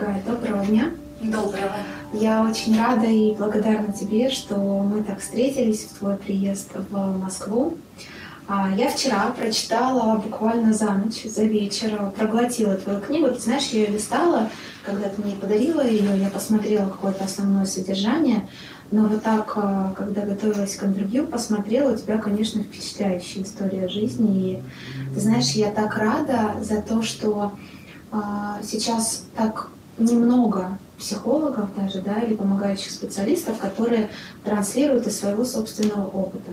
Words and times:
Дорогая, 0.00 0.22
доброго 0.24 0.64
дня. 0.64 0.90
Доброго. 1.20 1.76
Я 2.14 2.42
очень 2.42 2.78
рада 2.78 3.04
и 3.04 3.34
благодарна 3.34 3.92
тебе, 3.92 4.30
что 4.30 4.56
мы 4.56 5.02
так 5.02 5.20
встретились 5.20 5.84
в 5.84 5.98
твой 5.98 6.16
приезд 6.16 6.70
в 6.74 7.18
Москву. 7.18 7.76
А, 8.48 8.70
я 8.74 8.88
вчера 8.88 9.30
прочитала 9.38 10.16
буквально 10.16 10.72
за 10.72 10.90
ночь, 10.92 11.24
за 11.24 11.44
вечер, 11.44 12.12
проглотила 12.16 12.76
твою 12.76 13.00
книгу. 13.02 13.28
Ты 13.28 13.40
знаешь, 13.40 13.66
я 13.72 13.80
ее 13.80 13.88
листала, 13.88 14.48
когда 14.86 15.10
ты 15.10 15.20
мне 15.20 15.36
подарила 15.36 15.86
ее, 15.86 16.18
я 16.18 16.30
посмотрела 16.30 16.88
какое-то 16.88 17.24
основное 17.24 17.66
содержание. 17.66 18.48
Но 18.90 19.06
вот 19.06 19.22
так, 19.22 19.52
а, 19.56 19.92
когда 19.98 20.22
готовилась 20.22 20.76
к 20.76 20.84
интервью, 20.84 21.26
посмотрела, 21.26 21.92
у 21.92 21.96
тебя, 21.96 22.16
конечно, 22.16 22.62
впечатляющая 22.62 23.42
история 23.42 23.86
жизни. 23.88 24.52
И 24.52 24.62
ты 25.12 25.20
знаешь, 25.20 25.50
я 25.50 25.70
так 25.70 25.94
рада 25.98 26.54
за 26.62 26.80
то, 26.80 27.02
что 27.02 27.52
а, 28.10 28.60
сейчас 28.62 29.26
так 29.36 29.68
немного 30.00 30.78
психологов 30.98 31.74
даже, 31.76 32.02
да, 32.02 32.20
или 32.20 32.34
помогающих 32.34 32.90
специалистов, 32.90 33.58
которые 33.58 34.10
транслируют 34.44 35.06
из 35.06 35.18
своего 35.18 35.44
собственного 35.44 36.06
опыта. 36.06 36.52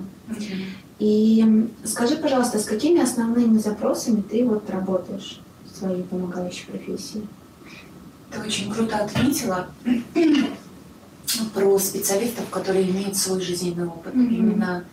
И 0.99 1.69
скажи, 1.83 2.15
пожалуйста, 2.15 2.59
с 2.59 2.65
какими 2.65 3.01
основными 3.01 3.57
запросами 3.57 4.21
ты 4.21 4.45
вот 4.45 4.69
работаешь 4.69 5.39
в 5.65 5.77
своей 5.77 6.03
помогающей 6.03 6.65
профессии? 6.65 7.27
Ты 8.31 8.41
очень 8.41 8.71
круто 8.71 8.97
отметила 8.97 9.67
про 11.53 11.79
специалистов, 11.79 12.49
которые 12.49 12.89
имеют 12.89 13.15
свой 13.15 13.41
жизненный 13.41 13.87
опыт. 13.87 14.15
Mm-hmm. 14.15 14.35
Именно 14.35 14.83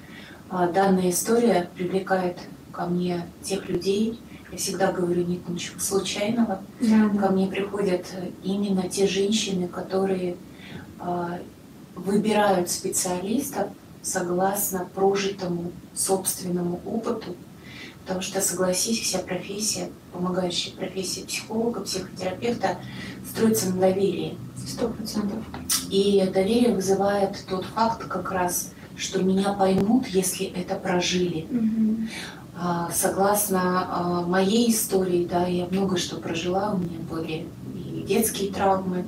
а, 0.50 0.68
данная 0.68 1.10
история 1.10 1.70
привлекает 1.74 2.38
ко 2.70 2.86
мне 2.86 3.26
тех 3.42 3.68
людей, 3.68 4.20
я 4.54 4.58
всегда 4.58 4.92
говорю, 4.92 5.24
нет 5.24 5.48
ничего 5.48 5.80
случайного. 5.80 6.62
Да, 6.80 7.10
да. 7.12 7.18
Ко 7.20 7.32
мне 7.32 7.48
приходят 7.48 8.06
именно 8.44 8.88
те 8.88 9.06
женщины, 9.06 9.66
которые 9.66 10.36
э, 11.00 11.38
выбирают 11.96 12.70
специалистов 12.70 13.68
согласно 14.02 14.88
прожитому 14.94 15.72
собственному 15.94 16.80
опыту. 16.86 17.34
Потому 18.02 18.20
что, 18.20 18.40
согласись, 18.40 19.00
вся 19.00 19.18
профессия, 19.18 19.88
помогающая 20.12 20.72
профессия 20.72 21.24
психолога, 21.24 21.80
психотерапевта, 21.80 22.78
строится 23.28 23.70
на 23.70 23.80
доверии. 23.80 24.38
Сто 24.66 24.88
процентов. 24.88 25.42
И 25.90 26.22
доверие 26.32 26.74
вызывает 26.74 27.44
тот 27.48 27.64
факт 27.64 28.06
как 28.06 28.30
раз, 28.30 28.70
что 28.96 29.22
меня 29.22 29.52
поймут, 29.54 30.06
если 30.06 30.46
это 30.46 30.76
прожили. 30.76 31.46
Угу. 31.50 32.08
Согласно 32.92 33.60
а, 33.62 34.22
моей 34.22 34.70
истории, 34.70 35.26
да, 35.26 35.46
я 35.46 35.66
много 35.66 35.96
что 35.96 36.16
прожила, 36.16 36.72
у 36.74 36.78
меня 36.78 36.98
были 37.10 37.46
и 37.74 38.04
детские 38.06 38.52
травмы, 38.52 39.06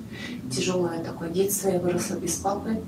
тяжелое 0.51 1.03
такое 1.05 1.31
детство, 1.31 1.69
я 1.69 1.79
выросла 1.79 2.17
без 2.17 2.35
папы, 2.35 2.83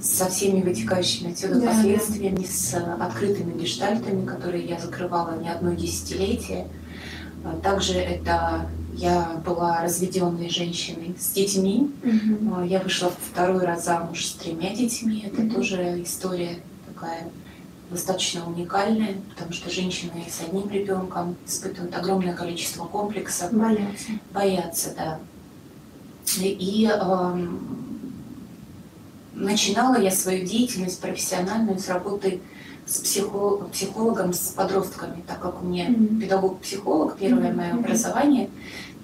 со 0.00 0.28
всеми 0.28 0.62
вытекающими 0.62 1.32
отсюда 1.32 1.60
да, 1.60 1.68
последствиями, 1.68 2.36
да. 2.36 2.46
с 2.46 2.74
открытыми 3.00 3.60
гештальтами, 3.60 4.26
которые 4.26 4.64
я 4.64 4.78
закрывала 4.78 5.38
не 5.38 5.48
одно 5.48 5.74
десятилетие. 5.74 6.66
А 7.44 7.56
также 7.56 7.94
это 7.94 8.68
я 8.94 9.42
была 9.44 9.82
разведенной 9.82 10.48
женщиной 10.48 11.14
с 11.18 11.32
детьми. 11.32 11.90
Угу. 12.02 12.62
Я 12.64 12.80
вышла 12.80 13.12
второй 13.32 13.64
раз 13.64 13.84
замуж 13.84 14.24
с 14.24 14.32
тремя 14.32 14.74
детьми. 14.74 15.24
Это 15.26 15.42
угу. 15.42 15.56
тоже 15.56 16.02
история 16.02 16.58
такая 16.86 17.28
достаточно 17.94 18.46
уникальная, 18.46 19.14
потому 19.30 19.52
что 19.52 19.70
женщины 19.70 20.24
с 20.28 20.40
одним 20.40 20.68
ребенком 20.70 21.36
испытывают 21.46 21.94
огромное 21.96 22.34
количество 22.34 22.84
комплексов. 22.84 23.52
Боятся. 23.52 24.10
Боятся, 24.32 24.94
да. 24.96 25.20
И, 26.38 26.48
и 26.48 26.90
э, 26.90 27.48
начинала 29.34 30.00
я 30.00 30.10
свою 30.10 30.46
деятельность 30.46 31.00
профессиональную 31.00 31.78
с 31.78 31.88
работы 31.88 32.40
с 32.86 32.98
психо 32.98 33.64
психологом 33.72 34.32
с 34.32 34.50
подростками, 34.50 35.22
так 35.26 35.40
как 35.40 35.62
у 35.62 35.66
меня 35.66 35.88
mm-hmm. 35.88 36.20
педагог-психолог, 36.20 37.16
первое 37.16 37.50
mm-hmm. 37.50 37.56
мое 37.56 37.72
образование. 37.72 38.50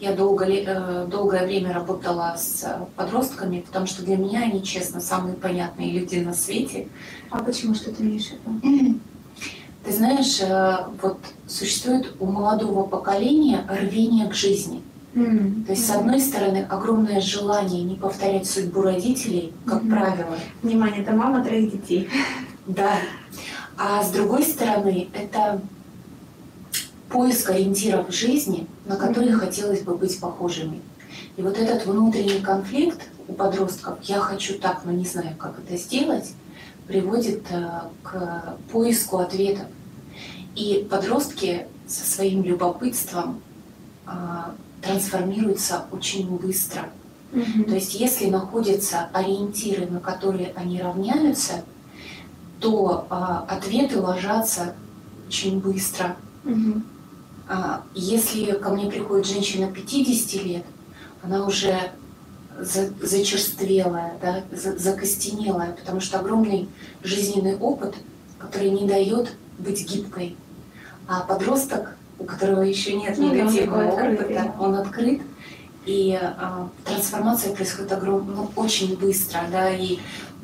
Я 0.00 0.14
долго, 0.14 0.46
э, 0.46 1.06
долгое 1.06 1.44
время 1.44 1.74
работала 1.74 2.34
с 2.38 2.66
подростками, 2.96 3.60
потому 3.60 3.86
что 3.86 4.02
для 4.02 4.16
меня 4.16 4.40
они, 4.44 4.62
честно, 4.62 4.98
самые 5.00 5.34
понятные 5.34 5.92
люди 5.92 6.16
на 6.16 6.32
свете. 6.32 6.88
А 7.28 7.42
почему 7.42 7.74
что 7.74 7.94
ты 7.94 8.02
имеешь 8.02 8.28
в 8.28 8.62
виду? 8.62 8.98
Ты 9.84 9.92
знаешь, 9.92 10.40
э, 10.40 10.86
вот 11.02 11.18
существует 11.46 12.14
у 12.18 12.26
молодого 12.26 12.84
поколения 12.84 13.66
рвение 13.68 14.26
к 14.28 14.34
жизни. 14.34 14.82
Mm. 15.14 15.64
То 15.66 15.72
есть, 15.72 15.86
с 15.86 15.90
одной 15.90 16.20
стороны, 16.20 16.66
огромное 16.68 17.20
желание 17.20 17.82
не 17.82 17.96
повторять 17.96 18.48
судьбу 18.48 18.82
родителей, 18.82 19.52
как 19.66 19.82
mm-hmm. 19.82 19.90
правило. 19.90 20.36
Внимание, 20.62 21.02
это 21.02 21.12
мама 21.12 21.44
троих 21.44 21.72
детей. 21.72 22.08
Да. 22.66 22.96
А 23.76 24.02
с 24.02 24.10
другой 24.10 24.44
стороны, 24.44 25.08
это 25.12 25.60
поиск 27.10 27.50
ориентиров 27.50 28.12
жизни, 28.12 28.66
на 28.86 28.96
которые 28.96 29.32
хотелось 29.32 29.82
бы 29.82 29.96
быть 29.96 30.18
похожими. 30.20 30.80
И 31.36 31.42
вот 31.42 31.58
этот 31.58 31.86
внутренний 31.86 32.40
конфликт 32.40 33.00
у 33.28 33.32
подростков 33.32 33.98
«я 34.02 34.20
хочу 34.20 34.58
так, 34.58 34.82
но 34.84 34.92
не 34.92 35.04
знаю, 35.04 35.36
как 35.38 35.58
это 35.58 35.76
сделать», 35.76 36.32
приводит 36.86 37.44
э, 37.50 37.80
к 38.02 38.56
поиску 38.72 39.18
ответов. 39.18 39.66
И 40.56 40.86
подростки 40.90 41.66
со 41.86 42.04
своим 42.04 42.42
любопытством 42.42 43.40
а, 44.06 44.54
трансформируются 44.82 45.84
очень 45.92 46.28
быстро. 46.36 46.88
Mm-hmm. 47.32 47.64
То 47.64 47.74
есть 47.74 47.94
если 47.94 48.28
находятся 48.28 49.08
ориентиры, 49.12 49.86
на 49.86 50.00
которые 50.00 50.52
они 50.56 50.80
равняются, 50.80 51.64
то 52.60 53.06
а, 53.10 53.44
ответы 53.48 54.00
ложатся 54.00 54.74
очень 55.28 55.60
быстро. 55.60 56.16
Mm-hmm. 56.44 56.82
А, 57.52 57.82
если 57.94 58.52
ко 58.52 58.70
мне 58.70 58.88
приходит 58.88 59.26
женщина 59.26 59.72
50 59.72 60.44
лет, 60.44 60.64
она 61.20 61.44
уже 61.44 61.90
зачерствелая, 62.60 64.16
да, 64.22 64.44
закостенелая, 64.52 65.72
потому 65.72 66.00
что 66.00 66.20
огромный 66.20 66.68
жизненный 67.02 67.56
опыт, 67.56 67.96
который 68.38 68.70
не 68.70 68.86
дает 68.86 69.32
быть 69.58 69.84
гибкой. 69.84 70.36
А 71.08 71.22
подросток, 71.22 71.96
у 72.20 72.24
которого 72.24 72.62
еще 72.62 72.92
нет 72.92 73.18
ну, 73.18 73.34
негативного 73.34 73.88
опыта, 73.88 74.12
открытый. 74.12 74.50
он 74.60 74.74
открыт, 74.76 75.22
и 75.86 76.16
а, 76.22 76.68
трансформация 76.84 77.52
происходит 77.52 77.90
огром... 77.90 78.32
ну, 78.32 78.50
очень 78.54 78.96
быстро, 78.96 79.40
да, 79.50 79.70
и 79.70 79.98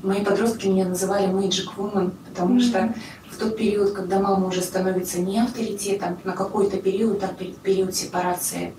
мои 0.07 0.25
подростки 0.25 0.67
меня 0.67 0.87
называли 0.87 1.29
Magic 1.29 1.69
Woman, 1.77 2.13
потому 2.29 2.57
mm-hmm. 2.57 2.61
что 2.61 2.95
в 3.31 3.39
тот 3.39 3.57
период, 3.57 3.93
когда 3.93 4.21
мама 4.21 4.47
уже 4.47 4.63
становится 4.63 5.21
не 5.21 5.39
авторитетом, 5.41 6.19
на 6.25 6.33
какой-то 6.33 6.79
период, 6.79 7.23
а 7.23 7.29
период 7.63 7.95
сепарации, 7.95 8.73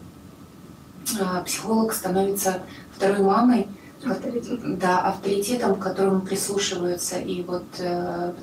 а, 1.22 1.42
психолог 1.42 1.94
становится 1.94 2.62
второй 2.96 3.20
мамой, 3.20 3.68
авторитетом. 4.04 4.78
да, 4.78 5.02
авторитетом, 5.02 5.76
к 5.76 5.84
которому 5.84 6.22
прислушиваются. 6.22 7.18
И 7.18 7.44
вот 7.44 7.66
э, 7.80 8.34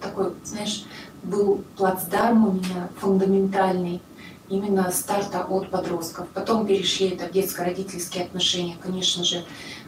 такой, 0.00 0.32
знаешь, 0.44 0.84
был 1.22 1.64
плацдарм 1.76 2.48
у 2.48 2.52
меня 2.52 2.88
фундаментальный, 3.00 4.00
именно 4.48 4.90
старта 4.90 5.44
от 5.44 5.70
подростков. 5.70 6.28
Потом 6.28 6.66
перешли 6.66 7.08
это 7.08 7.26
в 7.26 7.32
детско-родительские 7.32 8.24
отношения. 8.24 8.76
Конечно 8.80 9.24
же, 9.24 9.44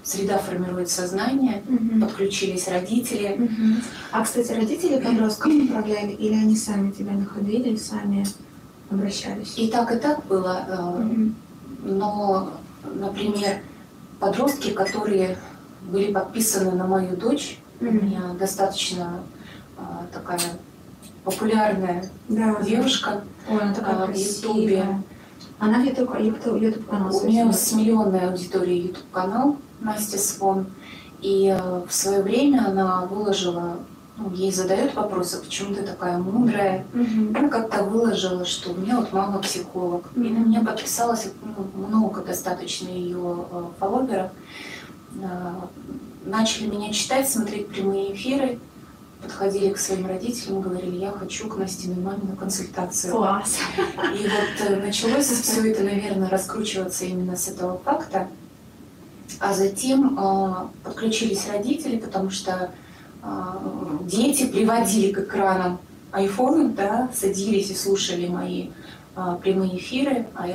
среда 0.09 0.39
формирует 0.39 0.91
сознание, 0.91 1.63
угу. 1.69 2.01
подключились 2.01 2.69
родители. 2.69 3.35
Угу. 3.35 3.83
А, 4.13 4.25
кстати, 4.25 4.53
родители 4.53 4.99
подростков 4.99 5.53
управляли 5.53 6.13
или 6.13 6.35
они 6.35 6.57
сами 6.57 6.91
тебя 6.91 7.13
находили, 7.13 7.77
сами 7.77 8.25
обращались? 8.91 9.59
И 9.59 9.69
так, 9.69 9.93
и 9.95 9.99
так 9.99 10.25
было. 10.27 10.97
Угу. 10.99 11.33
Но, 11.85 12.53
например, 12.95 13.61
подростки, 14.19 14.71
которые 14.71 15.37
были 15.83 16.13
подписаны 16.13 16.73
на 16.73 16.87
мою 16.87 17.17
дочь, 17.17 17.59
угу. 17.81 17.91
у 17.91 17.93
меня 17.93 18.35
достаточно 18.39 19.21
а, 19.77 20.07
такая 20.13 20.41
популярная 21.25 22.09
да, 22.29 22.63
девушка 22.63 23.23
Ой, 23.49 23.61
она 23.61 23.75
такая 23.75 24.05
а, 24.05 24.07
в 24.07 24.17
Ютубе. 24.17 24.85
Она 25.59 25.81
в 25.81 25.85
YouTube, 25.85 26.19
YouTube, 26.19 26.63
YouTube 26.63 26.89
канал. 26.89 27.15
У 27.15 27.27
нее 27.27 27.53
с 27.53 27.73
миллионной 27.73 28.29
аудиторией 28.29 28.87
YouTube 28.87 29.11
канал 29.13 29.59
Настя 29.81 30.19
Свон. 30.19 30.67
И 31.21 31.49
э, 31.49 31.83
в 31.87 31.93
свое 31.93 32.23
время 32.23 32.67
она 32.67 33.05
выложила, 33.07 33.79
ну, 34.17 34.33
ей 34.33 34.53
задают 34.53 34.95
вопросы, 34.95 35.43
почему 35.43 35.75
ты 35.75 35.83
такая 35.83 36.19
мудрая. 36.19 36.85
Mm-hmm. 36.93 37.39
Она 37.39 37.49
как-то 37.49 37.85
выложила, 37.85 38.45
что 38.45 38.71
у 38.71 38.75
меня 38.75 38.97
вот 39.01 39.13
мама 39.13 39.39
психолог. 39.41 40.05
Mm-hmm. 40.15 40.27
И 40.27 40.31
на 40.31 40.39
меня 40.39 40.61
подписалось 40.61 41.29
ну, 41.43 41.87
много 41.87 42.23
достаточно 42.23 42.89
ее 42.89 43.47
э, 43.51 43.65
фолловеров. 43.79 44.31
Э, 45.21 45.53
начали 46.25 46.67
меня 46.67 46.93
читать, 46.93 47.29
смотреть 47.29 47.69
прямые 47.69 48.15
эфиры. 48.15 48.59
подходили 49.23 49.73
к 49.73 49.79
своим 49.79 50.07
родителям 50.07 50.61
и 50.61 50.63
говорили, 50.63 50.97
я 50.97 51.11
хочу 51.11 51.49
к 51.49 51.57
Настиной 51.57 52.01
маме 52.01 52.23
на 52.23 52.37
консультацию. 52.37 53.13
Класс. 53.13 53.59
И 53.97 54.23
вот 54.23 54.69
э, 54.69 54.77
началось 54.77 55.27
все 55.27 55.71
это, 55.71 55.83
наверное, 55.83 56.29
раскручиваться 56.29 57.05
именно 57.05 57.37
с 57.37 57.49
этого 57.49 57.79
факта. 57.79 58.29
А 59.41 59.53
затем 59.53 60.19
э, 60.19 60.69
подключились 60.85 61.49
родители, 61.49 61.99
потому 61.99 62.31
что 62.31 62.71
э, 63.23 63.29
дети 64.03 64.47
приводили 64.47 65.13
к 65.13 65.19
экранам 65.21 65.79
айфонов, 66.13 66.75
да, 66.75 67.11
садились 67.15 67.71
и 67.71 67.75
слушали 67.75 68.27
мои 68.27 68.71
э, 69.17 69.37
прямые 69.43 69.79
эфиры. 69.79 70.27
А 70.35 70.49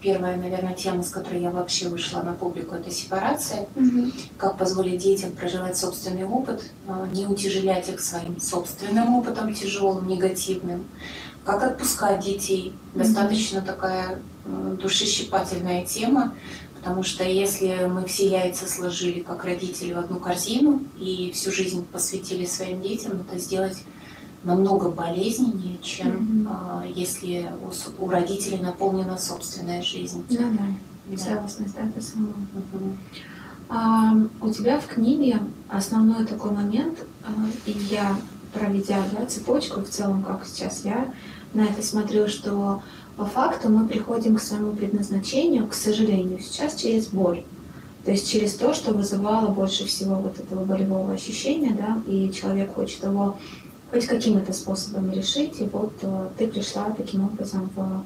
первая, 0.00 0.36
наверное, 0.36 0.74
тема, 0.74 1.02
с 1.02 1.10
которой 1.10 1.42
я 1.42 1.50
вообще 1.50 1.88
вышла 1.88 2.22
на 2.22 2.32
публику, 2.32 2.74
это 2.74 2.90
сепарация. 2.90 3.66
Мгм. 3.74 4.12
Как 4.36 4.56
позволить 4.56 5.02
детям 5.02 5.32
проживать 5.32 5.76
собственный 5.76 6.24
опыт, 6.24 6.62
э, 6.86 7.06
не 7.12 7.26
утяжелять 7.26 7.88
их 7.88 8.00
своим 8.00 8.40
собственным 8.40 9.14
опытом 9.16 9.52
тяжелым, 9.54 10.06
негативным. 10.08 10.86
Как 11.44 11.62
отпускать 11.62 12.20
детей. 12.20 12.74
Мгм. 12.94 13.02
Достаточно 13.02 13.60
такая 13.60 14.18
э, 14.44 14.76
душещипательная 14.80 15.84
тема, 15.84 16.34
потому 16.78 17.02
что 17.02 17.24
если 17.24 17.86
мы 17.86 18.06
все 18.06 18.28
яйца 18.28 18.66
сложили 18.68 19.20
как 19.20 19.44
родители 19.44 19.92
в 19.92 19.98
одну 19.98 20.18
корзину 20.20 20.82
и 20.98 21.32
всю 21.34 21.50
жизнь 21.50 21.84
посвятили 21.84 22.46
своим 22.46 22.80
детям, 22.80 23.20
это 23.20 23.38
сделать 23.38 23.84
намного 24.44 24.88
болезненнее, 24.90 25.78
чем 25.82 26.48
а, 26.48 26.84
если 26.86 27.50
у, 27.62 28.04
у 28.04 28.08
родителей 28.08 28.58
наполнена 28.58 29.18
собственная 29.18 29.82
жизнь. 29.82 30.24
Да, 30.30 30.44
Да. 31.06 31.16
целостность, 31.16 31.74
да, 31.74 31.88
это 31.88 32.00
самое. 32.00 32.34
Мгм. 32.72 32.98
А, 33.68 34.14
у 34.40 34.50
тебя 34.50 34.78
в 34.78 34.86
книге 34.86 35.40
основной 35.68 36.24
такой 36.26 36.52
момент, 36.52 36.98
а, 37.24 37.30
и 37.66 37.72
я, 37.90 38.16
проведя 38.54 39.02
да, 39.12 39.26
цепочку 39.26 39.80
в 39.80 39.88
целом, 39.88 40.22
как 40.22 40.46
сейчас 40.46 40.84
я 40.84 41.12
на 41.54 41.62
это 41.62 41.82
смотрю, 41.82 42.28
что 42.28 42.82
по 43.18 43.24
факту 43.24 43.68
мы 43.68 43.88
приходим 43.88 44.36
к 44.36 44.40
своему 44.40 44.72
предназначению, 44.76 45.66
к 45.66 45.74
сожалению, 45.74 46.38
сейчас 46.38 46.76
через 46.76 47.08
боль. 47.08 47.42
То 48.04 48.12
есть 48.12 48.30
через 48.30 48.54
то, 48.54 48.72
что 48.72 48.94
вызывало 48.94 49.48
больше 49.48 49.86
всего 49.86 50.14
вот 50.14 50.38
этого 50.38 50.64
болевого 50.64 51.12
ощущения, 51.12 51.76
да, 51.76 52.00
и 52.06 52.30
человек 52.32 52.74
хочет 52.74 53.02
его 53.02 53.36
хоть 53.90 54.06
какими-то 54.06 54.52
способами 54.52 55.14
решить, 55.16 55.60
и 55.60 55.64
вот 55.64 55.92
э, 56.02 56.28
ты 56.38 56.46
пришла 56.46 56.90
таким 56.96 57.24
образом 57.24 57.68
в, 57.74 58.04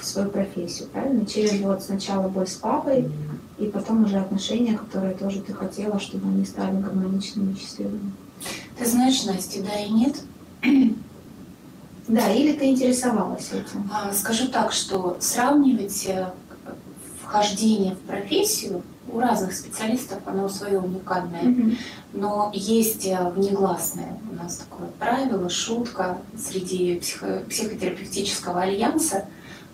в 0.00 0.04
свою 0.04 0.30
профессию, 0.30 0.88
правильно? 0.88 1.24
Через 1.26 1.60
вот 1.60 1.84
сначала 1.84 2.28
боль 2.28 2.48
с 2.48 2.54
папой, 2.54 3.08
и 3.58 3.66
потом 3.66 4.04
уже 4.04 4.18
отношения, 4.18 4.76
которые 4.76 5.14
тоже 5.14 5.42
ты 5.42 5.52
хотела, 5.52 6.00
чтобы 6.00 6.26
они 6.26 6.44
стали 6.44 6.76
гармоничными 6.80 7.52
и 7.52 7.56
счастливыми. 7.56 8.12
Ты 8.78 8.86
знаешь, 8.86 9.24
Настя, 9.24 9.62
да 9.62 9.78
и 9.78 9.90
нет. 9.90 10.16
Да, 12.10 12.28
или 12.32 12.52
ты 12.52 12.66
интересовалась 12.66 13.50
этим? 13.52 13.88
А, 13.92 14.12
Скажу 14.12 14.48
так, 14.48 14.72
что 14.72 15.16
сравнивать 15.20 16.06
э, 16.06 16.26
вхождение 17.22 17.94
в 17.94 17.98
профессию 18.00 18.82
у 19.12 19.18
разных 19.20 19.52
специалистов, 19.54 20.18
оно 20.26 20.48
свое 20.48 20.78
уникальное. 20.80 21.42
Мгм. 21.42 21.76
Но 22.12 22.50
есть 22.54 23.06
э, 23.06 23.30
внегласное 23.30 24.18
у 24.30 24.34
нас 24.42 24.56
такое 24.56 24.88
правило, 24.98 25.48
шутка 25.48 26.18
среди 26.36 26.98
психо- 27.00 27.42
психотерапевтического 27.48 28.62
альянса, 28.62 29.26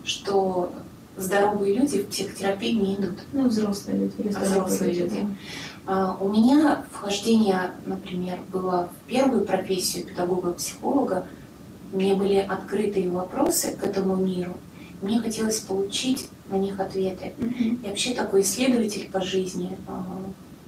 что 0.05 0.73
здоровые 1.17 1.75
люди 1.79 2.03
в 2.03 2.09
психотерапию 2.09 2.83
не 2.83 2.95
идут. 2.97 3.19
Ну, 3.33 3.49
взрослые 3.49 3.99
люди 3.99 4.15
или 4.19 4.29
Взрослые 4.29 4.93
люди. 4.93 5.21
да. 5.21 5.29
А, 5.89 6.17
У 6.21 6.29
меня 6.29 6.85
вхождение, 6.93 7.71
например, 7.87 8.39
было 8.53 8.91
в 9.05 9.09
первую 9.09 9.45
профессию 9.45 10.05
педагога-психолога. 10.07 11.27
Мне 11.93 12.15
были 12.15 12.37
открытые 12.37 13.09
вопросы 13.11 13.77
к 13.77 13.85
этому 13.85 14.17
миру. 14.17 14.57
Мне 15.03 15.21
хотелось 15.21 15.61
получить 15.61 16.29
на 16.51 16.57
них 16.57 16.79
ответы. 16.81 17.33
Мгм. 17.39 17.81
Я 17.83 17.91
вообще 17.91 18.15
такой 18.15 18.43
исследователь 18.43 19.09
по 19.11 19.21
жизни. 19.21 19.77
А, 19.87 20.05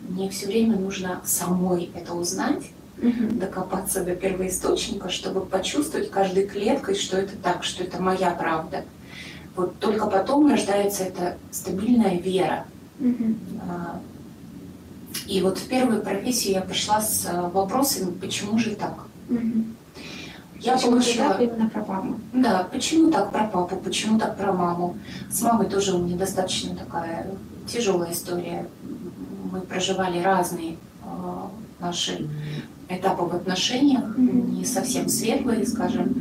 Мне 0.08 0.30
все 0.30 0.46
время 0.46 0.76
нужно 0.78 1.20
самой 1.26 1.90
это 1.94 2.14
узнать, 2.14 2.62
Мгм. 2.96 3.38
докопаться 3.38 4.02
до 4.04 4.16
первоисточника, 4.16 5.08
чтобы 5.10 5.42
почувствовать 5.44 6.10
каждой 6.10 6.46
клеткой, 6.46 6.94
что 6.94 7.16
это 7.18 7.36
так, 7.36 7.62
что 7.62 7.84
это 7.84 8.00
моя 8.02 8.30
правда. 8.30 8.84
Вот 9.54 9.78
только 9.78 10.06
потом 10.06 10.50
рождается 10.50 11.04
эта 11.04 11.36
стабильная 11.50 12.18
вера. 12.18 12.64
А, 13.68 14.00
И 15.26 15.42
вот 15.42 15.58
в 15.58 15.68
первую 15.68 16.02
профессию 16.02 16.54
я 16.54 16.60
пришла 16.62 17.00
с 17.00 17.26
а, 17.26 17.48
вопросами, 17.50 18.10
почему 18.12 18.58
же 18.58 18.74
так? 18.76 18.94
Мгм. 19.28 19.74
Я 20.60 20.74
Почему 20.74 20.92
получила... 20.92 21.28
так 21.28 21.40
именно 21.42 21.68
про 21.70 21.82
папу? 21.84 22.14
Да, 22.32 22.66
почему 22.72 23.10
так 23.10 23.30
про 23.30 23.44
папу, 23.44 23.76
почему 23.76 24.18
так 24.18 24.36
про 24.36 24.52
маму? 24.52 24.96
С 25.30 25.40
мамой 25.42 25.68
тоже 25.68 25.94
у 25.94 25.98
меня 25.98 26.16
достаточно 26.16 26.74
такая 26.74 27.26
тяжелая 27.66 28.12
история. 28.12 28.66
Мы 29.52 29.60
проживали 29.60 30.20
разные 30.20 30.76
а, 31.04 31.50
наши 31.78 32.28
этапы 32.88 33.22
в 33.24 33.34
отношениях, 33.36 34.16
не 34.16 34.64
совсем 34.64 35.08
светлые, 35.08 35.64
скажем. 35.66 36.14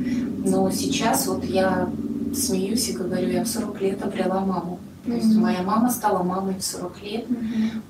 Но 0.45 0.69
сейчас 0.69 1.27
вот 1.27 1.43
я 1.43 1.89
смеюсь 2.35 2.89
и 2.89 2.93
говорю, 2.93 3.29
я 3.29 3.43
в 3.43 3.47
40 3.47 3.81
лет 3.81 4.03
обрела 4.03 4.41
маму. 4.41 4.79
То 5.05 5.13
есть 5.13 5.33
моя 5.35 5.63
мама 5.63 5.89
стала 5.89 6.21
мамой 6.21 6.55
в 6.55 6.63
40 6.63 7.01
лет. 7.01 7.25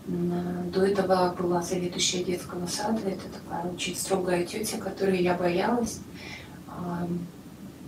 М, 0.08 0.72
До 0.72 0.86
этого 0.86 1.36
была 1.38 1.62
заведующая 1.64 2.24
детского 2.24 2.68
сада. 2.68 3.00
Это 3.06 3.24
такая 3.34 3.72
очень 3.74 3.96
строгая 3.96 4.46
тетя, 4.46 4.78
которой 4.78 5.22
я 5.22 5.34
боялась. 5.34 6.00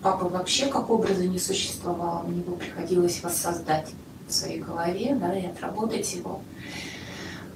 Папы 0.02 0.26
вообще 0.26 0.68
как 0.68 0.90
образа 0.90 1.28
не 1.28 1.40
существовало. 1.40 2.24
Мне 2.24 2.40
его 2.40 2.56
приходилось 2.56 3.22
воссоздать 3.22 3.90
в 4.28 4.34
своей 4.34 4.60
голове 4.60 5.16
да, 5.16 5.38
и 5.38 5.46
отработать 5.46 6.14
его. 6.14 6.42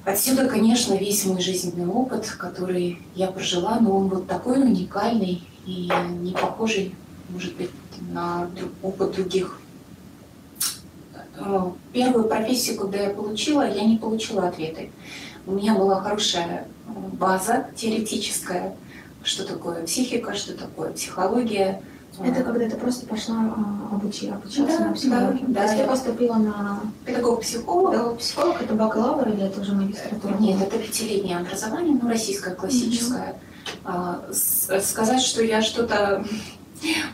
Отсюда, 0.03 0.49
конечно, 0.49 0.93
весь 0.95 1.25
мой 1.25 1.41
жизненный 1.41 1.87
опыт, 1.87 2.29
который 2.37 3.01
я 3.15 3.27
прожила, 3.27 3.79
но 3.79 3.97
он 3.97 4.09
вот 4.09 4.27
такой 4.27 4.61
уникальный 4.61 5.47
и 5.65 5.89
не 6.19 6.33
похожий, 6.33 6.93
может 7.29 7.55
быть, 7.55 7.71
на 8.11 8.49
опыт 8.81 9.13
других 9.13 9.61
Э, 11.35 11.71
первую 11.91 12.25
профессию, 12.25 12.77
когда 12.77 12.99
я 12.99 13.09
получила, 13.09 13.67
я 13.69 13.83
не 13.83 13.97
получила 13.97 14.47
ответы. 14.47 14.91
У 15.45 15.51
меня 15.51 15.75
была 15.75 16.01
хорошая 16.01 16.67
э, 16.87 16.91
база 17.13 17.67
теоретическая, 17.75 18.75
что 19.23 19.45
такое 19.45 19.83
психика, 19.85 20.33
что 20.33 20.53
такое 20.57 20.91
психология. 20.91 21.81
Это 22.23 22.43
когда 22.43 22.69
ты 22.69 22.75
просто 22.75 23.07
пошла 23.07 23.35
а, 23.37 23.95
обучи, 23.95 24.27
обучаться 24.29 24.77
Да, 24.77 24.85
на 24.89 24.93
психологию. 24.93 25.45
да, 25.47 25.61
То 25.61 25.61
есть 25.63 25.77
да. 25.77 25.83
ты 25.83 25.89
поступила 25.89 26.35
на 26.35 26.79
педагог 27.05 27.41
психолог, 27.41 28.21
это 28.61 28.73
бакалавр 28.75 29.29
или 29.29 29.43
это 29.47 29.61
уже 29.61 29.73
магистратура? 29.73 30.35
Нет, 30.39 30.61
это 30.61 30.77
пятилетнее 30.77 31.37
образование, 31.37 31.97
ну, 31.99 32.07
российское, 32.07 32.53
классическое. 32.53 33.35
А, 33.83 34.23
с- 34.31 34.79
сказать, 34.81 35.21
что 35.23 35.41
я 35.43 35.63
что-то 35.63 36.23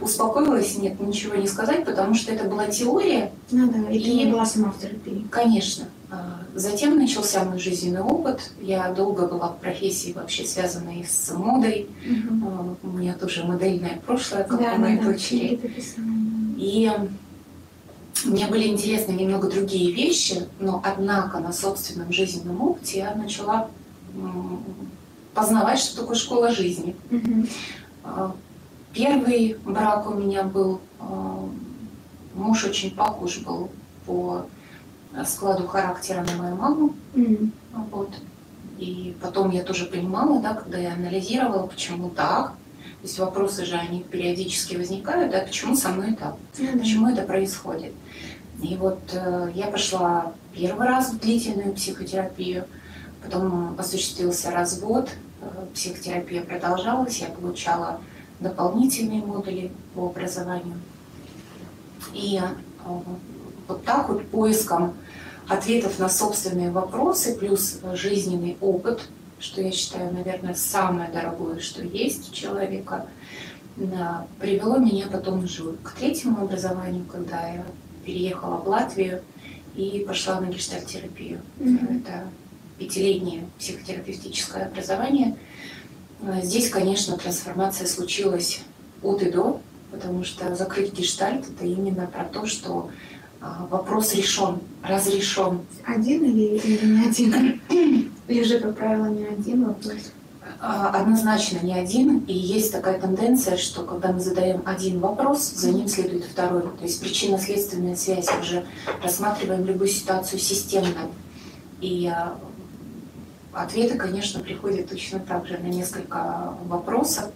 успокоилась, 0.02 0.78
нет, 0.78 1.00
ничего 1.00 1.36
не 1.36 1.48
сказать, 1.48 1.86
потому 1.86 2.14
что 2.16 2.34
это 2.34 2.44
была 2.46 2.68
теория, 2.68 3.32
Ну 3.52 3.72
да, 3.72 3.90
и 3.90 4.00
ты 4.04 4.10
И- 4.10 4.26
не 4.26 4.32
была 4.32 4.46
сама 4.46 4.72
в 4.72 4.80
терапии. 4.82 5.26
Конечно. 5.32 5.86
А, 6.12 6.42
Затем 6.56 6.98
начался 6.98 7.44
мой 7.44 7.60
жизненный 7.60 8.02
опыт. 8.02 8.52
Я 8.62 8.92
долго 8.92 9.28
была 9.28 9.50
в 9.50 9.58
профессии 9.60 10.12
вообще 10.14 10.44
связанной 10.46 11.06
с 11.08 11.32
модой. 11.34 11.88
А, 12.44 12.76
У 12.82 12.88
меня 12.88 13.14
тоже 13.14 13.44
модельное 13.44 14.00
прошлое, 14.06 14.44
как 14.44 14.60
Да, 14.60 14.74
у 14.74 14.80
моей 14.80 14.98
да, 14.98 15.04
дочери. 15.04 15.60
И 16.58 16.92
мне 18.26 18.48
были 18.48 18.68
интересны 18.68 19.12
немного 19.14 19.50
другие 19.50 19.92
вещи, 19.94 20.48
но 20.60 20.82
однако 20.84 21.40
на 21.40 21.54
собственном 21.54 22.12
жизненном 22.12 22.62
опыте 22.62 23.00
я 23.00 23.16
начала 23.16 23.70
познавать, 25.34 25.80
что 25.80 26.02
такое 26.02 26.16
школа 26.16 26.52
жизни. 26.52 26.96
А, 28.04 28.36
Первый 28.92 29.56
брак 29.64 30.10
у 30.10 30.16
меня 30.16 30.42
был, 30.42 30.82
муж 32.34 32.64
очень 32.66 32.90
похож 32.96 33.38
был 33.38 33.70
по 34.08 34.48
складу 35.26 35.68
характера 35.68 36.24
на 36.24 36.42
мою 36.42 36.56
маму. 36.56 36.96
Мгм. 37.14 37.52
Вот. 37.92 38.12
И 38.78 39.16
потом 39.22 39.52
я 39.52 39.64
тоже 39.64 39.86
понимала, 39.86 40.40
да, 40.40 40.54
когда 40.54 40.78
я 40.78 40.94
анализировала, 40.94 41.68
почему 41.68 42.10
так. 42.10 42.54
То 43.02 43.08
есть 43.08 43.20
вопросы 43.20 43.66
же, 43.66 43.76
они 43.76 44.04
периодически 44.04 44.76
возникают, 44.76 45.32
да, 45.32 45.40
почему 45.40 45.76
со 45.76 45.90
мной 45.90 46.16
так, 46.16 46.36
да. 46.58 46.78
почему 46.78 47.10
это 47.10 47.24
происходит. 47.24 47.94
И 48.62 48.76
вот 48.76 49.00
э, 49.14 49.52
я 49.56 49.68
пошла 49.68 50.34
первый 50.54 50.88
раз 50.88 51.12
в 51.12 51.20
длительную 51.20 51.74
психотерапию, 51.74 52.66
потом 53.24 53.76
осуществился 53.80 54.52
развод, 54.52 55.10
э, 55.42 55.46
психотерапия 55.74 56.44
продолжалась, 56.44 57.20
я 57.20 57.28
получала 57.28 58.02
дополнительные 58.42 59.22
модули 59.22 59.72
по 59.96 60.08
образованию. 60.08 60.80
И 62.14 62.38
э, 62.42 62.90
вот 63.70 63.86
так 63.86 64.10
вот 64.10 64.28
поиском 64.28 64.96
ответов 65.48 65.98
на 66.00 66.10
собственные 66.10 66.72
вопросы 66.72 67.38
плюс 67.38 67.80
жизненный 67.94 68.58
опыт 68.60 69.02
что 69.40 69.62
я 69.62 69.72
считаю, 69.72 70.14
наверное, 70.14 70.54
самое 70.54 71.10
дорогое, 71.10 71.60
что 71.60 71.84
есть 71.84 72.30
у 72.30 72.34
человека, 72.34 73.08
привело 74.40 74.78
меня 74.78 75.08
потом 75.08 75.46
уже 75.46 75.74
к 75.84 75.94
третьему 75.94 76.42
образованию, 76.42 77.06
когда 77.06 77.48
я 77.48 77.66
переехала 78.06 78.58
в 78.58 78.68
Латвию 78.68 79.22
и 79.76 80.04
пошла 80.06 80.42
на 80.42 80.48
гештальтерапию. 80.48 81.40
Mm-hmm. 81.60 82.02
Это 82.02 82.28
пятилетнее 82.78 83.46
психотерапевтическое 83.58 84.66
образование. 84.66 85.38
А, 86.22 86.42
здесь, 86.42 86.70
конечно, 86.70 87.18
трансформация 87.18 87.88
случилась 87.88 88.62
от 89.02 89.22
и 89.22 89.32
до, 89.32 89.62
потому 89.92 90.26
что 90.26 90.54
закрыть 90.56 90.94
гештальт– 90.94 91.46
это 91.50 91.66
именно 91.66 92.08
про 92.08 92.26
то, 92.26 92.46
что 92.46 92.90
а, 92.90 92.94
вопрос 93.42 94.14
решен, 94.16 94.60
разрешен. 94.84 95.62
Один 95.86 96.24
или, 96.24 96.58
или 96.58 96.86
не 96.86 97.08
один? 97.08 97.62
Или 98.28 98.44
же, 98.44 98.60
как 98.60 98.78
правило, 98.78 99.08
не 99.08 99.26
один 99.26 99.66
вопрос? 99.66 100.12
А, 100.62 100.90
однозначно 100.90 101.60
не 101.66 101.74
один, 101.74 102.20
и 102.28 102.34
есть 102.34 102.72
такая 102.72 103.00
тенденция, 103.00 103.58
что 103.58 103.84
когда 103.84 104.12
мы 104.12 104.20
задаем 104.20 104.62
один 104.66 105.00
вопрос, 105.00 105.42
за 105.42 105.72
ним 105.72 105.88
следует 105.88 106.26
второй. 106.26 106.62
То 106.62 106.84
есть 106.84 107.02
причинно-следственная 107.02 107.96
связь, 107.96 108.28
мы 108.38 108.44
же 108.44 108.66
рассматриваем 109.02 109.66
любую 109.66 109.88
ситуацию 109.88 110.40
системно. 110.40 111.08
И 111.82 112.08
а, 112.08 112.38
ответы, 113.54 113.98
конечно, 113.98 114.42
приходят 114.42 114.90
точно 114.90 115.20
так 115.20 115.48
же 115.48 115.58
на 115.58 115.68
несколько 115.68 116.56
вопросов. 116.66 117.32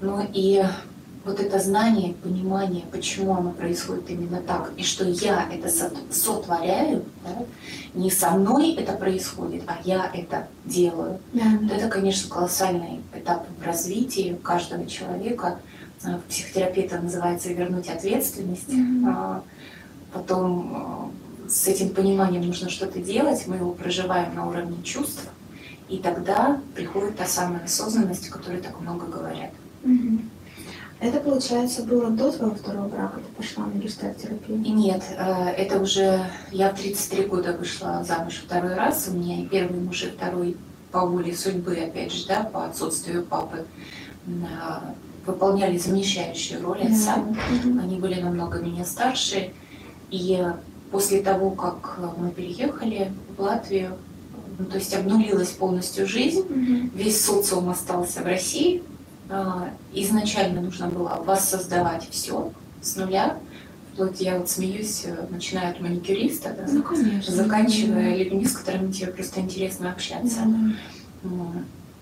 Но 0.00 0.24
и 0.32 0.64
вот 1.26 1.40
это 1.40 1.58
знание, 1.58 2.14
понимание, 2.14 2.84
почему 2.92 3.34
оно 3.34 3.50
происходит 3.50 4.08
именно 4.08 4.40
так, 4.40 4.70
и 4.76 4.84
что 4.84 5.04
я 5.04 5.48
это 5.52 5.68
сотворяю, 6.10 7.04
да, 7.24 7.44
не 7.94 8.12
со 8.12 8.30
мной 8.30 8.74
это 8.74 8.92
происходит, 8.92 9.64
а 9.66 9.78
я 9.82 10.08
это 10.14 10.46
делаю. 10.64 11.18
Да. 11.32 11.42
Вот 11.62 11.72
это, 11.72 11.88
конечно, 11.88 12.30
колоссальный 12.30 13.00
этап 13.12 13.44
в 13.58 13.66
развитии 13.66 14.38
каждого 14.40 14.86
человека. 14.86 15.58
А, 16.04 16.18
в 16.18 16.22
психотерапии 16.22 16.84
это 16.84 17.00
называется 17.00 17.48
вернуть 17.48 17.88
ответственность. 17.88 18.68
Mm-hmm. 18.68 19.42
Потом 20.12 20.72
а, 20.76 21.48
с 21.48 21.66
этим 21.66 21.88
пониманием 21.88 22.46
нужно 22.46 22.70
что-то 22.70 23.00
делать, 23.00 23.48
мы 23.48 23.56
его 23.56 23.72
проживаем 23.72 24.32
на 24.36 24.46
уровне 24.48 24.80
чувств, 24.84 25.28
и 25.88 25.98
тогда 25.98 26.60
приходит 26.76 27.16
та 27.16 27.26
самая 27.26 27.64
осознанность, 27.64 28.28
о 28.28 28.32
которой 28.32 28.60
так 28.60 28.80
много 28.80 29.06
говорят. 29.06 29.50
Mm-hmm. 29.82 30.20
Это, 30.98 31.20
получается, 31.20 31.82
было 31.82 32.10
до 32.10 32.32
твоего 32.32 32.54
второго 32.54 32.88
брака, 32.88 33.20
ты 33.20 33.32
пошла 33.36 33.66
на 33.66 33.78
гештальт-терапию? 33.78 34.58
Нет, 34.58 35.02
э, 35.10 35.50
это 35.50 35.78
уже 35.78 36.20
я 36.52 36.70
в 36.70 36.78
33 36.78 37.26
года 37.26 37.52
вышла 37.52 38.02
замуж 38.02 38.42
второй 38.46 38.74
раз. 38.74 39.08
У 39.08 39.16
меня 39.16 39.42
и 39.42 39.46
первый 39.46 39.78
муж, 39.78 40.02
и 40.04 40.06
второй 40.06 40.56
по 40.90 41.04
воле 41.04 41.36
судьбы, 41.36 41.76
опять 41.76 42.12
же, 42.12 42.26
да, 42.26 42.44
по 42.44 42.64
отсутствию 42.64 43.24
папы, 43.24 43.66
э, 44.26 44.30
выполняли 45.26 45.76
замещающую 45.76 46.62
роль 46.62 46.82
отца. 46.82 47.16
Да. 47.16 47.82
Они 47.82 47.98
были 47.98 48.18
намного 48.18 48.58
меня 48.60 48.86
старше. 48.86 49.52
И 50.10 50.42
после 50.90 51.20
того, 51.20 51.50
как 51.50 51.98
мы 52.16 52.30
переехали 52.30 53.12
в 53.36 53.42
Латвию, 53.42 53.98
ну, 54.58 54.64
то 54.64 54.76
есть 54.76 54.94
обнулилась 54.94 55.50
полностью 55.50 56.06
жизнь, 56.06 56.40
угу. 56.40 56.90
весь 56.94 57.22
социум 57.22 57.68
остался 57.68 58.22
в 58.22 58.24
России, 58.24 58.82
а, 58.82 58.95
изначально 59.92 60.60
нужно 60.60 60.88
было 60.88 61.22
воссоздавать 61.24 62.08
все 62.10 62.52
с 62.80 62.96
нуля, 62.96 63.36
вплоть, 63.92 64.20
я 64.20 64.38
вот 64.38 64.48
смеюсь, 64.48 65.02
э, 65.06 65.26
начиная 65.30 65.70
от 65.70 65.80
маникюриста, 65.80 66.54
да, 66.56 66.66
ну, 66.70 66.82
конечно, 66.82 67.34
заканчивая 67.34 68.10
да. 68.10 68.16
людьми, 68.16 68.44
с 68.44 68.52
которыми 68.52 68.92
тебе 68.92 69.08
просто 69.08 69.40
интересно 69.40 69.90
общаться. 69.90 70.40
Да. 71.22 71.30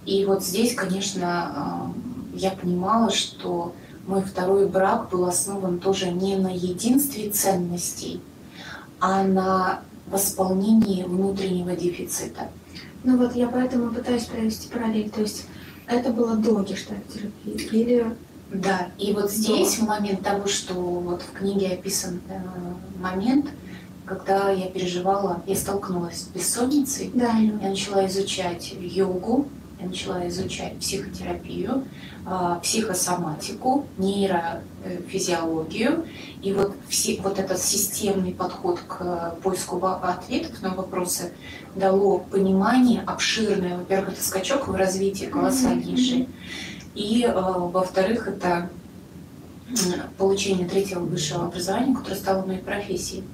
И 0.05 0.25
вот 0.27 0.45
здесь, 0.45 0.75
конечно, 0.75 1.53
а, 1.57 1.93
я 2.35 2.51
понимала, 2.51 3.11
что 3.11 3.75
мой 4.07 4.23
второй 4.23 4.69
брак 4.69 5.09
был 5.11 5.25
основан 5.25 5.79
тоже 5.79 6.11
не 6.11 6.37
на 6.37 6.53
единстве 6.53 7.31
ценностей, 7.31 8.21
а 9.01 9.23
на 9.23 9.81
восполнении 10.09 11.05
внутреннего 11.05 11.75
дефицита. 11.75 12.49
Ну 13.03 13.17
вот 13.17 13.35
я 13.35 13.49
поэтому 13.49 13.93
пытаюсь 13.93 14.25
провести 14.25 14.69
параллель. 14.69 15.11
То 15.11 15.23
есть 15.23 15.47
это 15.87 16.11
было 16.11 16.37
до 16.37 16.63
гештальт-терапии? 16.63 17.69
Или... 17.73 18.17
Да, 18.53 18.89
и 18.99 19.13
вот 19.13 19.33
здесь, 19.33 19.79
в 19.79 19.87
момент 19.87 20.23
того, 20.23 20.47
что 20.47 20.75
вот 20.75 21.23
в 21.23 21.33
книге 21.33 21.73
описан 21.73 22.21
э, 22.29 22.39
момент, 23.01 23.47
когда 24.05 24.51
я 24.51 24.67
переживала, 24.67 25.43
я 25.47 25.57
столкнулась 25.57 26.21
с 26.21 26.29
бессонницей, 26.29 27.11
да. 27.15 27.33
я 27.33 27.69
начала 27.71 28.07
изучать 28.07 28.75
йогу, 28.79 29.49
я 29.85 29.91
начала 29.91 30.27
изучать 30.29 30.79
психотерапию, 30.79 31.85
а, 32.27 32.57
психосоматику, 32.57 33.87
нейрофизиологию. 33.99 36.07
И 36.43 36.53
вот, 36.53 36.75
все, 36.89 37.21
вот 37.23 37.39
этот 37.39 37.59
системный 37.59 38.33
подход 38.33 38.81
к 38.81 39.37
поиску 39.43 39.85
ответов 39.85 40.63
на 40.63 40.75
вопросы 40.75 41.33
дало 41.75 42.19
понимание 42.19 43.03
обширное. 43.03 43.79
Во-первых, 43.79 44.15
это 44.15 44.23
скачок 44.23 44.69
в 44.69 44.75
развитии 44.75 45.27
колоссальнейший. 45.27 46.29
И, 46.95 47.25
а, 47.25 47.59
во-вторых, 47.59 48.29
это 48.29 48.71
получение 50.19 50.69
третьего 50.69 51.01
высшего 51.01 51.47
образования, 51.47 51.95
которое 51.95 52.17
стало 52.17 52.47
моей 52.47 52.61
профессией. 52.61 53.25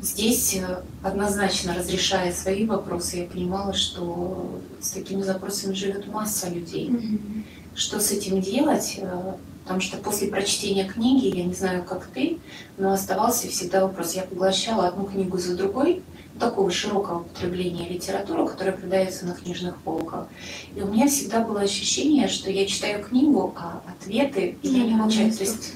Здесь 0.00 0.54
э, 0.54 0.82
однозначно 1.02 1.74
разрешая 1.74 2.32
свои 2.32 2.66
вопросы, 2.66 3.16
я 3.16 3.24
понимала, 3.24 3.72
что 3.72 4.60
с 4.80 4.90
такими 4.90 5.22
запросами 5.22 5.74
живет 5.74 6.06
масса 6.06 6.48
людей. 6.48 6.88
Mm-hmm. 6.88 7.44
Что 7.74 8.00
с 8.00 8.10
этим 8.10 8.40
делать? 8.40 8.98
Э, 9.00 9.34
потому 9.62 9.80
что 9.80 9.98
после 9.98 10.28
прочтения 10.28 10.84
книги, 10.84 11.36
я 11.36 11.44
не 11.44 11.54
знаю, 11.54 11.84
как 11.84 12.06
ты, 12.06 12.38
но 12.76 12.92
оставался 12.92 13.48
всегда 13.48 13.86
вопрос. 13.86 14.14
Я 14.14 14.22
поглощала 14.22 14.88
одну 14.88 15.04
книгу 15.04 15.38
за 15.38 15.56
другой, 15.56 16.02
такого 16.38 16.70
широкого 16.70 17.24
потребления 17.24 17.88
литературы, 17.88 18.46
которая 18.46 18.76
продается 18.76 19.26
на 19.26 19.34
книжных 19.34 19.76
полках. 19.78 20.28
И 20.74 20.80
у 20.80 20.86
меня 20.86 21.06
всегда 21.08 21.40
было 21.40 21.60
ощущение, 21.60 22.28
что 22.28 22.50
я 22.50 22.66
читаю 22.66 23.04
книгу, 23.04 23.54
а 23.56 23.82
ответы 23.86 24.56
я 24.62 24.84
не 24.84 24.96
получаю. 24.96 25.32
То 25.32 25.44
есть 25.44 25.72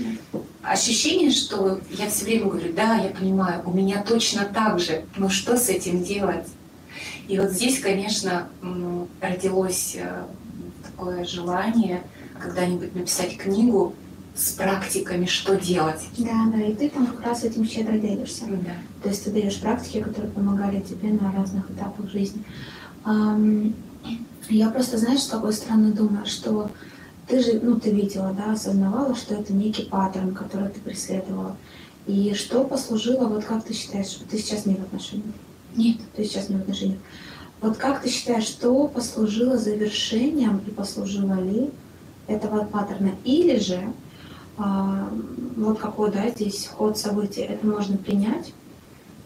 ощущение, 0.62 1.31
что 1.31 1.81
я 1.90 2.09
все 2.09 2.25
время 2.25 2.47
говорю, 2.47 2.73
да, 2.73 2.97
я 2.97 3.11
понимаю, 3.11 3.62
у 3.66 3.73
меня 3.73 4.02
точно 4.02 4.45
так 4.45 4.78
же, 4.78 5.04
но 5.16 5.28
что 5.28 5.57
с 5.57 5.69
этим 5.69 6.02
делать? 6.02 6.47
И 7.28 7.38
вот 7.38 7.50
здесь, 7.50 7.81
конечно, 7.81 8.49
родилось 9.21 9.97
э, 9.97 10.25
такое 10.85 11.25
желание 11.25 12.02
когда-нибудь 12.38 12.95
написать 12.95 13.37
книгу 13.37 13.95
с 14.35 14.53
практиками, 14.53 15.27
что 15.27 15.57
делать. 15.57 16.03
Да, 16.17 16.51
да, 16.53 16.61
и 16.62 16.75
ты 16.75 16.89
там 16.89 17.07
как 17.07 17.21
раз 17.27 17.45
этим 17.45 17.67
щедро 17.67 17.99
делишься. 17.99 18.47
Да. 18.47 18.73
То 19.03 19.09
есть 19.11 19.25
ты 19.25 19.31
даешь 19.31 19.61
практики, 19.61 20.01
которые 20.03 20.33
помогали 20.33 20.81
тебе 20.81 21.12
на 21.12 21.31
разных 21.33 21.71
этапах 21.71 22.11
жизни. 22.11 22.43
Я 24.49 24.71
просто, 24.71 24.99
знаешь, 24.99 25.23
с 25.23 25.29
какой 25.29 25.53
стороны 25.53 25.93
думаю, 25.93 26.27
что 26.27 26.71
ты 27.29 27.43
же, 27.43 27.61
ну, 27.62 27.79
ты 27.79 27.91
видела, 27.91 28.33
да, 28.33 28.53
осознавала, 28.53 29.15
что 29.15 29.35
это 29.35 29.53
некий 29.53 29.85
паттерн, 29.85 30.35
который 30.35 30.69
ты 30.69 30.81
преследовала. 30.81 31.57
И 32.07 32.35
что 32.35 32.65
послужило, 32.65 33.29
вот 33.29 33.45
как 33.45 33.65
ты 33.65 33.75
считаешь, 33.75 34.09
что 34.09 34.27
ты 34.27 34.39
сейчас 34.39 34.67
не 34.67 34.75
в 34.75 34.81
отношениях? 34.81 35.35
Нет. 35.77 35.99
Ты 36.17 36.25
сейчас 36.25 36.49
не 36.49 36.57
в 36.57 36.61
отношениях. 36.61 36.99
Вот 37.61 37.77
как 37.77 38.03
ты 38.03 38.09
считаешь, 38.11 38.45
что 38.45 38.89
послужило 38.89 39.57
завершением 39.57 40.61
и 40.67 40.71
послужило 40.71 41.41
ли 41.41 41.71
этого 42.27 42.65
паттерна? 42.65 43.12
Или 43.25 43.61
же 43.61 43.93
вот 44.56 45.78
какой, 45.78 46.11
да, 46.11 46.28
здесь 46.28 46.66
ход 46.66 46.99
событий, 46.99 47.42
это 47.42 47.66
можно 47.66 47.97
принять. 47.97 48.52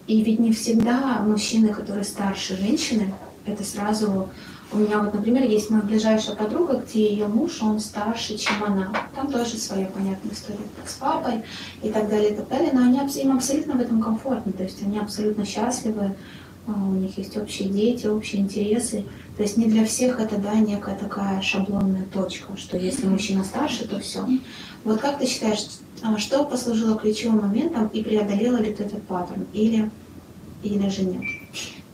И 0.07 0.23
ведь 0.23 0.39
не 0.39 0.53
всегда 0.53 1.21
мужчины, 1.21 1.69
которые 1.69 2.05
старше 2.05 2.57
женщины, 2.57 3.13
это 3.45 3.65
сразу... 3.65 4.29
У 4.73 4.79
меня 4.79 4.99
вот, 4.99 5.15
например, 5.15 5.45
есть 5.45 5.71
моя 5.71 5.85
ближайшая 5.85 6.35
подруга, 6.35 6.83
где 6.85 7.09
ее 7.09 7.29
муж, 7.29 7.63
он 7.63 7.79
старше, 7.79 8.37
чем 8.37 8.65
она. 8.65 8.93
Там 9.15 9.31
тоже 9.31 9.59
своя 9.59 9.87
понятная 9.87 10.33
история 10.33 10.59
с 10.85 10.95
папой 10.95 11.45
и 11.83 11.91
так 11.91 12.09
далее, 12.09 12.33
и 12.33 12.37
так 12.37 12.49
далее. 12.49 12.71
Но 12.73 12.83
они, 12.83 12.99
им 12.99 13.37
абсолютно 13.37 13.75
в 13.75 13.81
этом 13.81 14.03
комфортно, 14.03 14.53
то 14.53 14.65
есть 14.65 14.83
они 14.83 14.99
абсолютно 14.99 15.45
счастливы, 15.45 16.17
а, 16.67 16.73
у 16.73 16.95
них 16.95 17.17
есть 17.17 17.37
общие 17.37 17.69
дети, 17.69 18.09
общие 18.09 18.43
интересы. 18.43 19.05
То 19.37 19.43
есть 19.45 19.57
не 19.57 19.67
для 19.67 19.85
всех 19.85 20.19
это 20.19 20.37
да, 20.37 20.55
некая 20.55 20.97
такая 20.97 21.41
шаблонная 21.43 22.07
точка, 22.13 22.57
что 22.57 22.77
если 22.77 23.07
мужчина 23.07 23.45
старше, 23.45 23.87
то 23.87 24.01
все. 24.01 24.27
Вот 24.87 25.01
как 25.01 25.19
ты 25.19 25.27
считаешь, 25.27 25.67
а, 26.01 26.17
что 26.17 26.45
послужило 26.45 26.97
ключевым 26.97 27.41
моментом 27.41 27.89
и 27.89 28.05
преодолело 28.05 28.59
ли 28.59 28.73
ты 28.73 28.85
этот 28.85 29.03
паттерн 29.03 29.45
или, 29.53 29.91
или 30.63 30.89
же 30.89 31.03
нет? 31.03 31.25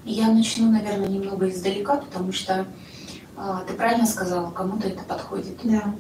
Я 0.05 0.31
начну, 0.31 0.71
наверное, 0.71 1.09
немного 1.09 1.49
издалека, 1.49 1.97
потому 1.97 2.33
что 2.33 2.67
а, 3.35 3.65
ты 3.67 3.73
правильно 3.73 4.07
сказала, 4.07 4.51
кому-то 4.51 4.89
это 4.89 5.03
подходит. 5.05 5.57
Да. 5.65 5.95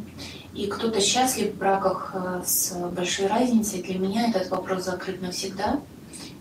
И 0.53 0.67
кто-то 0.67 1.01
счастлив 1.01 1.55
в 1.55 1.57
браках 1.57 2.11
а, 2.13 2.43
с 2.45 2.75
большой 2.91 3.27
разницей. 3.27 3.83
Для 3.83 3.99
меня 3.99 4.29
этот 4.29 4.51
вопрос 4.51 4.85
закрыт 4.85 5.23
навсегда. 5.23 5.81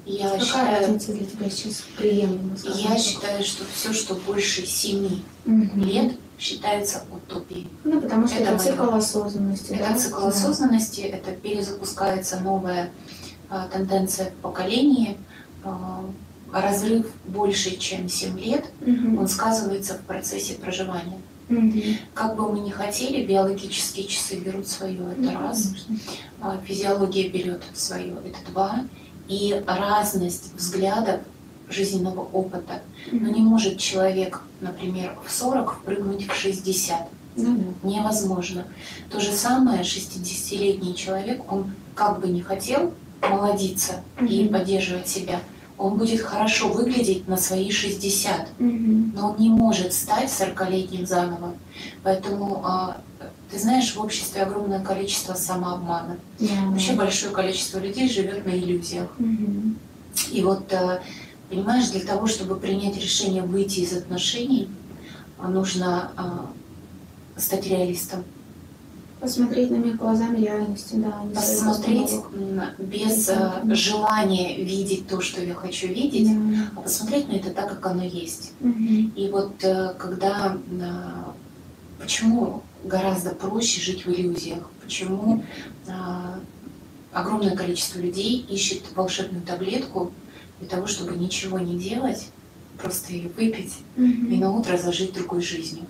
Я 0.06 0.30
Какая 0.30 0.46
считаю, 0.46 0.82
разница 0.82 1.14
для 1.14 1.26
тебя 1.26 1.50
сейчас 1.50 1.84
приемлема? 1.98 2.56
Я 2.76 2.98
считаю, 2.98 3.44
что 3.44 3.64
все, 3.74 3.94
что 3.94 4.16
больше 4.16 4.66
семи 4.66 5.24
угу. 5.46 5.80
лет, 5.80 6.14
считается 6.40 7.04
утопией. 7.12 7.70
Ну, 7.84 8.02
потому 8.02 8.28
что 8.28 8.38
это, 8.38 8.54
это 8.54 8.64
цикл 8.64 8.90
осознанности. 8.90 9.74
Это 9.74 9.94
да? 9.94 9.98
цикл 9.98 10.22
да. 10.22 10.28
осознанности, 10.30 11.02
это 11.02 11.32
перезапускается 11.34 12.40
новая 12.40 12.92
а, 13.50 13.68
тенденция 13.68 14.32
в 14.32 14.34
поколении. 14.36 15.18
А, 15.64 16.04
разрыв 16.52 17.06
больше, 17.26 17.78
чем 17.78 18.10
7 18.10 18.40
лет, 18.40 18.66
угу. 18.82 19.22
он 19.22 19.28
сказывается 19.28 19.96
в 19.96 20.02
процессе 20.02 20.56
проживания. 20.56 21.20
Угу. 21.50 21.82
Как 22.14 22.36
бы 22.36 22.52
мы 22.52 22.60
ни 22.60 22.70
хотели, 22.70 23.26
биологические 23.26 24.08
часы 24.08 24.36
берут 24.38 24.68
свое, 24.68 25.12
это 25.12 25.22
ну, 25.22 25.40
раз. 25.40 25.74
А, 26.42 26.60
физиология 26.66 27.30
берет 27.30 27.64
свое, 27.74 28.16
это 28.26 28.52
два. 28.52 28.86
И 29.32 29.64
разность 29.66 30.54
взглядов 30.56 31.22
жизненного 31.70 32.20
опыта. 32.20 32.82
Но 33.12 33.30
не 33.30 33.40
может 33.40 33.78
человек, 33.78 34.42
например, 34.60 35.18
в 35.26 35.32
40 35.32 35.80
впрыгнуть 35.80 36.28
в 36.28 36.36
60. 36.36 37.08
Mm-hmm. 37.36 37.74
Невозможно. 37.84 38.68
То 39.10 39.22
же 39.22 39.32
самое 39.32 39.84
60-летний 39.84 40.96
человек, 40.96 41.50
он 41.50 41.72
как 41.96 42.20
бы 42.20 42.28
не 42.28 42.42
хотел 42.42 42.94
молодиться 43.22 44.04
mm-hmm. 44.18 44.28
и 44.28 44.50
поддерживать 44.50 45.08
себя, 45.08 45.40
он 45.78 45.98
будет 45.98 46.22
хорошо 46.22 46.68
выглядеть 46.68 47.28
на 47.28 47.38
свои 47.38 47.72
60, 47.72 48.50
mm-hmm. 48.60 49.12
но 49.16 49.32
он 49.32 49.38
не 49.40 49.50
может 49.50 49.94
стать 49.94 50.30
40-летним 50.30 51.06
заново. 51.06 51.54
Поэтому, 52.04 52.62
а, 52.66 52.98
ты 53.52 53.60
знаешь, 53.60 53.94
в 53.94 54.02
обществе 54.02 54.44
огромное 54.44 54.80
количество 54.80 55.34
самообмана. 55.34 56.18
Yeah. 56.40 56.70
Вообще 56.70 56.94
большое 56.94 57.34
количество 57.34 57.80
людей 57.80 58.10
живет 58.10 58.46
на 58.46 58.52
иллюзиях. 58.52 59.10
Mm-hmm. 59.20 59.76
И 60.32 60.42
вот 60.44 60.72
а, 60.74 61.02
Понимаешь, 61.52 61.90
для 61.90 62.00
того, 62.00 62.28
чтобы 62.28 62.56
принять 62.56 62.96
решение 62.96 63.44
выйти 63.44 63.82
из 63.82 63.92
отношений, 63.92 64.70
нужно 65.38 66.12
а, 66.16 66.50
стать 67.36 67.68
реалистом. 67.68 68.24
Посмотреть 69.20 69.70
на 69.70 69.76
них 69.76 69.98
глазами 69.98 70.38
реальности, 70.38 70.96
да. 70.96 71.26
Посмотреть 71.36 72.12
без 72.80 73.28
а, 73.28 73.62
желания 73.66 74.64
видеть 74.64 75.10
то, 75.10 75.20
что 75.20 75.44
я 75.44 75.54
хочу 75.54 75.88
видеть, 75.88 76.34
да. 76.34 76.70
а 76.78 76.82
посмотреть 76.84 77.28
на 77.28 77.34
это 77.34 77.50
так, 77.50 77.68
как 77.68 77.86
оно 77.86 78.04
есть. 78.04 78.54
Угу. 78.62 79.12
И 79.18 79.30
вот 79.30 79.62
э, 79.64 79.94
когда... 80.00 80.58
Почему 82.00 82.64
гораздо 82.84 83.32
проще 83.32 83.82
жить 83.82 84.06
в 84.06 84.10
иллюзиях? 84.10 84.70
Почему 84.84 85.44
огромное 87.12 87.56
количество 87.56 88.00
людей 88.00 88.46
ищет 88.50 88.84
волшебную 88.96 89.44
таблетку, 89.44 90.12
для 90.60 90.70
того, 90.70 90.88
чтобы 90.88 91.18
ничего 91.18 91.60
не 91.60 91.78
делать, 91.78 92.28
просто 92.78 93.14
ее 93.14 93.30
выпить 93.30 93.74
mm-hmm. 93.98 94.28
и 94.30 94.38
на 94.38 94.52
утро 94.52 94.78
зажить 94.78 95.14
другой 95.14 95.42
жизнью. 95.42 95.86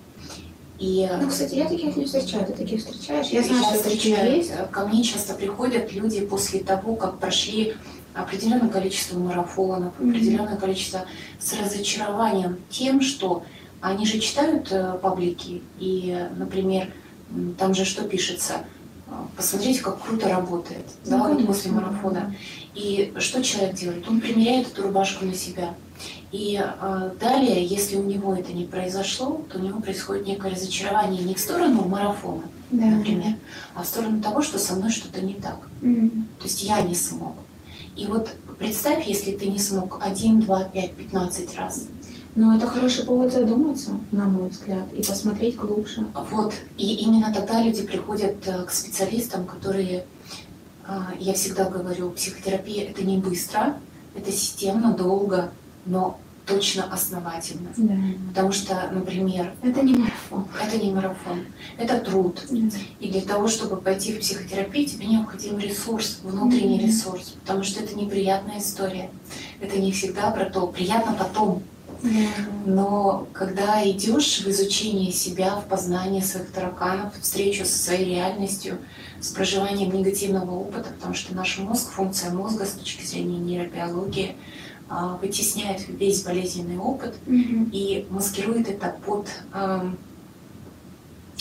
И, 0.78 1.08
ну, 1.20 1.28
кстати, 1.28 1.54
я 1.54 1.68
таких 1.68 1.96
не 1.96 2.06
встречаю, 2.06 2.46
ты 2.46 2.54
таких 2.54 2.80
встречаешь? 2.80 3.28
Я 3.28 3.42
знаю, 3.42 3.62
что 3.62 3.74
встречаю. 3.74 4.36
Есть. 4.36 4.52
Ко 4.70 4.86
мне 4.86 5.04
часто 5.04 5.34
приходят 5.34 5.92
люди 5.92 6.20
после 6.22 6.60
того, 6.60 6.96
как 6.96 7.18
прошли 7.18 7.74
определенное 8.14 8.68
количество 8.68 9.18
марафонов, 9.18 9.92
mm-hmm. 9.98 10.10
определенное 10.10 10.56
количество 10.56 11.04
с 11.38 11.52
разочарованием 11.52 12.58
тем, 12.68 13.00
что 13.00 13.44
они 13.82 14.06
же 14.06 14.18
читают 14.18 14.68
э, 14.70 14.98
паблики, 15.02 15.62
и, 15.78 16.28
например, 16.36 16.92
там 17.58 17.74
же 17.74 17.84
что 17.84 18.04
пишется, 18.04 18.64
посмотрите, 19.36 19.80
как 19.80 20.02
круто 20.02 20.28
работает, 20.28 20.84
ну, 21.04 21.18
да, 21.18 21.28
вот 21.28 21.46
после 21.46 21.70
марафона. 21.70 22.34
И 22.74 23.12
что 23.18 23.42
человек 23.42 23.74
делает? 23.74 24.08
Он 24.08 24.20
примеряет 24.20 24.68
эту 24.68 24.82
рубашку 24.82 25.24
на 25.24 25.34
себя. 25.34 25.74
И 26.30 26.58
э, 26.58 27.10
далее, 27.20 27.64
если 27.64 27.96
у 27.96 28.04
него 28.04 28.34
это 28.34 28.52
не 28.52 28.64
произошло, 28.64 29.42
то 29.50 29.58
у 29.58 29.62
него 29.62 29.80
происходит 29.80 30.26
некое 30.26 30.52
разочарование 30.52 31.22
не 31.22 31.34
в 31.34 31.38
сторону 31.38 31.86
марафона, 31.86 32.44
да. 32.70 32.86
например, 32.86 33.34
а 33.74 33.82
в 33.82 33.86
сторону 33.86 34.22
того, 34.22 34.40
что 34.40 34.58
со 34.58 34.74
мной 34.74 34.90
что-то 34.90 35.20
не 35.20 35.34
так. 35.34 35.58
Mm. 35.82 36.22
То 36.38 36.44
есть 36.44 36.62
я 36.62 36.80
не 36.80 36.94
смог. 36.94 37.34
И 37.96 38.06
вот 38.06 38.30
представь, 38.58 39.06
если 39.06 39.32
ты 39.32 39.48
не 39.48 39.58
смог 39.58 40.00
один, 40.02 40.40
два, 40.40 40.64
пять, 40.64 40.94
пятнадцать 40.94 41.54
раз. 41.56 41.88
Но 42.34 42.56
это 42.56 42.66
хороший 42.66 43.04
повод 43.04 43.32
задуматься, 43.32 43.90
на 44.10 44.24
мой 44.24 44.48
взгляд, 44.48 44.90
и 44.94 45.02
посмотреть 45.02 45.56
глубже. 45.56 46.06
Вот. 46.30 46.54
И 46.78 46.94
именно 46.94 47.32
тогда 47.32 47.62
люди 47.62 47.82
приходят 47.82 48.36
э, 48.46 48.64
к 48.64 48.70
специалистам, 48.70 49.44
которые 49.44 50.06
а, 50.84 51.12
я 51.18 51.32
всегда 51.34 51.68
говорю, 51.68 52.10
психотерапия 52.10 52.90
это 52.90 53.02
не 53.02 53.18
быстро, 53.18 53.76
это 54.14 54.32
системно, 54.32 54.92
долго, 54.94 55.52
но 55.86 56.18
точно 56.44 56.92
основательно. 56.92 57.68
Да. 57.76 57.94
Потому 58.28 58.52
что, 58.52 58.90
например... 58.92 59.54
Это 59.62 59.80
не 59.82 59.94
марафон. 59.94 60.46
Это 60.60 60.76
не 60.76 60.92
марафон. 60.92 61.46
Это 61.78 62.00
труд. 62.00 62.42
Да. 62.50 62.76
И 62.98 63.10
для 63.10 63.20
того, 63.20 63.46
чтобы 63.46 63.76
пойти 63.76 64.12
в 64.12 64.20
психотерапию, 64.20 64.86
тебе 64.86 65.06
необходим 65.06 65.58
ресурс, 65.58 66.18
внутренний 66.24 66.80
mm 66.80 66.86
ресурс. 66.86 67.36
Потому 67.40 67.62
что 67.62 67.82
это 67.82 67.96
неприятная 67.96 68.58
история. 68.58 69.10
Это 69.60 69.78
не 69.78 69.92
всегда 69.92 70.32
про 70.32 70.46
то. 70.46 70.66
Приятно 70.66 71.14
потом. 71.14 71.62
Но 72.66 73.26
когда 73.32 73.88
идешь 73.88 74.40
в 74.40 74.48
изучение 74.48 75.12
себя, 75.12 75.56
в 75.56 75.66
познание 75.66 76.22
своих 76.22 76.50
тараканов, 76.50 77.14
встречу 77.20 77.64
со 77.64 77.78
своей 77.78 78.16
реальностью, 78.16 78.78
с 79.20 79.28
проживанием 79.28 79.92
негативного 79.92 80.50
опыта, 80.52 80.90
потому 80.90 81.14
что 81.14 81.34
наш 81.34 81.58
мозг, 81.58 81.90
функция 81.92 82.32
мозга 82.32 82.64
с 82.66 82.72
точки 82.72 83.04
зрения 83.04 83.38
нейробиологии, 83.38 84.36
а, 84.88 85.16
вытесняет 85.22 85.88
весь 85.88 86.22
болезненный 86.22 86.78
опыт 86.78 87.14
mm-hmm. 87.26 87.70
и 87.70 88.06
маскирует 88.10 88.68
это 88.68 88.94
под 89.06 89.28
эм, 89.54 89.96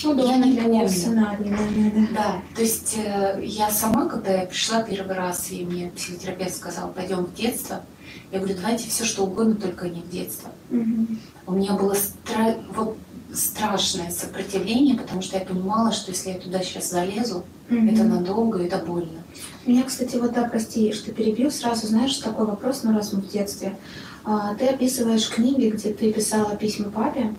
Удобно 0.04 0.48
для 0.48 0.88
сценарий, 0.90 1.50
да, 1.50 2.08
да. 2.14 2.42
То 2.56 2.62
есть 2.62 2.98
э, 2.98 3.42
я 3.44 3.70
сама, 3.70 4.08
когда 4.08 4.32
я 4.32 4.46
пришла 4.48 4.82
первый 4.82 5.16
раз, 5.16 5.52
и 5.52 5.64
мне 5.64 5.92
психотерапевт 5.96 6.56
сказал, 6.56 6.92
пойдем 6.92 7.26
в 7.26 7.36
детство, 7.36 7.84
я 8.32 8.40
говорю, 8.40 8.56
давайте 8.56 8.90
все 8.90 9.04
что 9.04 9.24
угодно, 9.24 9.56
только 9.56 9.90
не 9.90 10.02
в 10.02 10.10
детство. 10.10 10.50
Угу. 10.70 11.08
У 11.48 11.52
меня 11.54 11.74
было 11.74 11.94
стра... 11.94 12.56
вот, 12.76 12.98
страшное 13.34 14.12
сопротивление, 14.12 14.98
потому 14.98 15.22
что 15.22 15.38
я 15.38 15.46
понимала, 15.46 15.92
что 15.92 16.12
если 16.12 16.32
я 16.32 16.40
туда 16.40 16.62
сейчас 16.62 16.90
залезу, 16.90 17.44
угу. 17.70 17.88
это 17.88 18.04
надолго, 18.04 18.64
это 18.64 18.78
больно. 18.78 19.22
Меня, 19.66 19.84
кстати, 19.84 20.16
вот 20.16 20.34
да, 20.34 20.44
прости, 20.44 20.92
что 20.94 21.12
перебью, 21.12 21.52
сразу 21.52 21.88
знаешь 21.88 22.18
такой 22.18 22.46
вопрос, 22.46 22.84
ну 22.84 22.94
раз 22.94 23.14
мы 23.14 23.22
в 23.22 23.30
детстве. 23.30 23.78
А, 24.24 24.56
ты 24.56 24.68
описываешь 24.68 25.30
книги, 25.30 25.70
где 25.70 25.94
ты 25.94 26.12
писала 26.12 26.56
письма 26.56 26.90
папе, 26.90 27.34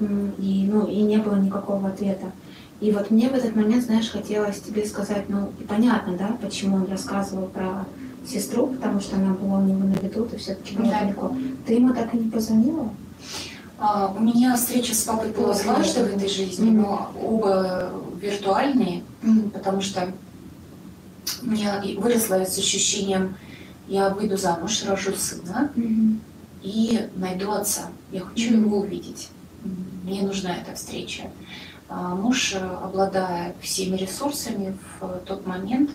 и, 0.00 0.68
ну, 0.70 0.86
и 0.86 1.02
не 1.02 1.18
было 1.18 1.36
никакого 1.36 1.88
ответа. 1.88 2.32
И 2.80 2.92
вот 2.92 3.10
мне 3.10 3.28
в 3.28 3.34
этот 3.34 3.54
момент, 3.54 3.84
знаешь, 3.84 4.10
хотелось 4.10 4.60
тебе 4.60 4.86
сказать, 4.86 5.28
ну, 5.28 5.52
и 5.60 5.64
понятно, 5.64 6.16
да, 6.16 6.38
почему 6.40 6.76
он 6.76 6.86
рассказывал 6.86 7.46
про 7.48 7.86
сестру, 8.26 8.68
потому 8.68 9.00
что 9.00 9.16
она 9.16 9.34
была 9.34 9.58
у 9.58 9.64
него 9.64 9.80
на 9.80 9.94
виду, 9.94 10.26
ты 10.26 10.36
все-таки 10.36 10.76
была 10.76 10.90
да. 10.90 11.00
далеко. 11.00 11.36
Ты 11.66 11.74
ему 11.74 11.94
так 11.94 12.14
и 12.14 12.18
не 12.18 12.30
позвонила? 12.30 12.90
А, 13.78 14.12
у 14.14 14.20
меня 14.20 14.56
встреча 14.56 14.94
с 14.94 15.02
папой 15.04 15.30
была 15.30 15.54
дважды 15.54 16.04
в 16.04 16.16
этой 16.16 16.28
жизни, 16.28 16.70
mm-hmm. 16.70 16.82
но 16.82 17.10
оба 17.22 17.90
виртуальные, 18.20 19.02
mm-hmm. 19.22 19.50
потому 19.50 19.80
что 19.80 20.12
у 21.42 21.46
меня 21.46 21.82
выросла 21.96 22.44
с 22.44 22.58
ощущением, 22.58 23.36
я 23.88 24.10
выйду 24.10 24.36
замуж, 24.36 24.84
рожу 24.84 25.14
сына 25.14 25.72
mm-hmm. 25.74 26.18
и 26.62 27.08
найду 27.16 27.52
отца. 27.52 27.88
Я 28.12 28.20
хочу 28.20 28.52
mm-hmm. 28.52 28.60
его 28.60 28.78
увидеть. 28.80 29.28
Мне 30.04 30.22
нужна 30.22 30.56
эта 30.56 30.74
встреча. 30.74 31.30
А 31.88 32.14
муж, 32.14 32.54
обладая 32.54 33.54
всеми 33.60 33.96
ресурсами 33.96 34.76
в 35.00 35.20
тот 35.26 35.46
момент, 35.46 35.90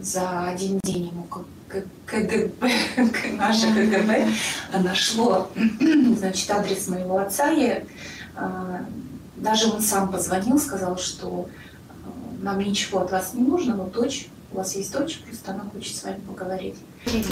за 0.00 0.48
один 0.48 0.80
день 0.84 1.08
ему 1.08 1.26
КГБ, 2.06 2.70
наше 3.36 3.66
КГБ 3.68 4.28
нашло 4.82 5.48
значит, 6.18 6.50
адрес 6.50 6.88
моего 6.88 7.18
отца. 7.18 7.50
И, 7.52 7.84
а, 8.34 8.84
даже 9.36 9.68
он 9.68 9.80
сам 9.80 10.10
позвонил, 10.10 10.58
сказал, 10.58 10.98
что 10.98 11.48
а, 11.88 11.92
нам 12.42 12.58
ничего 12.58 13.00
от 13.00 13.12
вас 13.12 13.32
не 13.34 13.42
нужно, 13.42 13.76
но 13.76 13.84
дочь, 13.84 14.28
у 14.52 14.56
вас 14.56 14.74
есть 14.76 14.92
дочь, 14.92 15.20
просто 15.20 15.52
она 15.52 15.64
хочет 15.72 15.96
с 15.96 16.04
вами 16.04 16.20
поговорить. 16.20 16.76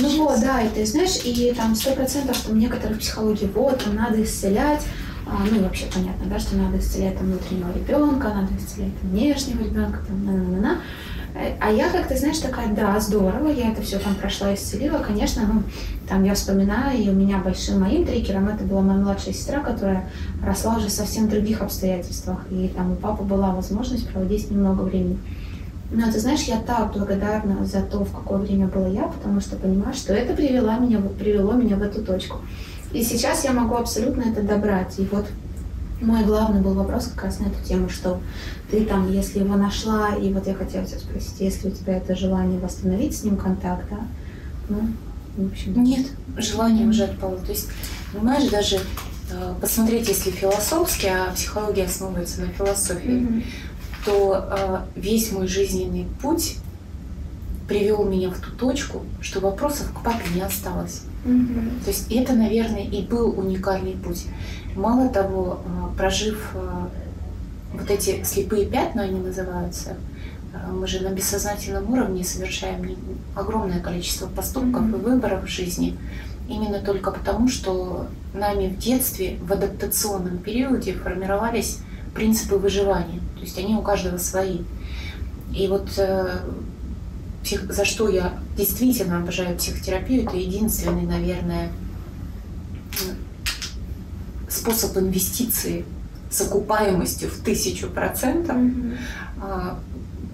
Ну 0.01 0.25
вот, 0.25 0.41
да, 0.41 0.63
и 0.63 0.69
ты 0.69 0.87
знаешь, 0.87 1.19
и 1.25 1.53
там 1.55 1.75
сто 1.75 1.95
процентов, 1.95 2.37
что 2.37 2.53
в 2.53 2.57
некоторых 2.57 3.01
психологии, 3.01 3.51
вот, 3.55 3.85
там 3.85 3.95
надо 3.95 4.23
исцелять, 4.23 4.83
а, 5.27 5.45
ну 5.45 5.59
и 5.59 5.63
вообще 5.63 5.87
понятно, 5.93 6.27
да, 6.27 6.39
что 6.39 6.57
надо 6.57 6.79
исцелять 6.79 7.19
там 7.19 7.27
внутреннего 7.27 7.73
ребенка, 7.73 8.29
надо 8.29 8.57
исцелять 8.57 8.99
там, 9.01 9.11
внешнего 9.11 9.63
ребенка, 9.63 10.01
там, 10.07 10.25
на 10.25 10.33
на 10.33 10.61
на 10.61 10.81
а 11.61 11.71
я 11.71 11.89
как-то, 11.91 12.17
знаешь, 12.17 12.39
такая, 12.39 12.69
да, 12.75 12.99
здорово, 13.01 13.49
я 13.49 13.71
это 13.71 13.83
все 13.83 13.99
там 13.99 14.15
прошла, 14.15 14.55
исцелила. 14.55 14.99
Конечно, 14.99 15.43
ну, 15.43 15.63
там 16.09 16.25
я 16.25 16.35
вспоминаю, 16.35 16.99
и 16.99 17.09
у 17.09 17.13
меня 17.13 17.39
большим 17.39 17.81
моим 17.81 18.05
триггером 18.05 18.49
это 18.49 18.65
была 18.65 18.81
моя 18.81 18.99
младшая 18.99 19.33
сестра, 19.33 19.61
которая 19.61 20.11
росла 20.45 20.77
уже 20.77 20.91
совсем 20.91 21.27
в 21.27 21.31
других 21.31 21.63
обстоятельствах. 21.63 22.45
И 22.51 22.69
там 22.69 22.93
у 22.93 22.97
папы 22.97 23.23
была 23.23 23.55
возможность 23.55 24.09
проводить 24.09 24.47
с 24.47 24.51
ним 24.51 24.61
много 24.61 24.83
времени. 24.83 25.19
Ну, 25.93 26.11
ты 26.11 26.21
знаешь, 26.21 26.43
я 26.43 26.61
так 26.61 26.93
благодарна 26.93 27.65
за 27.65 27.83
то, 27.83 28.05
в 28.05 28.13
какое 28.13 28.39
время 28.39 28.67
была 28.69 28.87
я, 28.87 29.03
потому 29.03 29.41
что 29.41 29.57
понимаю, 29.57 29.95
что 29.95 30.13
это 30.13 30.35
привело 30.35 30.75
меня, 30.79 31.01
привело 31.19 31.53
меня 31.53 31.77
в 31.77 31.83
эту 31.83 32.03
точку. 32.03 32.39
И 32.93 33.03
сейчас 33.03 33.45
я 33.45 33.53
могу 33.53 33.77
абсолютно 33.77 34.23
это 34.23 34.43
добрать. 34.43 34.99
И 34.99 35.09
вот 35.11 35.27
мой 36.01 36.25
главный 36.25 36.61
был 36.61 36.75
вопрос 36.75 37.07
как 37.15 37.25
раз 37.25 37.39
на 37.41 37.47
эту 37.47 37.63
тему, 37.65 37.89
что 37.89 38.21
ты 38.71 38.85
там, 38.85 39.11
если 39.11 39.41
его 39.41 39.57
нашла, 39.57 40.15
и 40.15 40.33
вот 40.33 40.47
я 40.47 40.55
хотела 40.55 40.85
тебя 40.87 40.99
спросить, 40.99 41.41
если 41.41 41.69
у 41.69 41.71
тебя 41.71 41.97
это 41.97 42.17
желание 42.17 42.59
восстановить 42.59 43.17
с 43.17 43.25
ним 43.25 43.37
контакт, 43.37 43.85
да? 43.91 44.01
Ну, 44.69 44.89
в 45.37 45.53
общем. 45.53 45.83
Нет, 45.83 46.07
желание 46.37 46.87
уже 46.87 47.05
отпало. 47.05 47.39
То 47.39 47.53
есть, 47.53 47.69
понимаешь, 48.13 48.51
даже 48.51 48.81
э, 49.31 49.55
посмотреть, 49.61 50.09
если 50.09 50.31
философски, 50.31 51.07
а 51.07 51.33
психология 51.33 51.85
основывается 51.85 52.41
на 52.41 52.47
философии, 52.49 53.11
mm-hmm. 53.11 53.45
то 54.05 54.49
э, 54.97 55.01
весь 55.01 55.33
мой 55.33 55.47
жизненный 55.49 56.07
путь 56.23 56.57
привел 57.69 58.05
меня 58.05 58.31
в 58.31 58.41
ту 58.41 58.51
точку, 58.53 59.03
что 59.21 59.41
вопросов 59.41 59.93
к 59.93 60.03
папе 60.03 60.25
не 60.35 60.41
осталось. 60.41 61.03
Mm-hmm. 61.25 61.85
То 61.85 61.91
есть 61.91 62.11
это, 62.11 62.33
наверное, 62.35 62.85
и 62.85 63.03
был 63.03 63.39
уникальный 63.39 63.93
путь. 63.93 64.27
Мало 64.75 65.09
того, 65.09 65.61
э, 65.65 65.97
прожив 65.97 66.53
э, 66.55 66.87
вот 67.73 67.91
эти 67.91 68.23
слепые 68.23 68.67
пятна, 68.67 69.03
они 69.03 69.21
называются, 69.21 69.97
э, 70.53 70.71
мы 70.73 70.87
же 70.87 71.01
на 71.01 71.09
бессознательном 71.09 71.91
уровне 71.93 72.25
совершаем 72.25 72.97
огромное 73.35 73.81
количество 73.81 74.27
поступков 74.27 74.83
mm-hmm. 74.83 74.99
и 74.99 75.03
выборов 75.03 75.45
в 75.45 75.49
жизни, 75.49 75.99
именно 76.49 76.79
только 76.81 77.11
потому, 77.11 77.49
что 77.49 78.07
нами 78.33 78.69
в 78.69 78.79
детстве, 78.79 79.39
в 79.43 79.53
адаптационном 79.53 80.39
периоде 80.39 80.93
формировались 80.93 81.79
принципы 82.15 82.57
выживания. 82.57 83.21
То 83.35 83.41
есть 83.41 83.59
они 83.59 83.75
у 83.75 83.83
каждого 83.83 84.19
свои. 84.19 84.61
И 85.53 85.67
вот 85.67 85.91
за 85.93 87.85
что 87.85 88.09
я 88.09 88.35
действительно 88.57 89.19
обожаю 89.19 89.57
психотерапию, 89.57 90.25
это 90.25 90.37
единственный, 90.37 91.03
наверное, 91.03 91.71
способ 94.51 94.97
инвестиции 94.99 95.85
с 96.31 96.41
окупаемостью 96.43 97.31
в 97.31 97.39
тысячу 97.39 97.89
процентов, 97.89 98.57
mm-hmm. 98.57 99.77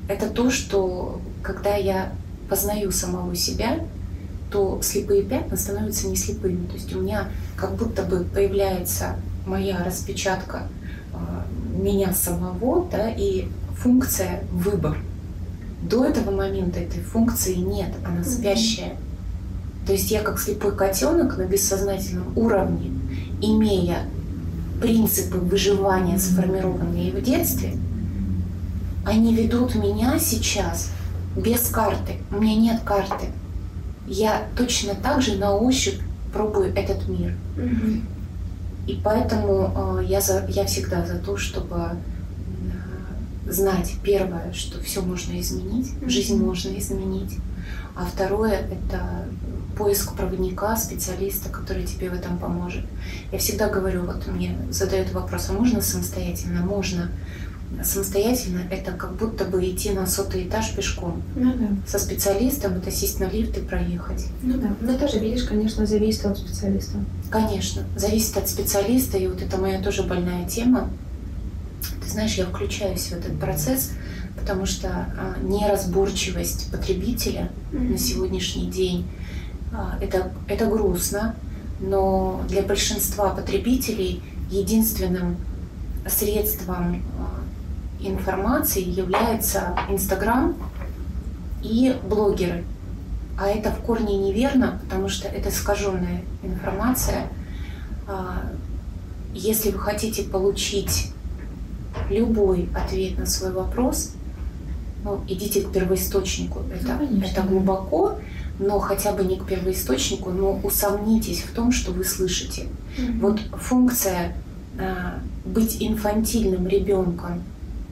это 0.08 0.28
то, 0.28 0.50
что 0.50 1.20
когда 1.42 1.76
я 1.76 2.12
познаю 2.48 2.90
самого 2.90 3.34
себя, 3.36 3.80
то 4.50 4.80
слепые 4.82 5.22
пятна 5.22 5.56
становятся 5.56 6.08
не 6.08 6.16
слепыми. 6.16 6.66
То 6.66 6.74
есть 6.74 6.94
у 6.94 7.00
меня 7.00 7.28
как 7.56 7.74
будто 7.74 8.02
бы 8.02 8.24
появляется 8.24 9.16
моя 9.44 9.82
распечатка 9.84 10.68
а, 11.12 11.46
меня 11.76 12.12
самого, 12.12 12.88
да, 12.90 13.10
и 13.10 13.48
функция 13.76 14.44
выбор. 14.52 14.98
До 15.82 16.04
этого 16.04 16.30
момента 16.30 16.80
этой 16.80 17.00
функции 17.00 17.54
нет, 17.54 17.92
она 18.04 18.24
спящая. 18.24 18.96
То 19.86 19.92
есть 19.92 20.10
я 20.10 20.22
как 20.22 20.40
слепой 20.40 20.74
котенок 20.74 21.36
на 21.36 21.44
бессознательном 21.44 22.36
уровне, 22.36 22.90
имея 23.40 24.04
принципы 24.80 25.38
выживания, 25.38 26.18
сформированные 26.18 27.12
в 27.12 27.22
детстве, 27.22 27.74
они 29.04 29.34
ведут 29.34 29.74
меня 29.74 30.18
сейчас 30.18 30.90
без 31.36 31.68
карты. 31.68 32.18
У 32.30 32.40
меня 32.40 32.56
нет 32.56 32.82
карты. 32.84 33.26
Я 34.06 34.48
точно 34.56 34.94
так 34.94 35.22
же 35.22 35.36
на 35.36 35.54
ощупь 35.54 36.00
пробую 36.32 36.74
этот 36.74 37.08
мир. 37.08 37.34
И 38.86 39.00
поэтому 39.02 39.98
э, 40.00 40.04
я, 40.04 40.20
за, 40.20 40.46
я 40.48 40.64
всегда 40.64 41.04
за 41.04 41.18
то, 41.18 41.36
чтобы 41.36 41.76
э, 41.76 43.50
знать, 43.50 43.94
первое, 44.04 44.52
что 44.52 44.80
все 44.80 45.02
можно 45.02 45.40
изменить, 45.40 45.90
жизнь 46.06 46.40
можно 46.40 46.68
изменить. 46.78 47.36
А 47.96 48.04
второе– 48.04 48.52
это 48.70 49.26
поиск 49.76 50.14
проводника, 50.14 50.76
специалиста, 50.76 51.50
который 51.50 51.84
тебе 51.84 52.10
в 52.10 52.14
этом 52.14 52.38
поможет. 52.38 52.84
Я 53.30 53.38
всегда 53.38 53.68
говорю, 53.68 54.04
вот 54.06 54.26
мне 54.26 54.56
задают 54.70 55.12
вопрос, 55.12 55.48
а 55.50 55.52
можно 55.52 55.80
самостоятельно? 55.80 56.62
Можно. 56.62 57.10
Самостоятельно 57.82 58.62
это 58.70 58.92
как 58.92 59.16
будто 59.16 59.44
бы 59.44 59.62
идти 59.68 59.90
на 59.90 60.06
сотый 60.06 60.46
этаж 60.46 60.74
пешком. 60.74 61.22
Ну 61.34 61.52
да. 61.52 61.68
Со 61.86 61.98
специалистом 61.98 62.74
это 62.74 62.90
сесть 62.90 63.20
на 63.20 63.24
лифт 63.24 63.58
и 63.58 63.60
проехать. 63.60 64.26
Ну 64.42 64.56
да. 64.56 64.74
Но 64.80 64.96
тоже, 64.96 65.18
видишь, 65.18 65.44
конечно, 65.44 65.84
зависит 65.84 66.24
от 66.24 66.38
специалиста. 66.38 66.98
Конечно, 67.28 67.82
зависит 67.96 68.36
от 68.36 68.48
специалиста, 68.48 69.18
и 69.18 69.26
вот 69.26 69.42
это 69.42 69.58
моя 69.58 69.82
тоже 69.82 70.04
больная 70.04 70.48
тема. 70.48 70.88
Ты 72.02 72.08
знаешь, 72.08 72.34
я 72.34 72.46
включаюсь 72.46 73.08
в 73.08 73.12
этот 73.12 73.38
процесс, 73.38 73.90
потому 74.38 74.64
что 74.64 74.88
а, 74.88 75.36
неразборчивость 75.42 76.70
потребителя 76.70 77.50
mm-hmm. 77.72 77.90
на 77.90 77.98
сегодняшний 77.98 78.70
день 78.70 79.06
это, 80.00 80.32
это 80.48 80.66
грустно, 80.66 81.34
но 81.80 82.42
для 82.48 82.62
большинства 82.62 83.30
потребителей 83.30 84.22
единственным 84.50 85.36
средством 86.06 87.02
а, 87.18 87.40
информации 88.00 88.82
является 88.82 89.76
Инстаграм 89.88 90.56
и 91.62 91.96
блогеры. 92.08 92.64
А 93.38 93.48
это 93.48 93.70
в 93.70 93.80
корне 93.80 94.16
неверно, 94.16 94.80
потому 94.82 95.08
что 95.08 95.28
это 95.28 95.50
искаженная 95.50 96.22
информация. 96.42 97.28
А, 98.06 98.42
если 99.34 99.70
вы 99.70 99.78
хотите 99.78 100.22
получить 100.22 101.12
любой 102.08 102.68
ответ 102.74 103.18
на 103.18 103.26
свой 103.26 103.52
вопрос, 103.52 104.12
ну, 105.04 105.22
идите 105.28 105.62
к 105.62 105.72
первоисточнику. 105.72 106.60
Это, 106.72 106.98
ну, 106.98 107.20
это 107.22 107.42
глубоко, 107.42 108.18
но 108.58 108.78
хотя 108.78 109.12
бы 109.12 109.24
не 109.24 109.36
к 109.36 109.46
первоисточнику, 109.46 110.30
но 110.30 110.58
усомнитесь 110.62 111.42
в 111.42 111.52
том, 111.52 111.72
что 111.72 111.92
вы 111.92 112.04
слышите. 112.04 112.66
Mm-hmm. 112.98 113.20
Вот 113.20 113.40
функция 113.60 114.34
э, 114.78 115.18
быть 115.44 115.76
инфантильным 115.80 116.66
ребенком 116.66 117.42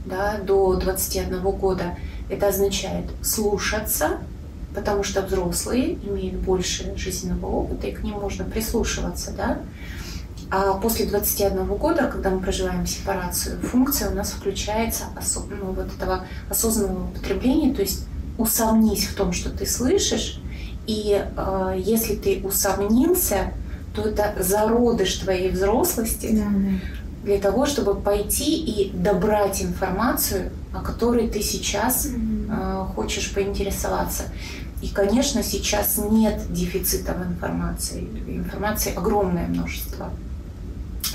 да, 0.07 0.39
до 0.39 0.75
21 0.77 1.41
года, 1.41 1.97
это 2.29 2.49
означает 2.49 3.07
слушаться, 3.23 4.19
потому 4.75 5.03
что 5.03 5.23
взрослые 5.23 5.95
имеют 5.95 6.37
больше 6.37 6.97
жизненного 6.97 7.47
опыта, 7.47 7.87
и 7.87 7.93
к 7.93 8.03
ним 8.03 8.15
можно 8.15 8.45
прислушиваться. 8.45 9.33
Да? 9.33 9.59
А 10.51 10.75
после 10.75 11.07
21 11.07 11.67
года, 11.67 12.09
когда 12.13 12.31
мы 12.31 12.41
проживаем 12.41 12.87
сепарацию, 12.87 13.61
функция 13.61 14.11
у 14.11 14.15
нас 14.15 14.31
включается 14.31 15.05
осо- 15.17 15.47
ну, 15.49 15.73
вот 15.73 15.87
этого 15.87 16.27
осознанного 16.49 17.09
употребления, 17.09 17.75
то 17.75 17.83
есть 17.83 18.07
усомнись 18.37 19.07
в 19.07 19.15
том, 19.15 19.33
что 19.33 19.51
ты 19.51 19.67
слышишь, 19.67 20.41
и 20.87 21.25
э, 21.25 21.75
если 21.79 22.15
ты 22.15 22.41
усомнился, 22.45 23.53
то 23.95 24.03
это 24.03 24.35
зародыш 24.41 25.15
твоей 25.17 25.51
взрослости 25.51 26.31
да, 26.33 26.45
да. 26.51 27.25
для 27.25 27.39
того, 27.39 27.67
чтобы 27.67 27.95
пойти 27.95 28.57
и 28.57 28.91
добрать 28.91 29.63
информацию, 29.63 30.51
о 30.73 30.81
которой 30.81 31.29
ты 31.29 31.41
сейчас 31.43 32.09
э, 32.09 32.85
хочешь 32.95 33.33
поинтересоваться. 33.33 34.25
И, 34.83 34.89
конечно, 34.89 35.43
сейчас 35.43 35.97
нет 35.97 36.43
дефицита 36.53 37.15
в 37.15 37.23
информации. 37.27 38.01
Информации 38.27 38.95
огромное 38.95 39.47
множество. 39.47 40.11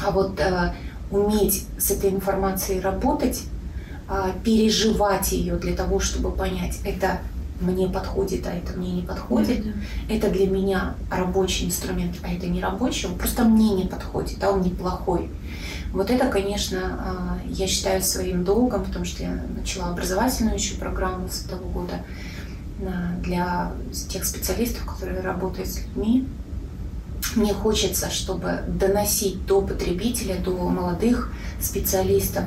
А 0.04 0.12
вот 0.12 0.40
э, 0.40 0.74
уметь 1.12 1.68
с 1.78 1.92
этой 1.92 2.10
информацией 2.10 2.80
работать, 2.80 3.44
э, 4.10 4.32
переживать 4.44 5.34
ее 5.34 5.58
для 5.58 5.76
того, 5.76 6.00
чтобы 6.00 6.32
понять, 6.32 6.80
это 6.86 7.20
мне 7.60 7.88
подходит, 7.88 8.48
а 8.48 8.54
это 8.54 8.78
мне 8.78 8.92
не 8.94 9.02
подходит. 9.02 9.64
Да, 9.64 9.72
да. 9.72 10.16
Это 10.16 10.30
для 10.30 10.48
меня 10.48 10.96
рабочий 11.12 11.66
инструмент, 11.66 12.16
а 12.24 12.34
это 12.34 12.48
не 12.48 12.62
рабочий, 12.62 13.08
он 13.08 13.18
просто 13.18 13.44
мне 13.44 13.74
не 13.74 13.86
подходит, 13.86 14.44
а 14.44 14.52
он 14.52 14.62
неплохой. 14.62 15.30
Вот 15.92 16.12
это, 16.12 16.28
конечно, 16.28 16.80
а, 16.82 17.40
я 17.48 17.68
считаю 17.68 18.02
своим 18.02 18.44
долгом, 18.44 18.86
потому 18.86 19.06
что 19.06 19.24
я 19.24 19.44
начала 19.56 19.90
образовательную 19.90 20.56
еще 20.56 20.76
программу 20.76 21.28
с 21.28 21.46
этого 21.46 21.68
года 21.70 22.04
а, 22.82 23.20
для 23.22 23.72
тех 24.08 24.24
специалистов, 24.24 24.86
которые 24.86 25.22
работают 25.22 25.68
с 25.68 25.80
людьми. 25.80 26.28
Мне 27.36 27.54
хочется, 27.54 28.10
чтобы 28.10 28.64
доносить 28.68 29.46
до 29.46 29.62
потребителя, 29.62 30.36
до 30.36 30.52
молодых 30.52 31.34
специалистов, 31.60 32.46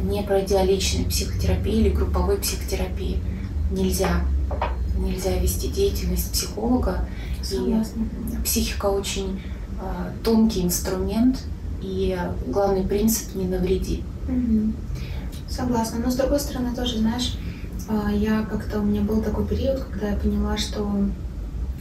не 0.00 0.22
пройдя 0.22 0.64
личной 0.64 1.04
психотерапии 1.04 1.80
или 1.80 1.90
групповой 1.90 2.38
психотерапии, 2.38 3.20
нельзя. 3.70 4.22
Нельзя 4.98 5.38
вести 5.38 5.68
деятельность 5.68 6.32
психолога. 6.32 7.04
Согласна. 7.42 8.02
И 8.32 8.44
психика 8.44 8.86
очень 8.86 9.40
э, 9.80 10.12
тонкий 10.22 10.62
инструмент, 10.62 11.38
и 11.80 12.18
главный 12.46 12.84
принцип 12.84 13.34
не 13.34 13.46
навреди. 13.46 14.02
Угу. 14.28 14.72
Согласна. 15.48 16.00
Но 16.04 16.10
с 16.10 16.16
другой 16.16 16.40
стороны 16.40 16.74
тоже, 16.74 16.98
знаешь, 16.98 17.38
э, 17.88 18.14
я 18.14 18.42
как-то 18.42 18.80
у 18.80 18.84
меня 18.84 19.00
был 19.00 19.22
такой 19.22 19.46
период, 19.46 19.80
когда 19.84 20.10
я 20.10 20.16
поняла, 20.16 20.56
что, 20.58 20.86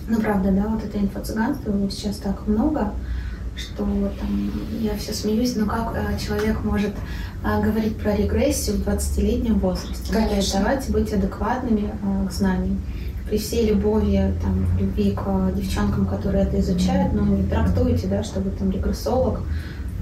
ну 0.07 0.21
правда, 0.21 0.51
да, 0.51 0.67
вот 0.67 0.83
это 0.83 0.97
инфо-цыганство 0.97 1.71
его 1.71 1.89
сейчас 1.89 2.17
так 2.17 2.47
много, 2.47 2.93
что 3.55 3.83
там 4.19 4.51
я 4.79 4.95
все 4.97 5.13
смеюсь, 5.13 5.55
но 5.55 5.65
как 5.65 5.93
э, 5.95 6.17
человек 6.17 6.63
может 6.63 6.93
а, 6.93 6.99
говорить 7.43 7.97
про 7.97 8.15
регрессию 8.15 8.77
в 8.77 8.87
20-летнем 8.87 9.59
возрасте. 9.59 10.11
Конечно. 10.11 10.59
Давайте 10.59 10.91
быть 10.91 11.13
адекватными 11.13 11.91
а, 12.03 12.27
к 12.27 12.31
знаниям. 12.31 12.81
При 13.29 13.37
всей 13.37 13.69
любови, 13.69 14.33
там, 14.41 14.65
любви 14.79 15.11
к 15.11 15.23
а, 15.25 15.51
девчонкам, 15.51 16.05
которые 16.05 16.43
это 16.43 16.59
изучают, 16.59 17.13
но 17.13 17.23
не 17.23 17.43
трактуйте, 17.47 18.07
да, 18.07 18.23
что 18.23 18.41
вы 18.41 18.51
там 18.51 18.71
регрессолог 18.71 19.41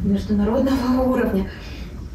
международного 0.04 1.02
уровня. 1.08 1.48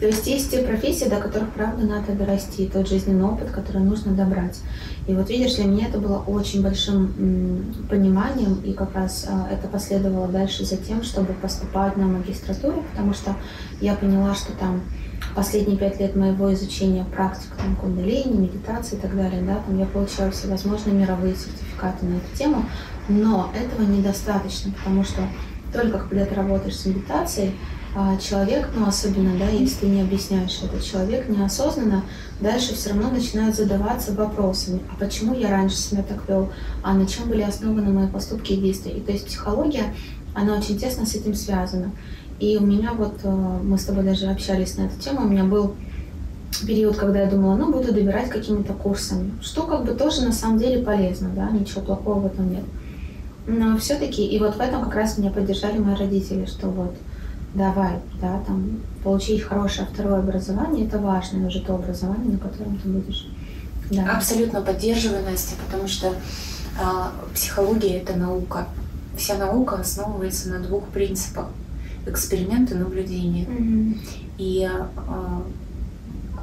То 0.01 0.09
есть 0.09 0.27
есть 0.27 0.51
те 0.51 0.59
профессии, 0.63 1.05
до 1.05 1.19
которых, 1.19 1.51
правда, 1.51 1.87
надо 1.87 2.13
дорасти, 2.15 2.67
тот 2.67 2.89
жизненный 2.89 3.23
опыт, 3.23 3.53
который 3.53 3.83
нужно 3.83 4.13
добрать. 4.13 4.59
И 5.07 5.15
вот 5.15 5.31
видишь, 5.31 5.55
для 5.55 5.67
меня 5.67 5.87
это 5.87 5.99
было 5.99 6.19
очень 6.19 6.61
большим 6.61 7.15
м, 7.17 7.87
пониманием, 7.89 8.61
и 8.65 8.73
как 8.73 8.97
раз 8.97 9.29
а, 9.31 9.49
это 9.49 9.69
последовало 9.69 10.27
дальше 10.27 10.65
за 10.65 10.77
тем, 10.77 11.05
чтобы 11.05 11.35
поступать 11.35 11.97
на 11.97 12.09
магистратуру, 12.09 12.83
потому 12.91 13.15
что 13.15 13.37
я 13.81 13.95
поняла, 13.95 14.35
что 14.35 14.51
там 14.55 14.81
последние 15.35 15.79
пять 15.79 15.99
лет 16.01 16.17
моего 16.17 16.53
изучения 16.55 17.05
практик, 17.05 17.51
там, 17.57 17.77
кундалини, 17.77 18.37
медитации 18.37 18.97
и 18.97 19.01
так 19.01 19.17
далее, 19.17 19.43
да, 19.43 19.61
там 19.67 19.79
я 19.79 19.87
получала 19.87 20.31
всевозможные 20.31 20.95
мировые 20.95 21.35
сертификаты 21.35 22.07
на 22.07 22.17
эту 22.17 22.37
тему, 22.37 22.65
но 23.09 23.51
этого 23.55 23.87
недостаточно, 23.87 24.73
потому 24.73 25.05
что 25.05 25.23
только 25.73 25.99
когда 25.99 26.27
ты 26.27 26.35
работаешь 26.35 26.77
с 26.77 26.87
медитацией, 26.87 27.55
а 27.95 28.17
человек, 28.17 28.71
ну 28.75 28.87
особенно, 28.87 29.39
да, 29.39 29.49
если 29.49 29.81
ты 29.81 29.87
не 29.87 30.01
объясняешь 30.01 30.61
это, 30.63 30.83
человек 30.83 31.29
неосознанно 31.29 32.05
дальше 32.41 32.75
все 32.75 32.91
равно 32.91 33.11
начинает 33.11 33.55
задаваться 33.55 34.13
вопросами, 34.13 34.81
а 34.91 34.99
почему 34.99 35.35
я 35.35 35.51
раньше 35.51 35.77
себя 35.77 36.03
так 36.03 36.27
вел, 36.27 36.51
а 36.83 36.95
на 36.95 37.07
чем 37.07 37.29
были 37.29 37.43
основаны 37.43 37.93
мои 37.93 38.09
поступки 38.09 38.53
и 38.53 38.61
действия. 38.61 38.93
И 38.93 39.01
то 39.01 39.13
есть 39.13 39.27
психология, 39.27 39.95
она 40.35 40.57
очень 40.57 40.79
тесно 40.79 41.05
с 41.05 41.15
этим 41.15 41.35
связана. 41.35 41.93
И 42.43 42.57
у 42.57 42.67
меня 42.67 42.93
вот, 42.93 43.21
э, 43.23 43.31
мы 43.63 43.79
с 43.79 43.85
тобой 43.85 44.03
даже 44.03 44.27
общались 44.27 44.77
на 44.77 44.87
эту 44.87 44.99
тему, 44.99 45.21
у 45.21 45.29
меня 45.29 45.45
был 45.45 45.77
период, 46.67 46.97
когда 46.97 47.21
я 47.21 47.31
думала, 47.31 47.55
ну, 47.55 47.71
буду 47.71 47.93
добирать 47.93 48.31
какими-то 48.31 48.73
курсами, 48.73 49.31
что 49.41 49.63
как 49.63 49.85
бы 49.85 49.95
тоже 49.95 50.23
на 50.23 50.33
самом 50.33 50.59
деле 50.59 50.83
полезно, 50.83 51.31
да, 51.37 51.49
ничего 51.51 51.83
плохого 51.83 52.19
в 52.19 52.27
этом 52.27 52.51
нет. 52.51 52.65
Но 53.47 53.77
все-таки, 53.79 54.27
и 54.27 54.41
вот 54.41 54.57
в 54.57 54.61
этом 54.61 54.83
как 54.83 54.97
раз 54.97 55.19
меня 55.19 55.31
поддержали 55.31 55.79
мои 55.79 55.95
родители, 55.95 56.47
что 56.47 56.67
вот, 56.67 56.97
давай, 57.55 58.01
да, 58.21 58.41
там, 58.45 58.81
получить 59.05 59.43
хорошее 59.43 59.87
второе 59.93 60.19
образование, 60.19 60.89
это 60.89 60.99
важно, 60.99 61.47
уже 61.47 61.61
то 61.61 61.77
образование, 61.77 62.33
на 62.33 62.39
котором 62.39 62.77
ты 62.77 62.89
будешь. 62.89 63.29
Да. 63.89 64.17
Абсолютно 64.17 64.63
поддерживаю, 64.63 65.23
Настя, 65.25 65.55
потому 65.65 65.87
что 65.87 66.13
а, 66.83 67.13
психология– 67.35 67.99
это 68.03 68.19
наука. 68.19 68.67
Вся 69.17 69.39
наука 69.39 69.77
основывается 69.77 70.49
на 70.49 70.59
двух 70.59 70.89
принципах– 70.89 71.47
эксперимент 72.07 72.71
и 72.71 72.75
наблюдение. 72.75 73.47
Мгм. 73.49 74.01
И 74.39 74.69
а, 74.69 75.43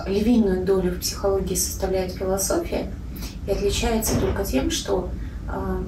львиную 0.08 0.66
долю 0.66 0.92
в 0.92 1.00
психологии 1.00 1.56
составляет 1.56 2.14
философия 2.14 2.92
и 3.48 3.52
отличается 3.52 4.20
только 4.20 4.44
тем, 4.46 4.72
что 4.72 5.10
а, 5.48 5.84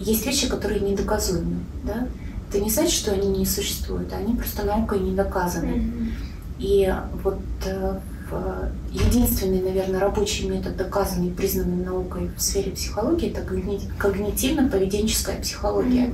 есть 0.00 0.26
вещи, 0.26 0.48
которые 0.48 0.80
недоказуемы. 0.80 1.60
Да? 1.84 2.08
Это 2.50 2.60
не 2.62 2.70
значит, 2.70 2.92
что 2.92 3.12
они 3.12 3.28
не 3.28 3.46
существуют, 3.46 4.12
а 4.12 4.16
они 4.16 4.34
просто 4.34 4.64
наукой 4.64 5.00
не 5.00 5.14
доказаны. 5.14 5.76
Мгм. 5.76 6.12
И 6.58 6.94
вот 7.24 7.40
э, 7.64 7.98
в- 8.30 8.70
единственный, 8.92 9.60
наверное, 9.60 9.98
рабочий 9.98 10.48
метод, 10.48 10.76
доказанный 10.76 11.28
и 11.28 11.32
признанный 11.32 11.84
наукой 11.84 12.30
в 12.36 12.40
сфере 12.40 12.70
психологии, 12.70 13.30
это 13.30 13.40
когни- 13.40 13.90
когнитивно-поведенческая 13.98 15.40
психология. 15.42 16.12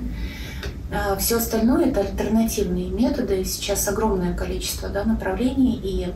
Все 1.18 1.37
остальное 1.37 1.87
это 1.87 2.00
альтернативные 2.00 2.90
методы. 2.90 3.44
Сейчас 3.44 3.87
огромное 3.87 4.35
количество 4.35 4.88
да, 4.88 5.05
направлений. 5.05 5.81
И 5.83 6.12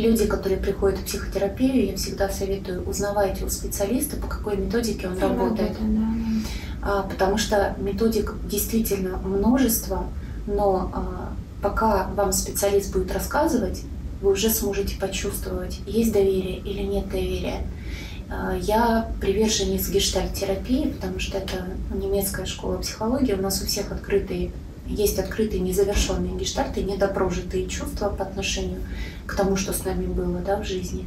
люди, 0.00 0.26
которые 0.26 0.58
приходят 0.58 1.00
в 1.00 1.04
психотерапию, 1.04 1.86
я 1.86 1.96
всегда 1.96 2.28
советую, 2.28 2.88
узнавайте 2.88 3.44
у 3.44 3.48
специалиста, 3.48 4.16
по 4.16 4.26
какой 4.26 4.56
методике 4.56 5.08
он 5.08 5.18
работает. 5.18 5.72
да, 5.72 5.78
да. 5.80 6.14
А, 6.86 7.02
потому 7.02 7.38
что 7.38 7.74
методик 7.78 8.34
действительно 8.46 9.16
множество, 9.16 10.04
но 10.46 10.90
а, 10.92 11.32
пока 11.62 12.08
вам 12.14 12.32
специалист 12.32 12.92
будет 12.92 13.10
рассказывать, 13.12 13.82
вы 14.20 14.32
уже 14.32 14.50
сможете 14.50 14.96
почувствовать, 14.98 15.80
есть 15.86 16.12
доверие 16.12 16.58
или 16.58 16.82
нет 16.82 17.08
доверия. 17.08 17.62
А, 18.30 18.56
Я 18.56 19.10
приверженец 19.20 19.88
гештальт-терапии, 19.88 20.88
потому 20.88 21.18
что 21.18 21.38
это 21.38 21.66
немецкая 21.92 22.46
школа 22.46 22.78
психологии. 22.78 23.34
У 23.34 23.42
нас 23.42 23.62
у 23.62 23.66
всех 23.66 23.92
открытые, 23.92 24.52
есть 24.86 25.18
открытые 25.18 25.60
незавершенные 25.60 26.36
гештальты, 26.36 26.82
недопрожитые 26.82 27.68
чувства 27.68 28.08
по 28.08 28.24
отношению 28.24 28.80
к 29.26 29.34
тому, 29.34 29.56
что 29.56 29.72
с 29.72 29.84
нами 29.84 30.06
было 30.06 30.40
да, 30.40 30.56
в 30.56 30.64
жизни. 30.64 31.06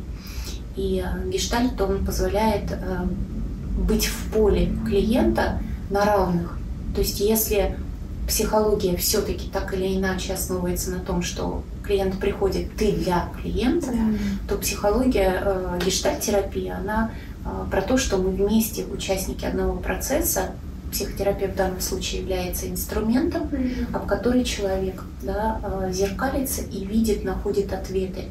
И 0.75 1.03
а, 1.03 1.19
гештальт, 1.27 1.79
он 1.81 2.05
позволяет 2.05 2.71
а, 2.71 3.07
быть 3.77 4.05
в 4.05 4.31
поле 4.31 4.71
клиента 4.85 5.61
на 5.89 6.05
равных. 6.05 6.57
То 6.93 7.01
есть 7.01 7.19
если 7.19 7.77
психология 8.27 8.95
все-таки 8.97 9.49
так 9.49 9.73
или 9.73 9.97
иначе 9.97 10.33
основывается 10.33 10.91
на 10.91 10.99
том, 10.99 11.21
что 11.21 11.63
клиент 11.83 12.19
приходит 12.19 12.75
ты 12.75 12.91
для 12.91 13.29
клиента, 13.41 13.87
Да. 13.91 13.99
то 14.49 14.57
психология, 14.57 15.41
э, 15.43 15.79
гештальт-терапия, 15.85 16.77
она 16.77 17.11
э, 17.45 17.49
про 17.71 17.81
то, 17.81 17.97
что 17.97 18.17
мы 18.17 18.29
вместе, 18.31 18.83
участники 18.85 19.45
одного 19.45 19.79
процесса, 19.79 20.51
психотерапия 20.91 21.47
в 21.49 21.55
данном 21.55 21.79
случае 21.81 22.21
является 22.21 22.69
инструментом, 22.69 23.43
Мгм. 23.43 23.95
об 23.95 24.05
который 24.05 24.43
человек 24.43 25.03
да, 25.21 25.59
э, 25.63 25.91
зеркалится 25.93 26.61
и 26.61 26.83
видит, 26.85 27.23
находит 27.23 27.71
ответы. 27.73 28.21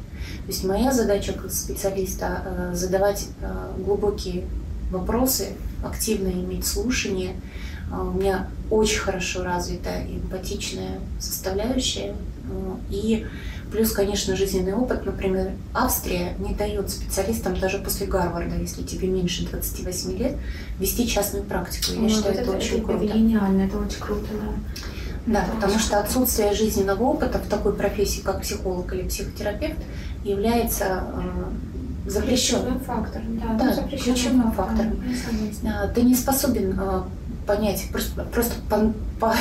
То 0.45 0.47
есть 0.47 0.63
моя 0.63 0.91
задача 0.91 1.33
как 1.33 1.51
специалиста 1.51 2.43
э, 2.45 2.75
задавать 2.75 3.27
э, 3.41 3.71
глубокие 3.83 4.43
вопросы, 4.91 5.49
активно 5.83 6.29
иметь 6.29 6.65
слушание. 6.65 7.31
Э, 7.91 8.01
У 8.01 8.11
меня 8.17 8.47
очень 8.69 8.99
хорошо 8.99 9.43
развита 9.43 9.89
эмпатичная 10.03 10.99
составляющая. 11.19 12.13
Э, 12.49 12.75
И 12.89 13.25
плюс, 13.71 13.91
конечно, 13.91 14.35
жизненный 14.35 14.73
опыт. 14.73 15.05
Например, 15.05 15.51
Австрия 15.73 16.33
не 16.39 16.53
дает 16.55 16.89
специалистам 16.89 17.59
даже 17.59 17.79
после 17.79 18.07
Гарварда, 18.07 18.55
если 18.55 18.83
тебе 18.83 19.07
меньше 19.09 19.45
28 19.45 20.17
лет, 20.17 20.37
вести 20.79 21.07
частную 21.07 21.43
практику. 21.43 21.93
Я 21.93 22.01
Ой, 22.03 22.09
считаю, 22.09 22.33
вот 22.35 22.41
это, 22.43 22.51
очень 22.51 22.83
круто. 22.83 23.03
Это 23.05 23.13
гениально, 23.17 23.61
это 23.63 23.77
очень 23.77 23.99
круто, 23.99 24.27
да. 24.31 24.83
Да, 25.25 25.43
Это 25.43 25.55
потому 25.55 25.79
что 25.79 25.99
отсутствие 25.99 26.53
жизненного 26.53 27.03
опыта 27.03 27.39
в 27.39 27.49
такой 27.49 27.73
профессии, 27.75 28.21
как 28.21 28.41
психолог 28.43 28.93
или 28.93 29.01
психотерапевт, 29.09 29.77
является 30.23 31.03
э, 31.13 32.09
запрещенным. 32.09 32.79
Ключевым 32.79 32.79
фактором, 32.85 33.37
да. 33.39 33.53
Да, 33.59 33.65
ну, 33.65 33.73
запрещенным 33.73 34.15
ключевым 34.15 34.51
фактором. 34.53 35.03
согласна. 35.25 35.83
А, 35.83 35.87
Ты 35.89 36.03
не 36.03 36.15
способен 36.15 36.79
э, 36.79 37.01
понять, 37.47 37.85
просто, 37.91 38.23
просто 38.25 38.55
по, 38.69 38.93
по, 39.19 39.33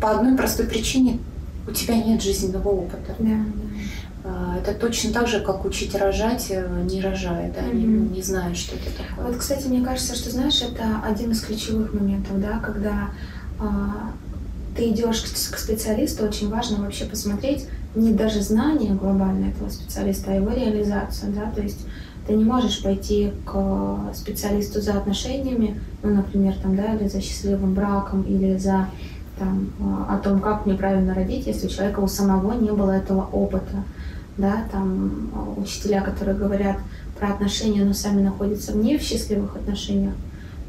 по 0.00 0.10
одной 0.10 0.36
простой 0.36 0.66
причине 0.66 1.18
у 1.66 1.72
тебя 1.72 1.96
нет 1.96 2.22
жизненного 2.22 2.68
опыта. 2.68 3.14
Да, 3.18 3.24
да. 3.24 4.28
А, 4.28 4.58
Это 4.58 4.74
точно 4.74 5.12
так 5.12 5.26
же, 5.26 5.40
как 5.40 5.64
учить 5.64 5.94
рожать, 5.94 6.46
э, 6.50 6.68
не 6.88 7.00
рожая, 7.00 7.52
да, 7.52 7.62
не, 7.66 7.86
Мгм. 7.86 8.12
не 8.12 8.22
зная, 8.22 8.54
что 8.54 8.76
это 8.76 8.90
такое. 8.96 9.26
Вот, 9.26 9.36
кстати, 9.36 9.66
мне 9.66 9.84
кажется, 9.84 10.14
что, 10.14 10.30
знаешь, 10.30 10.62
это 10.62 10.84
один 11.04 11.32
из 11.32 11.40
ключевых 11.40 11.92
моментов, 11.92 12.40
да, 12.40 12.58
когда 12.58 13.08
а, 13.58 14.12
ты 14.76 14.90
идешь 14.90 15.22
к, 15.22 15.54
к 15.54 15.58
специалисту, 15.58 16.24
очень 16.24 16.50
важно 16.50 16.82
вообще 16.82 17.06
посмотреть 17.06 17.66
не 17.94 18.12
даже 18.12 18.42
знание 18.42 18.94
глобальное 18.94 19.50
этого 19.50 19.70
специалиста, 19.70 20.32
а 20.32 20.34
его 20.34 20.50
реализацию, 20.50 21.32
да, 21.32 21.50
то 21.50 21.62
есть 21.62 21.86
ты 22.26 22.34
не 22.34 22.44
можешь 22.44 22.82
пойти 22.82 23.32
к 23.44 24.14
специалисту 24.14 24.80
за 24.80 24.98
отношениями, 24.98 25.80
ну, 26.02 26.14
например, 26.14 26.54
там, 26.62 26.76
да, 26.76 26.94
или 26.94 27.08
за 27.08 27.20
счастливым 27.20 27.74
браком, 27.74 28.22
или 28.22 28.56
за 28.56 28.88
там, 29.38 29.70
а, 29.80 30.16
о 30.16 30.18
том, 30.18 30.40
как 30.40 30.66
мне 30.66 30.74
правильно 30.74 31.14
родить, 31.14 31.46
если 31.46 31.66
у 31.66 31.70
человека 31.70 32.00
у 32.00 32.08
самого 32.08 32.52
не 32.52 32.70
было 32.70 32.90
этого 32.90 33.28
опыта, 33.32 33.84
да, 34.36 34.64
там 34.72 35.30
а, 35.34 35.60
учителя, 35.60 36.00
которые 36.00 36.36
говорят 36.36 36.78
про 37.18 37.28
отношения, 37.28 37.84
но 37.84 37.92
сами 37.92 38.22
находятся 38.22 38.76
не 38.76 38.98
в 38.98 39.02
счастливых 39.02 39.56
отношениях, 39.56 40.14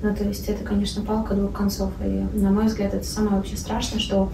ну, 0.02 0.14
то 0.14 0.24
есть 0.26 0.48
это, 0.48 0.64
конечно, 0.64 1.02
палка 1.02 1.34
двух 1.34 1.54
концов. 1.54 1.92
И, 2.06 2.38
на 2.38 2.52
мой 2.52 2.68
взгляд, 2.68 2.94
это 2.94 3.06
самое 3.06 3.38
вообще 3.38 3.58
страшное, 3.58 4.00
что, 4.00 4.32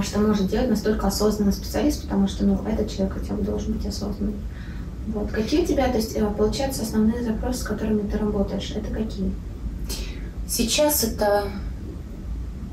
что 0.00 0.20
может 0.20 0.46
делать 0.48 0.70
настолько 0.70 1.08
осознанный 1.08 1.52
специалист, 1.52 2.02
потому 2.02 2.28
что, 2.28 2.44
ну, 2.44 2.60
этот 2.68 2.88
человек 2.88 3.14
хотя 3.14 3.34
бы 3.34 3.42
должен 3.42 3.72
быть 3.72 3.84
осознанным. 3.84 4.36
Вот. 5.08 5.30
Какие 5.30 5.62
у 5.62 5.66
тебя, 5.66 5.88
то 5.88 5.96
есть, 5.98 6.16
э, 6.16 6.24
получается, 6.36 6.82
основные 6.82 7.22
запросы, 7.22 7.60
с 7.60 7.64
которыми 7.64 8.08
ты 8.08 8.18
работаешь, 8.18 8.72
это 8.74 8.90
какие? 8.92 9.32
Сейчас 10.48 11.04
это 11.04 11.44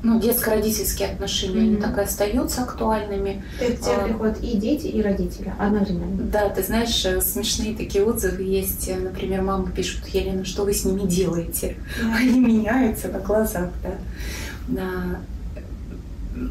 ну, 0.02 0.18
детско-родительские 0.18 1.08
отношения, 1.10 1.60
они 1.60 1.70
Мгм. 1.72 1.82
так 1.82 1.98
и 1.98 2.00
остаются 2.00 2.62
актуальными. 2.62 3.42
То 3.58 3.66
есть 3.66 3.80
к 3.80 3.84
тебе 3.84 3.94
А. 3.96 4.04
приходят 4.04 4.42
и 4.42 4.56
дети, 4.56 4.86
и 4.86 5.02
родители 5.02 5.52
одновременно. 5.58 6.22
Да, 6.22 6.48
ты 6.48 6.62
знаешь, 6.62 7.04
э, 7.04 7.20
смешные 7.20 7.76
такие 7.76 8.02
отзывы 8.04 8.42
есть. 8.42 8.88
Э, 8.88 8.96
Например, 8.96 9.42
мамы 9.42 9.70
пишут, 9.70 10.06
Елена, 10.08 10.44
что 10.46 10.64
вы 10.64 10.72
с 10.72 10.86
ними 10.86 11.06
делаете? 11.06 11.76
Они 12.18 12.38
меняются 12.40 13.08
на 13.08 13.18
глазах, 13.18 13.68
да. 13.82 13.90
Да. 14.68 15.20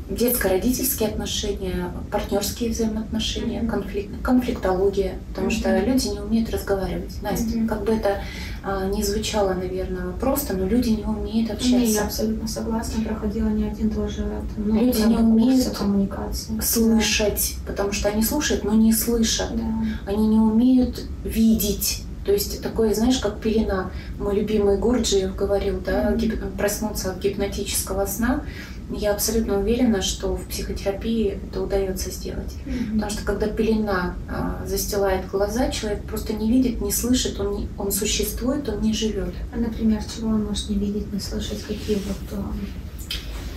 Детско-родительские 0.10 1.10
отношения, 1.10 1.92
партнерские 2.12 2.70
взаимоотношения, 2.72 3.62
конфликт, 3.62 4.22
конфликтология, 4.22 5.14
потому 5.30 5.50
что 5.50 5.78
люди 5.80 6.08
не 6.08 6.20
умеют 6.20 6.50
разговаривать. 6.50 7.22
Настя, 7.22 7.66
как 7.68 7.84
бы 7.86 7.94
это 7.94 8.22
а, 8.64 8.88
не 8.88 9.04
звучало, 9.04 9.54
наверное, 9.54 10.12
просто, 10.20 10.56
но 10.56 10.68
люди 10.68 10.90
не 10.90 11.06
умеют 11.06 11.52
общаться. 11.52 11.78
Не, 11.78 11.92
я 11.92 12.04
абсолютно 12.04 12.48
согласна, 12.48 13.04
проходила 13.04 13.48
не 13.48 13.66
один 13.66 13.90
тоже. 13.90 14.26
Ну, 14.58 14.86
люди 14.86 15.02
не 15.02 15.16
умеют 15.16 15.70
коммуникации. 15.70 16.60
слышать, 16.60 17.56
да. 17.66 17.72
потому 17.72 17.94
что 17.94 18.10
они 18.10 18.24
слушают, 18.24 18.66
но 18.66 18.74
не 18.74 18.92
слышат. 18.92 19.56
Да. 19.56 20.12
Они 20.12 20.28
не 20.28 20.40
умеют 20.40 21.06
видеть 21.24 22.04
то 22.26 22.34
есть 22.34 22.62
такое, 22.62 22.94
знаешь, 22.94 23.18
как 23.18 23.40
пелена. 23.40 23.90
Мой 24.20 24.36
любимый 24.36 24.78
Гурджиев 24.78 25.36
говорил, 25.36 25.82
да, 25.84 26.12
гип... 26.14 26.36
проснуться 26.60 27.12
от 27.12 27.18
гипнотического 27.18 28.06
сна. 28.06 28.44
Я 28.92 29.14
абсолютно 29.14 29.60
уверена, 29.60 30.02
что 30.02 30.36
в 30.36 30.46
психотерапии 30.46 31.40
это 31.48 31.62
удается 31.62 32.10
сделать. 32.10 32.56
Mm-hmm. 32.66 32.94
Потому 32.94 33.12
что 33.12 33.24
когда 33.24 33.48
пелена 33.48 34.16
а, 34.28 34.66
застилает 34.66 35.30
глаза, 35.30 35.70
человек 35.70 36.04
просто 36.04 36.34
не 36.34 36.52
видит, 36.52 36.82
не 36.82 36.92
слышит, 36.92 37.40
он, 37.40 37.56
не, 37.56 37.68
он 37.78 37.92
существует, 37.92 38.68
он 38.68 38.82
не 38.82 38.94
живет. 38.94 39.34
А, 39.54 39.58
например, 39.58 40.02
чего 40.04 40.30
он 40.30 40.46
может 40.46 40.70
не 40.70 40.78
видеть, 40.78 41.14
не 41.14 41.20
слышать, 41.20 41.62
какие 41.62 41.98
вот... 41.98 42.40
А, 42.40 42.52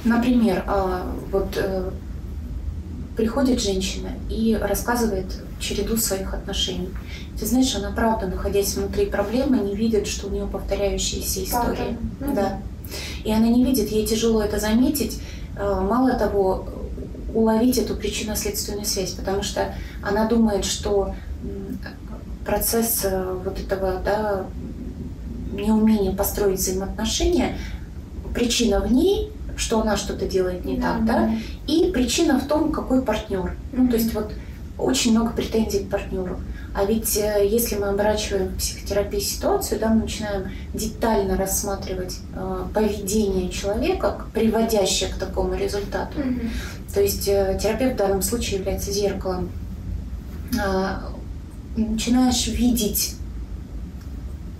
например, 0.04 0.64
а, 0.66 1.10
вот 1.30 1.56
а, 1.56 1.92
приходит 3.16 3.60
женщина 3.60 4.10
и 4.28 4.58
рассказывает 4.60 5.26
череду 5.60 5.96
своих 5.96 6.34
отношений. 6.34 6.90
Ты 7.38 7.46
знаешь, 7.46 7.74
она 7.74 7.90
правда, 7.90 8.26
находясь 8.26 8.74
внутри 8.74 9.06
проблемы, 9.06 9.58
не 9.58 9.74
видит, 9.74 10.06
что 10.06 10.28
у 10.28 10.30
нее 10.30 10.46
повторяющиеся 10.46 11.44
истории. 11.44 11.96
Правда? 12.18 12.34
Да. 12.34 12.62
И 13.24 13.32
она 13.32 13.48
не 13.48 13.64
видит, 13.64 13.90
ей 13.90 14.06
тяжело 14.06 14.42
это 14.42 14.58
заметить. 14.58 15.20
Э, 15.56 15.80
мало 15.80 16.12
того, 16.14 16.68
уловить 17.34 17.78
эту 17.78 17.94
причинно-следственную 17.94 18.84
связь, 18.84 19.12
потому 19.12 19.42
что 19.42 19.74
она 20.02 20.26
думает, 20.26 20.64
что 20.64 21.14
процесс 22.44 23.00
э, 23.04 23.38
вот 23.44 23.58
этого 23.58 24.00
да, 24.04 24.46
неумения 25.52 26.12
построить 26.12 26.58
взаимоотношения, 26.58 27.56
причина 28.34 28.80
в 28.80 28.92
ней, 28.92 29.30
что 29.56 29.80
она 29.80 29.96
что-то 29.96 30.26
делает 30.26 30.64
не 30.64 30.76
да, 30.76 30.94
так, 30.94 31.04
да, 31.04 31.12
да, 31.12 31.30
и 31.66 31.90
причина 31.92 32.38
в 32.38 32.46
том, 32.46 32.72
какой 32.72 33.02
партнер. 33.02 33.56
Ну, 33.72 33.88
то 33.88 33.96
есть 33.96 34.12
вот 34.14 34.32
очень 34.78 35.12
много 35.12 35.32
претензий 35.32 35.80
к 35.80 35.90
партнеру. 35.90 36.40
А 36.74 36.84
ведь 36.84 37.16
э, 37.18 37.46
если 37.46 37.76
мы 37.76 37.88
оборачиваем 37.88 38.56
психотерапии 38.56 39.18
ситуацию, 39.18 39.78
да, 39.78 39.88
мы 39.88 40.02
начинаем 40.02 40.50
детально 40.72 41.36
рассматривать 41.36 42.18
э, 42.34 42.64
поведение 42.72 43.50
человека, 43.50 44.22
приводящее 44.32 45.10
к 45.10 45.18
такому 45.18 45.54
результату. 45.54 46.18
Mm-hmm. 46.18 46.50
То 46.94 47.02
есть 47.02 47.28
э, 47.28 47.58
терапевт 47.62 47.94
в 47.94 47.98
данном 47.98 48.22
случае 48.22 48.60
является 48.60 48.90
зеркалом. 48.90 49.50
Э, 50.54 50.98
начинаешь 51.76 52.46
видеть 52.46 53.16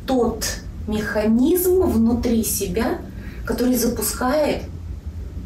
тот 0.07 0.45
механизм 0.87 1.83
внутри 1.83 2.45
себя, 2.45 2.99
который 3.47 3.77
запускает 3.77 4.65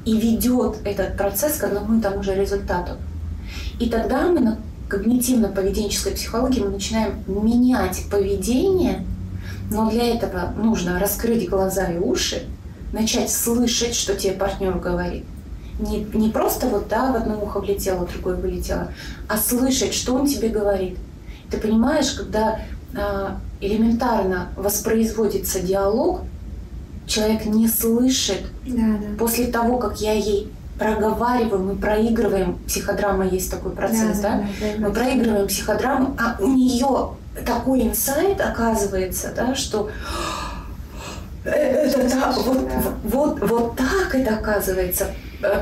и 0.04 0.16
ведет 0.18 0.78
этот 0.84 1.16
процесс 1.16 1.58
к 1.58 1.64
одному 1.64 1.98
и 1.98 2.02
тому 2.02 2.22
же 2.22 2.34
результату. 2.34 2.92
И 3.78 3.88
тогда 3.88 4.26
мы 4.28 4.56
когнитивно-поведенческой 4.88 6.12
психологии 6.12 6.60
мы 6.60 6.70
начинаем 6.70 7.22
менять 7.26 8.04
поведение, 8.10 9.04
но 9.70 9.90
для 9.90 10.14
этого 10.14 10.52
нужно 10.56 10.98
раскрыть 10.98 11.48
глаза 11.48 11.86
и 11.86 11.98
уши, 11.98 12.46
начать 12.92 13.30
слышать, 13.30 13.94
что 13.94 14.14
тебе 14.14 14.32
партнер 14.32 14.78
говорит. 14.78 15.24
Не, 15.78 16.04
не 16.14 16.30
просто 16.30 16.68
вот, 16.68 16.88
да, 16.88 17.12
в 17.12 17.16
одно 17.16 17.42
ухо 17.42 17.60
влетело, 17.60 18.06
в 18.06 18.12
другое 18.12 18.36
вылетело, 18.36 18.92
а 19.28 19.36
слышать, 19.36 19.92
что 19.92 20.14
он 20.14 20.26
тебе 20.26 20.48
говорит. 20.48 20.96
Ты 21.50 21.58
понимаешь, 21.58 22.12
когда 22.12 22.60
э, 22.94 23.28
элементарно 23.60 24.48
воспроизводится 24.56 25.60
диалог, 25.60 26.22
человек 27.06 27.44
не 27.44 27.68
слышит 27.68 28.42
да, 28.66 28.82
да. 29.00 29.16
после 29.18 29.48
того, 29.48 29.78
как 29.78 30.00
я 30.00 30.12
ей 30.12 30.50
проговариваем, 30.78 31.66
мы 31.66 31.76
проигрываем, 31.76 32.58
психодрама 32.66 33.26
есть 33.26 33.50
такой 33.50 33.72
процесс, 33.72 34.18
да? 34.20 34.30
да? 34.30 34.38
да, 34.38 34.66
да 34.78 34.88
мы 34.88 34.92
проигрываем 34.92 35.46
психодраму, 35.46 36.16
а 36.18 36.36
у 36.40 36.48
нее 36.48 37.10
такой 37.44 37.82
инсайт 37.82 38.40
оказывается, 38.40 39.32
да, 39.34 39.54
что 39.54 39.90
это, 41.44 42.08
да, 42.08 42.32
вот, 42.36 42.68
вот, 43.04 43.40
вот 43.40 43.76
так 43.76 44.14
это 44.14 44.36
оказывается. 44.36 45.08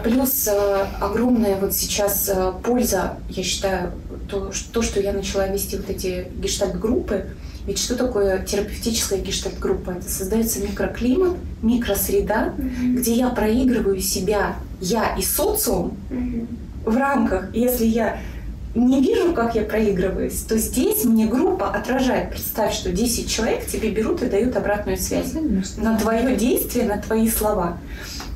Плюс 0.03 0.48
э, 0.48 0.87
огромная 1.00 1.57
вот 1.57 1.74
сейчас 1.74 2.31
э, 2.33 2.53
польза, 2.62 3.18
я 3.29 3.42
считаю, 3.42 3.92
то, 4.31 4.50
то, 4.72 4.83
что 4.83 5.00
я 5.00 5.12
начала 5.12 5.46
вести 5.48 5.77
вот 5.77 5.90
эти 5.90 6.29
гештальт-группы, 6.37 7.27
ведь 7.66 7.79
что 7.79 7.96
такое 7.96 8.44
терапевтическая 8.44 9.18
гештальт-группа? 9.20 9.92
Это 9.92 10.09
создается 10.09 10.61
микроклимат, 10.61 11.37
микросреда, 11.62 12.55
mm-hmm. 12.57 12.94
где 12.96 13.14
я 13.14 13.31
проигрываю 13.31 14.00
себя, 14.00 14.57
я 14.81 15.16
и 15.16 15.22
социум 15.22 15.96
mm-hmm. 16.11 16.46
в 16.85 16.96
рамках, 16.96 17.55
если 17.55 17.87
я 17.87 18.18
не 18.74 19.00
вижу, 19.00 19.33
как 19.33 19.55
я 19.55 19.62
проигрываюсь, 19.62 20.40
то 20.40 20.59
здесь 20.59 21.05
мне 21.05 21.27
группа 21.27 21.70
отражает. 21.70 22.31
Представь, 22.31 22.74
что 22.74 22.90
10 22.90 23.31
человек 23.31 23.66
тебе 23.66 23.90
берут 23.90 24.22
и 24.22 24.27
дают 24.27 24.57
обратную 24.57 24.98
связь 24.98 25.33
mm-hmm. 25.33 25.83
на 25.83 25.98
твое 25.98 26.37
действие, 26.37 26.85
на 26.85 26.98
твои 26.98 27.29
слова. 27.29 27.79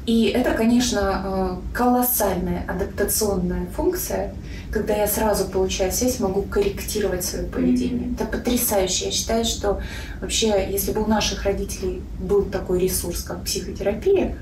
И 0.09 0.33
это, 0.35 0.55
конечно, 0.55 1.61
э, 1.71 1.77
колоссальная 1.77 2.65
адаптационная 2.67 3.67
функция, 3.77 4.35
когда 4.71 4.97
я 4.97 5.07
сразу 5.07 5.45
получаю 5.45 5.93
связь, 5.93 6.19
могу 6.19 6.41
корректировать 6.41 7.27
свое 7.27 7.45
поведение. 7.45 8.09
Mm-hmm. 8.09 8.15
Это 8.15 8.25
потрясающе. 8.25 9.05
Я 9.05 9.11
считаю, 9.11 9.45
что 9.45 9.83
вообще, 10.23 10.67
если 10.71 10.93
бы 10.93 11.03
у 11.03 11.07
наших 11.07 11.43
родителей 11.45 12.01
был 12.19 12.45
такой 12.45 12.81
ресурс, 12.81 13.23
как 13.23 13.45
психотерапия, 13.45 14.39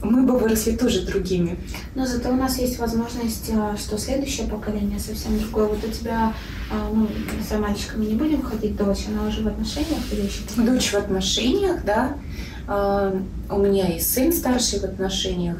мы 0.00 0.22
бы 0.22 0.38
выросли 0.38 0.76
тоже 0.76 1.02
другими. 1.02 1.58
Но 1.94 2.06
зато 2.06 2.30
у 2.30 2.36
нас 2.36 2.58
есть 2.58 2.78
возможность, 2.78 3.50
э, 3.50 3.76
что 3.78 3.98
следующее 3.98 4.46
поколение 4.46 4.98
совсем 4.98 5.38
другое. 5.38 5.66
Вот 5.66 5.84
у 5.84 5.88
тебя, 5.88 6.32
э, 6.70 6.74
ну, 6.90 7.06
за 7.46 7.58
мальчиками 7.58 8.06
не 8.06 8.14
будем 8.14 8.40
ходить, 8.40 8.76
дочь, 8.78 9.04
она 9.08 9.28
уже 9.28 9.42
в 9.42 9.46
отношениях 9.48 10.10
или 10.10 10.22
еще? 10.22 10.40
Дочь 10.56 10.90
в 10.90 10.94
отношениях, 10.94 11.84
да. 11.84 12.16
А, 12.66 13.14
у 13.50 13.58
меня 13.58 13.88
и 13.88 14.00
сын 14.00 14.32
старший 14.32 14.80
в 14.80 14.84
отношениях. 14.84 15.58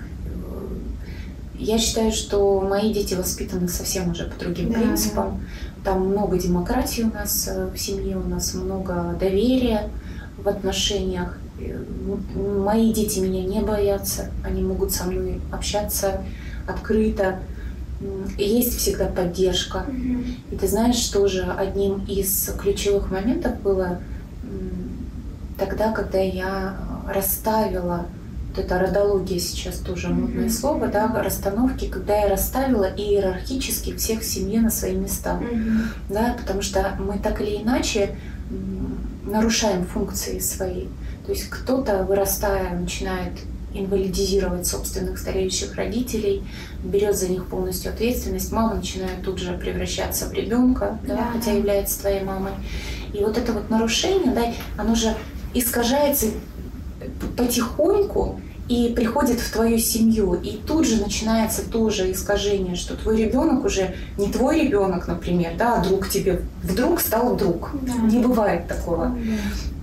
Я 1.59 1.79
считаю, 1.79 2.11
что 2.11 2.61
мои 2.61 2.93
дети 2.93 3.15
воспитаны 3.15 3.69
совсем 3.69 4.11
уже 4.11 4.25
по 4.25 4.38
другим 4.38 4.73
да, 4.73 4.81
принципам. 4.81 5.41
Да. 5.85 5.93
Там 5.93 6.09
много 6.09 6.38
демократии 6.38 7.03
у 7.03 7.12
нас 7.12 7.49
э, 7.49 7.69
в 7.73 7.79
семье, 7.79 8.17
у 8.17 8.29
нас 8.29 8.55
много 8.55 9.17
доверия 9.19 9.91
в 10.38 10.49
отношениях. 10.49 11.38
Мои 12.35 12.93
дети 12.93 13.21
меня 13.21 13.45
не 13.45 13.61
боятся, 13.61 14.31
они 14.45 14.62
могут 14.62 14.93
со 14.93 15.05
мной 15.05 15.41
общаться 15.53 16.25
открыто. 16.67 17.38
Есть 18.37 18.77
всегда 18.79 19.07
поддержка. 19.07 19.85
Mm-hmm. 19.88 20.35
И 20.51 20.57
ты 20.57 20.67
знаешь, 20.67 21.05
тоже 21.09 21.43
одним 21.43 22.05
из 22.07 22.51
ключевых 22.61 23.12
моментов 23.12 23.61
было 23.61 24.01
тогда, 25.57 25.93
когда 25.93 26.19
я 26.19 26.77
расставила, 27.09 28.07
вот 28.55 28.65
это 28.65 28.79
родология 28.79 29.38
сейчас 29.38 29.79
тоже 29.79 30.09
модное 30.09 30.47
mm-hmm. 30.47 30.51
слово, 30.51 30.88
да, 30.88 31.09
расстановки, 31.23 31.88
когда 31.88 32.19
я 32.19 32.29
расставила 32.29 32.85
иерархически 32.85 33.97
всех 33.97 34.20
в 34.20 34.24
семье 34.24 34.61
на 34.61 34.70
свои 34.70 34.95
места, 34.95 35.39
mm-hmm. 35.41 35.83
да, 36.11 36.37
потому 36.39 36.61
что 36.62 36.97
мы 36.99 37.18
так 37.18 37.41
или 37.41 37.62
иначе 37.62 38.16
нарушаем 39.24 39.87
функции 39.87 40.39
свои. 40.39 40.87
То 41.26 41.33
есть 41.33 41.49
кто-то, 41.49 42.05
вырастая, 42.05 42.79
начинает 42.79 43.33
инвалидизировать 43.74 44.66
собственных 44.66 45.18
стареющих 45.18 45.76
родителей, 45.76 46.43
берет 46.85 47.16
за 47.16 47.29
них 47.29 47.47
полностью 47.47 47.93
ответственность. 47.93 48.53
Мама 48.53 48.74
начинает 48.74 49.22
тут 49.22 49.39
же 49.39 49.57
превращаться 49.57 50.26
в 50.26 50.33
ребенка, 50.33 50.99
да, 51.07 51.16
да, 51.16 51.31
хотя 51.33 51.53
является 51.53 52.01
твоей 52.01 52.22
мамой. 52.22 52.53
И 53.14 53.18
вот 53.18 53.39
это 53.39 53.53
вот 53.53 53.70
нарушение, 53.70 54.35
да, 54.35 54.53
оно 54.76 54.95
же 54.95 55.14
искажается 55.55 56.26
потихоньку 57.29 58.41
и 58.68 58.93
приходит 58.95 59.41
в 59.41 59.53
твою 59.53 59.79
семью, 59.79 60.35
и 60.35 60.53
тут 60.57 60.87
же 60.87 61.03
начинается 61.03 61.68
тоже 61.68 62.11
искажение, 62.12 62.77
что 62.77 62.97
твой 62.97 63.16
ребенок 63.16 63.64
уже 63.64 63.95
не 64.16 64.31
твой 64.31 64.62
ребенок, 64.62 65.09
например, 65.09 65.53
да, 65.59 65.77
а 65.77 65.85
друг 65.85 66.09
тебе 66.09 66.43
вдруг 66.62 67.01
стал 67.01 67.37
друг. 67.37 67.70
Да. 67.83 67.93
Не 67.95 68.18
бывает 68.18 68.68
такого. 68.68 69.09
Да. 69.09 69.14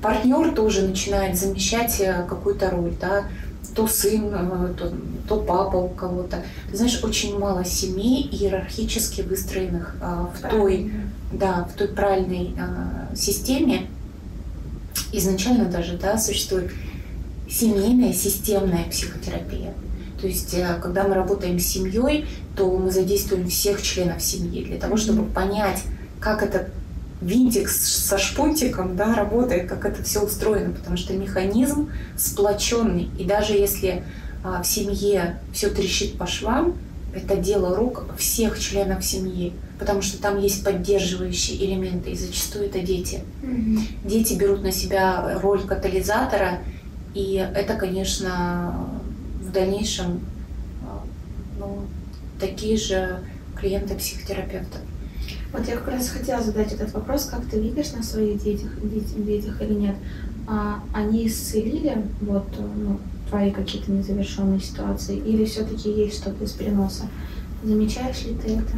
Партнер 0.01 0.51
тоже 0.51 0.83
начинает 0.83 1.37
замещать 1.37 1.99
э, 1.99 2.25
какую-то 2.27 2.69
роль, 2.69 2.93
да, 2.99 3.25
то 3.75 3.85
сын, 3.87 4.29
э, 4.33 4.73
то, 4.77 4.91
то 5.27 5.41
папа 5.41 5.75
у 5.75 5.89
кого-то. 5.89 6.43
Ты 6.71 6.77
знаешь, 6.77 6.99
очень 7.03 7.37
мало 7.37 7.65
семей 7.65 8.27
иерархически 8.31 9.21
выстроенных 9.21 9.95
а, 10.01 10.31
в 10.33 10.49
той, 10.49 10.91
да, 11.33 11.67
в 11.71 11.77
той 11.77 11.89
правильной 11.89 12.55
а, 12.59 13.13
системе. 13.15 13.87
Изначально 15.11 15.65
даже, 15.65 15.97
да, 15.97 16.17
существует 16.17 16.71
семейная 17.49 18.13
системная 18.13 18.85
психотерапия. 18.89 19.73
То 20.21 20.27
есть, 20.27 20.53
э, 20.53 20.77
когда 20.81 21.07
мы 21.07 21.15
работаем 21.15 21.59
с 21.59 21.65
семьей, 21.65 22.27
то 22.55 22.69
мы 22.77 22.91
задействуем 22.91 23.47
всех 23.47 23.81
членов 23.81 24.21
семьи 24.21 24.63
для 24.63 24.77
того, 24.77 24.97
чтобы 24.97 25.23
понять, 25.23 25.83
как 26.19 26.43
этот 26.43 26.69
винтик 27.21 27.69
со 27.69 28.17
шпунтиком 28.17 28.95
да, 28.95 29.13
работает, 29.13 29.67
как 29.67 29.85
это 29.85 30.03
все 30.03 30.21
устроено, 30.21 30.73
потому 30.73 30.97
что 30.97 31.13
механизм 31.13 31.91
сплоченный. 32.17 33.09
И 33.17 33.25
даже 33.25 33.53
если 33.53 34.03
а, 34.43 34.61
в 34.61 34.67
семье 34.67 35.39
все 35.53 35.69
трещит 35.69 36.17
по 36.17 36.27
швам, 36.27 36.77
это 37.13 37.35
дело 37.35 37.75
рук 37.75 38.05
всех 38.17 38.59
членов 38.59 39.03
семьи, 39.03 39.53
потому 39.79 40.01
что 40.01 40.21
там 40.21 40.39
есть 40.39 40.63
поддерживающие 40.63 41.65
элементы, 41.65 42.11
и 42.11 42.15
зачастую 42.15 42.65
это 42.65 42.79
дети. 42.79 43.21
Mm-hmm. 43.41 43.79
Дети 44.05 44.33
берут 44.35 44.61
на 44.61 44.71
себя 44.71 45.39
роль 45.41 45.65
катализатора, 45.65 46.59
и 47.13 47.35
это, 47.35 47.75
конечно, 47.75 48.89
в 49.41 49.51
дальнейшем 49.51 50.21
ну, 51.59 51.85
такие 52.39 52.77
же 52.77 53.19
клиенты 53.55 53.95
психотерапевтов. 53.95 54.81
Вот 55.51 55.67
я 55.67 55.75
как 55.75 55.87
раз 55.89 56.09
хотела 56.09 56.41
задать 56.41 56.71
этот 56.73 56.93
вопрос, 56.93 57.25
как 57.25 57.45
ты 57.45 57.59
видишь 57.59 57.91
на 57.91 58.03
своих 58.03 58.43
детях, 58.43 58.69
детях 58.83 59.61
или 59.61 59.73
нет, 59.73 59.95
а, 60.47 60.83
они 60.93 61.27
исцелили 61.27 62.05
вот, 62.21 62.47
ну, 62.57 62.99
твои 63.29 63.51
какие-то 63.51 63.91
незавершенные 63.91 64.59
ситуации, 64.59 65.17
или 65.17 65.45
все-таки 65.45 65.91
есть 65.91 66.21
что-то 66.21 66.43
из 66.43 66.51
переноса? 66.51 67.05
Замечаешь 67.63 68.23
ли 68.23 68.35
ты 68.35 68.55
это? 68.55 68.73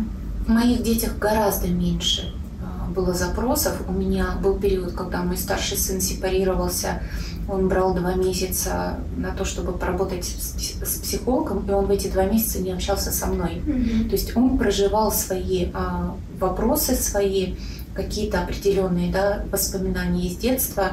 В 0.45 0.49
моих 0.49 0.81
детях 0.81 1.17
гораздо 1.17 1.67
меньше 1.67 2.33
а, 2.61 2.89
было 2.89 3.13
запросов. 3.13 3.81
У 3.87 3.91
меня 3.91 4.37
был 4.41 4.57
период, 4.57 4.93
когда 4.93 5.23
мой 5.23 5.37
старший 5.37 5.77
сын 5.77 6.01
сепарировался 6.01 7.01
он 7.47 7.67
брал 7.67 7.93
два 7.93 8.15
месяца 8.15 8.99
на 9.17 9.31
то, 9.31 9.45
чтобы 9.45 9.73
поработать 9.73 10.25
с 10.25 10.99
психологом, 10.99 11.65
и 11.67 11.71
он 11.71 11.85
в 11.85 11.91
эти 11.91 12.07
два 12.07 12.25
месяца 12.25 12.59
не 12.59 12.71
общался 12.71 13.11
со 13.11 13.27
мной. 13.27 13.61
Mm-hmm. 13.65 14.05
То 14.05 14.11
есть 14.11 14.35
он 14.37 14.57
проживал 14.57 15.11
свои 15.11 15.67
а, 15.73 16.15
вопросы, 16.39 16.95
свои 16.95 17.55
какие-то 17.93 18.41
определенные 18.41 19.11
да, 19.11 19.43
воспоминания 19.51 20.27
из 20.27 20.37
детства, 20.37 20.91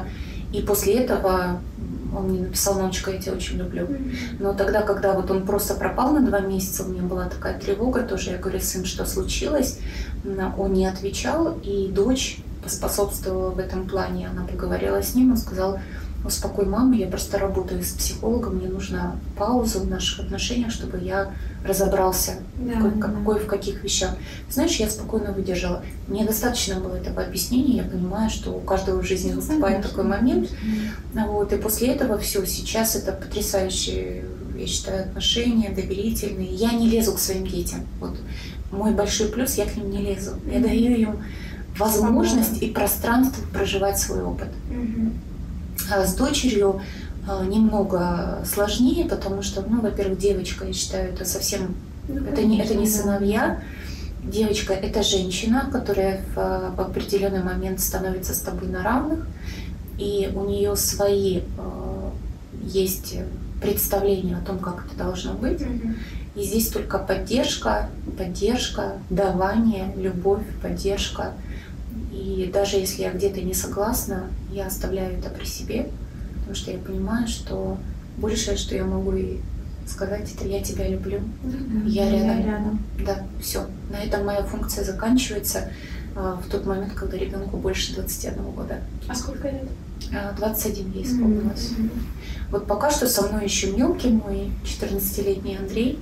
и 0.51 0.61
после 0.61 0.95
этого 0.95 1.61
он 2.15 2.29
мне 2.29 2.39
написал, 2.39 2.79
Ночка, 2.79 3.11
я 3.11 3.21
тебя 3.21 3.33
очень 3.33 3.57
люблю. 3.57 3.87
Но 4.39 4.53
тогда, 4.53 4.81
когда 4.81 5.13
вот 5.13 5.29
он 5.29 5.45
просто 5.45 5.75
пропал 5.75 6.11
на 6.13 6.25
два 6.25 6.39
месяца, 6.39 6.83
у 6.83 6.87
меня 6.87 7.03
была 7.03 7.25
такая 7.25 7.59
тревога 7.59 8.01
тоже. 8.01 8.31
Я 8.31 8.37
говорю, 8.37 8.59
сын, 8.59 8.83
что 8.85 9.05
случилось? 9.05 9.79
Он 10.57 10.73
не 10.73 10.87
отвечал, 10.87 11.57
и 11.63 11.87
дочь 11.87 12.39
поспособствовала 12.63 13.51
в 13.51 13.59
этом 13.59 13.87
плане. 13.87 14.27
Она 14.27 14.45
поговорила 14.45 15.01
с 15.01 15.13
ним, 15.13 15.31
он 15.31 15.37
сказал, 15.37 15.79
успокой 16.25 16.65
маму, 16.65 16.93
я 16.93 17.07
просто 17.07 17.37
работаю 17.37 17.83
с 17.83 17.91
психологом, 17.93 18.57
мне 18.57 18.67
нужна 18.67 19.15
пауза 19.37 19.79
в 19.79 19.89
наших 19.89 20.25
отношениях, 20.25 20.71
чтобы 20.71 20.99
я 20.99 21.31
разобрался, 21.65 22.33
да, 22.57 22.79
в, 22.79 22.99
какой, 22.99 23.39
да. 23.39 23.45
в 23.45 23.47
каких 23.47 23.83
вещах. 23.83 24.15
Знаешь, 24.49 24.75
я 24.77 24.89
спокойно 24.89 25.31
выдержала. 25.31 25.83
Мне 26.07 26.25
достаточно 26.25 26.79
было 26.79 26.95
этого 26.95 27.23
объяснения, 27.23 27.77
я 27.77 27.83
понимаю, 27.83 28.29
что 28.29 28.51
у 28.51 28.59
каждого 28.59 29.01
в 29.01 29.05
жизни 29.05 29.33
наступает 29.33 29.83
такой 29.83 30.03
момент. 30.03 30.49
Вот, 31.13 31.53
и 31.53 31.57
после 31.57 31.89
этого 31.89 32.17
все, 32.17 32.45
сейчас 32.45 32.95
это 32.95 33.11
потрясающие, 33.11 34.25
я 34.57 34.67
считаю, 34.67 35.03
отношения, 35.05 35.69
доверительные. 35.69 36.47
Я 36.47 36.71
не 36.71 36.89
лезу 36.89 37.13
к 37.13 37.19
своим 37.19 37.45
детям. 37.47 37.81
Вот 37.99 38.17
мой 38.71 38.91
большой 38.91 39.29
плюс, 39.29 39.55
я 39.55 39.65
к 39.65 39.75
ним 39.75 39.89
не 39.89 39.99
лезу. 39.99 40.31
Я 40.51 40.59
даю 40.59 40.95
им 40.95 41.23
возможность 41.77 42.61
и 42.61 42.69
пространство 42.69 43.43
проживать 43.53 43.97
свой 43.97 44.21
опыт. 44.21 44.49
Mm-hmm. 44.69 45.08
С 45.89 46.13
дочерью 46.15 46.81
а, 47.27 47.43
немного 47.43 48.39
сложнее, 48.45 49.05
потому 49.05 49.41
что, 49.41 49.61
ну, 49.61 49.81
во-первых, 49.81 50.17
девочка, 50.17 50.65
я 50.65 50.73
считаю, 50.73 51.13
это 51.13 51.25
совсем, 51.25 51.75
ну, 52.07 52.23
это, 52.25 52.43
не, 52.43 52.59
это 52.59 52.75
не 52.75 52.87
сыновья. 52.87 53.61
Девочка– 54.23 54.73
это 54.81 55.03
женщина, 55.03 55.69
которая 55.71 56.21
в, 56.35 56.75
в 56.75 56.81
определенный 56.81 57.43
момент 57.43 57.79
становится 57.79 58.33
с 58.33 58.39
тобой 58.39 58.67
на 58.69 58.83
равных, 58.83 59.27
и 59.97 60.29
у 60.33 60.45
нее 60.45 60.75
свои 60.75 61.39
э, 61.39 62.09
есть 62.63 63.17
представления 63.61 64.37
о 64.37 64.45
том, 64.45 64.59
как 64.59 64.85
это 64.85 64.97
должно 64.97 65.33
быть. 65.33 65.61
И 66.35 66.43
здесь 66.43 66.69
только 66.69 66.99
поддержка, 66.99 67.89
поддержка, 68.17 68.93
давание, 69.09 69.93
любовь, 69.97 70.43
поддержка– 70.61 71.33
и 72.11 72.49
даже 72.51 72.77
если 72.77 73.03
я 73.03 73.11
где-то 73.11 73.41
не 73.41 73.53
согласна, 73.53 74.27
я 74.51 74.67
оставляю 74.67 75.17
это 75.17 75.29
при 75.29 75.45
себе, 75.45 75.89
потому 76.39 76.55
что 76.55 76.71
я 76.71 76.77
понимаю, 76.77 77.27
что 77.27 77.77
большее, 78.17 78.57
что 78.57 78.75
я 78.75 78.83
могу 78.83 79.13
и 79.13 79.37
сказать, 79.87 80.31
это 80.33 80.47
я 80.47 80.61
тебя 80.61 80.87
люблю, 80.87 81.19
да, 81.43 81.57
я, 81.85 82.11
рядом. 82.11 82.27
я 82.27 82.45
рядом. 82.45 82.79
Да, 83.05 83.23
все. 83.41 83.65
На 83.89 84.03
этом 84.03 84.25
моя 84.25 84.43
функция 84.43 84.83
заканчивается 84.83 85.71
а, 86.15 86.35
в 86.35 86.49
тот 86.49 86.65
момент, 86.65 86.93
когда 86.93 87.17
ребенку 87.17 87.57
больше 87.57 87.95
21 87.95 88.43
года. 88.51 88.81
А 89.07 89.15
сколько 89.15 89.49
лет? 89.49 89.67
21 90.37 90.91
ей 90.91 91.03
исполнилось. 91.03 91.71
Mm-hmm. 91.71 91.89
Вот 92.51 92.67
пока 92.67 92.89
что 92.89 93.07
со 93.07 93.27
мной 93.27 93.43
еще 93.43 93.71
мелкий 93.71 94.09
мой 94.09 94.51
14-летний 94.63 95.57
Андрей, 95.57 95.99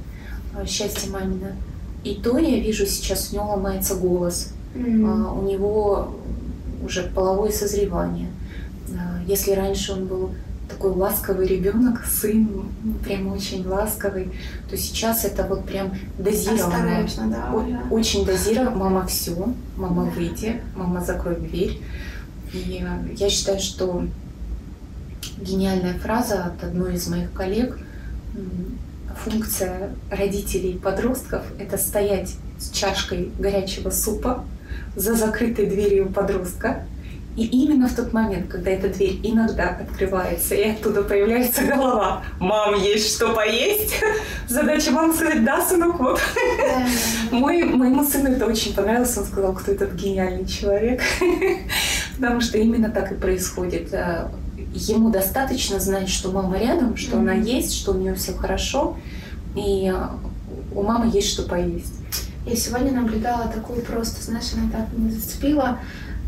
а, 0.56 0.66
счастье 0.66 1.12
мамина. 1.12 1.56
И 2.04 2.16
то 2.16 2.38
я 2.38 2.60
вижу 2.60 2.86
сейчас 2.86 3.32
у 3.32 3.36
него 3.36 3.48
ломается 3.48 3.96
голос. 3.96 4.54
Mm-hmm. 4.78 5.40
у 5.40 5.48
него 5.48 6.16
уже 6.84 7.04
половое 7.04 7.52
созревание. 7.52 8.30
А, 8.92 9.20
если 9.26 9.52
раньше 9.52 9.94
он 9.94 10.06
был 10.06 10.32
такой 10.70 10.92
ласковый 10.92 11.48
ребенок, 11.48 12.06
сын, 12.10 12.70
прям 13.04 13.28
очень 13.28 13.66
ласковый, 13.66 14.32
то 14.70 14.78
сейчас 14.78 15.26
это 15.26 15.44
вот 15.44 15.66
прям 15.66 15.94
дозированно. 16.18 17.08
Да, 17.26 17.52
О- 17.52 17.94
очень 17.94 18.26
дозированно. 18.26 18.76
Мама 18.78 19.08
все, 19.08 19.54
мама 19.76 20.04
выйди, 20.04 20.62
мама 20.76 21.02
закрой 21.02 21.36
дверь. 21.36 21.82
И 22.54 22.86
я 23.18 23.30
считаю, 23.30 23.60
что 23.60 24.06
гениальная 25.40 25.94
фраза 25.96 26.46
от 26.46 26.64
одной 26.64 26.96
из 26.96 27.08
моих 27.08 27.32
коллег, 27.34 27.78
функция 29.24 29.92
родителей 30.10 30.72
и 30.72 30.78
подростков– 30.78 31.44
это 31.60 31.78
стоять 31.78 32.36
с 32.60 32.70
чашкой 32.70 33.32
горячего 33.38 33.90
супа, 33.90 34.46
за 34.98 35.14
закрытой 35.14 35.68
дверью 35.68 36.12
подростка. 36.12 36.84
И 37.36 37.46
именно 37.46 37.88
в 37.88 37.96
тот 37.96 38.14
момент, 38.14 38.48
когда 38.50 38.72
эта 38.72 38.90
дверь 38.90 39.20
иногда 39.22 39.78
открывается, 39.80 40.56
и 40.56 40.72
оттуда 40.72 41.04
появляется 41.04 41.64
голова, 41.66 42.24
«Мам, 42.40 42.74
есть 42.82 43.16
что 43.16 43.32
поесть?» 43.32 43.94
Задача 44.50 44.90
мамы 44.90 45.14
сказать 45.14 45.46
«Да, 45.46 45.62
сынок, 45.62 46.00
вот». 46.00 46.20
Мой, 47.30 47.64
моему 47.64 48.04
сыну 48.04 48.32
это 48.32 48.48
очень 48.48 48.74
понравилось, 48.74 49.16
он 49.16 49.26
сказал, 49.26 49.54
кто 49.54 49.72
этот 49.72 49.94
гениальный 49.94 50.48
человек. 50.48 51.00
Потому 52.16 52.42
что 52.42 52.58
именно 52.58 52.90
так 52.90 53.12
и 53.12 53.16
происходит. 53.16 53.94
Э, 53.94 54.30
ему 54.74 55.12
достаточно 55.12 55.80
знать, 55.80 56.10
что 56.10 56.32
мама 56.32 56.58
рядом, 56.58 56.98
что 56.98 57.20
она 57.20 57.34
есть, 57.34 57.76
что 57.76 57.92
у 57.92 58.00
нее 58.00 58.16
все 58.16 58.34
хорошо, 58.34 58.98
и 59.56 59.94
у 60.74 60.82
мамы 60.82 61.12
есть 61.14 61.30
что 61.30 61.44
поесть. 61.44 61.94
Я 62.48 62.56
сегодня 62.56 62.94
наблюдала 62.94 63.50
такую 63.50 63.82
просто, 63.82 64.24
знаешь, 64.24 64.54
она 64.54 64.72
так 64.72 64.98
меня 64.98 65.12
зацепила. 65.12 65.80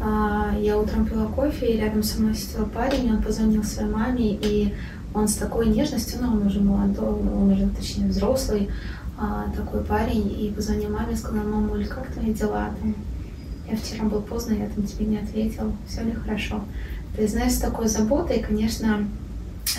А, 0.02 0.54
я 0.60 0.78
утром 0.78 1.06
пила 1.06 1.28
кофе, 1.28 1.68
и 1.68 1.78
рядом 1.78 2.04
со 2.04 2.20
мной 2.20 2.36
сидел 2.36 2.66
парень, 2.66 3.10
он 3.10 3.24
позвонил 3.24 3.64
своей 3.64 3.90
маме, 3.90 4.34
и 4.34 4.76
он 5.14 5.30
с 5.30 5.36
такой 5.36 5.68
нежностью, 5.70 6.20
ну, 6.22 6.34
он 6.34 6.46
уже 6.46 6.60
молодой, 6.60 7.08
он 7.08 7.54
уже, 7.54 7.70
точнее, 7.70 8.10
взрослый, 8.10 8.70
а, 9.18 9.46
такой 9.56 9.82
парень, 9.82 10.28
и 10.28 10.52
позвонил 10.52 10.90
маме 10.90 11.16
сказал, 11.16 11.46
мамуль, 11.46 11.88
как 11.88 12.12
твои 12.12 12.34
дела? 12.34 12.72
Я 13.72 13.78
вчера 13.78 14.04
был 14.04 14.22
поздно, 14.22 14.56
я 14.56 14.68
там 14.68 14.84
тебе 14.84 15.06
не 15.06 15.20
ответил, 15.20 15.72
все 15.88 16.04
ли 16.04 16.12
хорошо? 16.12 16.66
Ты 17.16 17.30
знаешь, 17.30 17.54
с 17.54 17.60
такой 17.60 17.88
заботой, 17.88 18.40
конечно, 18.40 19.08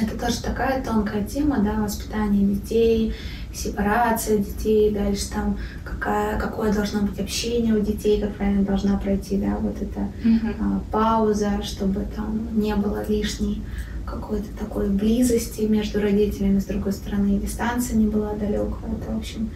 это 0.02 0.18
тоже 0.18 0.42
такая 0.42 0.82
тонкая 0.82 1.24
тема, 1.24 1.58
да, 1.60 1.82
воспитание 1.82 2.54
детей, 2.54 3.14
сепарация 3.52 4.38
детей, 4.38 4.90
дальше 4.90 5.30
там 5.30 5.58
какая, 5.84 6.38
какое 6.38 6.72
должно 6.72 7.02
быть 7.02 7.18
общение 7.18 7.74
у 7.74 7.80
детей, 7.80 8.20
как 8.20 8.34
правильно 8.36 8.64
должна 8.64 8.96
пройти, 8.96 9.36
да, 9.36 9.56
вот 9.56 9.76
эта 9.80 10.00
mm-hmm. 10.24 10.56
а, 10.60 10.80
пауза, 10.90 11.62
чтобы 11.62 12.06
там 12.14 12.60
не 12.60 12.74
было 12.76 13.04
лишней 13.08 13.62
какой-то 14.06 14.48
такой 14.58 14.88
близости 14.88 15.62
между 15.62 16.00
родителями, 16.00 16.58
с 16.58 16.64
другой 16.64 16.92
стороны, 16.92 17.38
дистанция 17.38 17.96
не 17.96 18.06
была 18.06 18.34
далекая. 18.34 18.92
Это, 19.00 19.12
в 19.12 19.18
общем, 19.18 19.50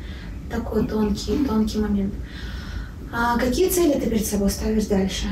такой 0.51 0.87
тонкий, 0.87 1.45
тонкий 1.45 1.79
момент. 1.79 2.15
А 3.13 3.39
какие 3.39 3.69
цели 3.69 3.99
ты 3.99 4.09
перед 4.09 4.27
собой 4.27 4.51
ставишь 4.51 4.87
дальше? 4.87 5.27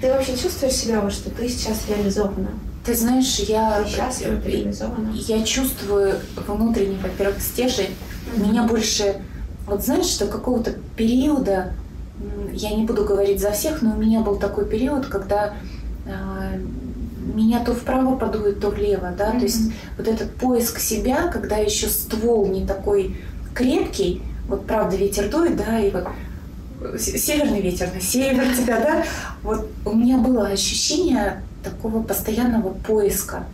Ты 0.00 0.08
вообще 0.08 0.36
чувствуешь 0.36 0.74
себя, 0.74 1.00
вот, 1.00 1.12
что 1.12 1.30
ты 1.30 1.48
сейчас 1.48 1.84
реализована? 1.88 2.50
Ты 2.86 2.94
знаешь, 2.94 3.40
я, 3.40 3.84
Сейчас 3.84 4.22
я 5.28 5.42
чувствую 5.42 6.14
внутренний, 6.46 6.98
во-первых, 7.02 7.42
стержень. 7.42 7.90
Mm-hmm. 7.90 8.48
Меня 8.48 8.62
больше, 8.62 9.16
вот 9.66 9.84
знаешь, 9.84 10.06
что 10.06 10.26
какого-то 10.26 10.72
периода, 10.96 11.72
я 12.52 12.70
не 12.70 12.84
буду 12.84 13.04
говорить 13.04 13.40
за 13.40 13.50
всех, 13.50 13.82
но 13.82 13.90
у 13.90 13.96
меня 13.96 14.20
был 14.20 14.36
такой 14.36 14.66
период, 14.66 15.06
когда 15.06 15.54
э, 16.06 16.60
меня 17.34 17.64
то 17.64 17.74
вправо 17.74 18.16
подует, 18.16 18.60
то 18.60 18.70
влево, 18.70 19.12
да, 19.18 19.32
mm-hmm. 19.32 19.38
то 19.38 19.44
есть 19.44 19.72
вот 19.98 20.06
этот 20.06 20.34
поиск 20.36 20.78
себя, 20.78 21.26
когда 21.26 21.56
еще 21.56 21.88
ствол 21.88 22.46
не 22.46 22.64
такой 22.64 23.16
крепкий, 23.52 24.22
вот 24.46 24.64
правда 24.64 24.94
ветер 24.94 25.28
дует, 25.28 25.56
да, 25.56 25.80
и 25.80 25.90
вот 25.90 26.06
северный 27.00 27.60
ветер 27.60 27.90
на 27.92 28.00
север 28.00 28.44
тебя, 28.56 28.78
да, 28.78 29.04
вот 29.42 29.68
у 29.84 29.92
меня 29.92 30.18
было 30.18 30.46
ощущение 30.46 31.42
такого 31.70 32.02
постоянного 32.02 32.70
поиска. 32.70 33.44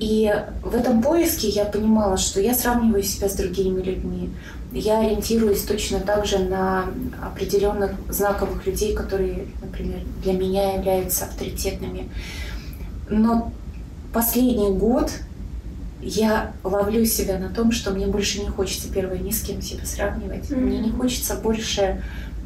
И 0.00 0.32
в 0.62 0.74
этом 0.74 1.02
поиске 1.02 1.48
я 1.48 1.64
понимала, 1.64 2.16
что 2.16 2.40
я 2.40 2.54
сравниваю 2.54 3.02
себя 3.02 3.28
с 3.28 3.34
другими 3.34 3.82
людьми. 3.82 4.30
Я 4.70 5.00
ориентируюсь 5.00 5.62
точно 5.62 6.00
так 6.00 6.26
же 6.26 6.38
на 6.38 6.84
определенных 7.22 7.92
знаковых 8.08 8.66
людей, 8.66 8.94
которые, 8.94 9.46
например, 9.62 10.00
для 10.22 10.34
меня 10.34 10.74
являются 10.74 11.24
авторитетными. 11.24 12.10
Но 13.08 13.50
последний 14.12 14.70
год 14.70 15.10
я 16.00 16.52
ловлю 16.62 17.04
себя 17.06 17.38
на 17.38 17.48
том, 17.48 17.72
что 17.72 17.90
мне 17.90 18.06
больше 18.06 18.40
не 18.40 18.48
хочется, 18.48 18.92
первое, 18.92 19.18
ни 19.18 19.30
с 19.30 19.40
кем 19.40 19.62
себя 19.62 19.84
сравнивать. 19.84 20.50
Mm-hmm. 20.50 20.60
Мне 20.60 20.78
не 20.78 20.90
хочется 20.90 21.34
больше 21.34 22.02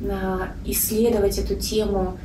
а, 0.09 0.49
исследовать 0.65 1.39
эту 1.39 1.57
тему 1.57 2.19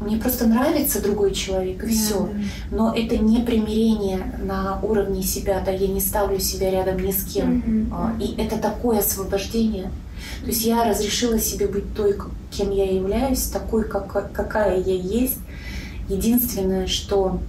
мне 0.00 0.16
просто 0.16 0.46
нравится 0.46 1.02
другой 1.02 1.32
человек, 1.32 1.84
и 1.84 1.88
все. 1.88 2.28
Но 2.70 2.92
это 2.94 3.16
не 3.16 3.42
примирение 3.42 4.38
на 4.42 4.80
уровне 4.82 5.22
себя, 5.22 5.62
да, 5.64 5.70
я 5.70 5.86
не 5.86 6.00
ставлю 6.00 6.38
себя 6.38 6.70
рядом 6.70 6.98
ни 6.98 7.12
с 7.12 7.24
кем. 7.24 7.62
Mm-hmm. 7.90 8.22
И 8.22 8.40
это 8.40 8.58
такое 8.58 8.98
освобождение. 8.98 9.90
То 10.40 10.46
есть 10.46 10.64
я 10.64 10.84
разрешила 10.84 11.38
себе 11.38 11.68
быть 11.68 11.94
той, 11.94 12.16
кем 12.50 12.70
я 12.70 12.90
являюсь, 12.90 13.44
такой, 13.44 13.84
как, 13.84 14.32
какая 14.32 14.80
я 14.80 14.94
есть. 14.94 15.38
Единственное, 16.08 16.86
что 16.86 17.40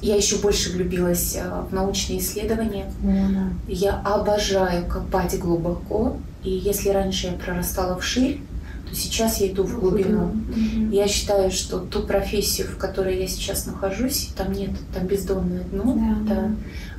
я 0.00 0.16
еще 0.16 0.36
больше 0.36 0.72
влюбилась 0.72 1.36
а, 1.38 1.66
в 1.68 1.74
научные 1.74 2.18
исследования. 2.18 2.90
Mm-hmm. 3.02 3.50
Я 3.68 4.00
обожаю 4.04 4.86
копать 4.86 5.38
глубоко. 5.38 6.16
И 6.42 6.50
если 6.50 6.90
раньше 6.90 7.26
я 7.26 7.32
прорастала 7.32 7.98
вширь, 7.98 8.40
то 8.88 8.94
сейчас 8.94 9.40
я 9.40 9.48
иду 9.48 9.64
в 9.64 9.80
глубину. 9.80 10.30
Mm-hmm. 10.30 10.94
Я 10.94 11.08
считаю, 11.08 11.50
что 11.50 11.78
ту 11.78 12.02
профессию, 12.02 12.68
в 12.68 12.76
которой 12.76 13.18
я 13.18 13.26
сейчас 13.26 13.66
нахожусь, 13.66 14.30
там 14.36 14.52
нет, 14.52 14.70
там 14.94 15.06
бездонное 15.06 15.64
дно. 15.64 15.98
Да. 16.26 16.34
да. 16.34 16.50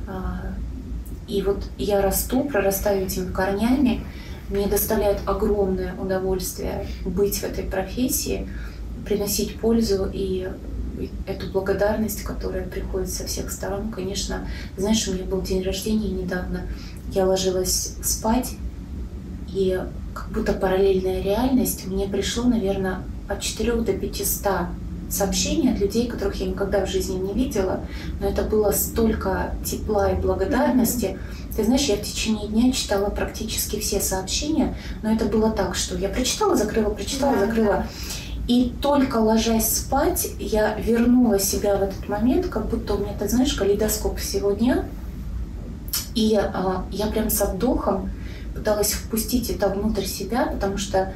А, 0.06 0.40
и 1.26 1.42
вот 1.42 1.64
я 1.78 2.00
расту, 2.00 2.44
прорастаю 2.44 3.06
этими 3.06 3.32
корнями. 3.32 4.02
Мне 4.48 4.66
доставляет 4.66 5.20
огромное 5.26 5.94
удовольствие 5.94 6.86
быть 7.04 7.38
в 7.38 7.44
этой 7.44 7.64
профессии, 7.64 8.48
приносить 9.04 9.58
пользу 9.60 10.08
и 10.12 10.48
эту 11.26 11.50
благодарность, 11.50 12.22
которая 12.22 12.66
приходит 12.66 13.10
со 13.10 13.26
всех 13.26 13.50
сторон. 13.50 13.90
Конечно, 13.90 14.48
знаешь, 14.76 15.06
у 15.06 15.12
меня 15.12 15.24
был 15.24 15.42
день 15.42 15.62
рождения 15.62 16.08
недавно. 16.08 16.62
Я 17.12 17.26
ложилась 17.26 17.94
спать, 18.02 18.54
и 19.52 19.80
как 20.18 20.28
будто 20.30 20.52
параллельная 20.52 21.22
реальность, 21.22 21.86
мне 21.86 22.08
пришло, 22.08 22.42
наверное, 22.42 23.02
от 23.28 23.40
4 23.40 23.72
до 23.82 23.92
500 23.92 24.46
сообщений 25.08 25.72
от 25.72 25.78
людей, 25.78 26.08
которых 26.08 26.34
я 26.36 26.46
никогда 26.46 26.84
в 26.84 26.88
жизни 26.88 27.16
не 27.16 27.32
видела, 27.32 27.80
но 28.20 28.28
это 28.28 28.42
было 28.42 28.72
столько 28.72 29.54
тепла 29.64 30.10
и 30.10 30.16
благодарности. 30.16 31.18
Ты 31.56 31.64
знаешь, 31.64 31.84
я 31.84 31.96
в 31.96 32.02
течение 32.02 32.48
дня 32.48 32.72
читала 32.72 33.10
практически 33.10 33.78
все 33.78 34.00
сообщения, 34.00 34.76
но 35.02 35.12
это 35.12 35.24
было 35.26 35.50
так, 35.50 35.76
что 35.76 35.96
я 35.96 36.08
прочитала, 36.08 36.56
закрыла, 36.56 36.90
прочитала, 36.90 37.36
да, 37.36 37.46
закрыла. 37.46 37.86
И 38.48 38.72
только 38.82 39.18
ложась 39.18 39.68
спать, 39.68 40.28
я 40.38 40.74
вернула 40.74 41.38
себя 41.38 41.76
в 41.76 41.82
этот 41.82 42.08
момент, 42.08 42.46
как 42.46 42.68
будто 42.68 42.94
у 42.94 42.98
меня, 42.98 43.12
ты 43.18 43.28
знаешь, 43.28 43.54
калейдоскоп 43.54 44.18
всего 44.18 44.52
дня. 44.52 44.84
И 46.14 46.34
а, 46.34 46.84
я 46.90 47.06
прям 47.06 47.30
со 47.30 47.46
вдохом 47.46 48.10
пыталась 48.58 48.92
впустить 48.92 49.50
это 49.50 49.68
внутрь 49.68 50.04
себя, 50.04 50.46
потому 50.46 50.78
что 50.78 51.12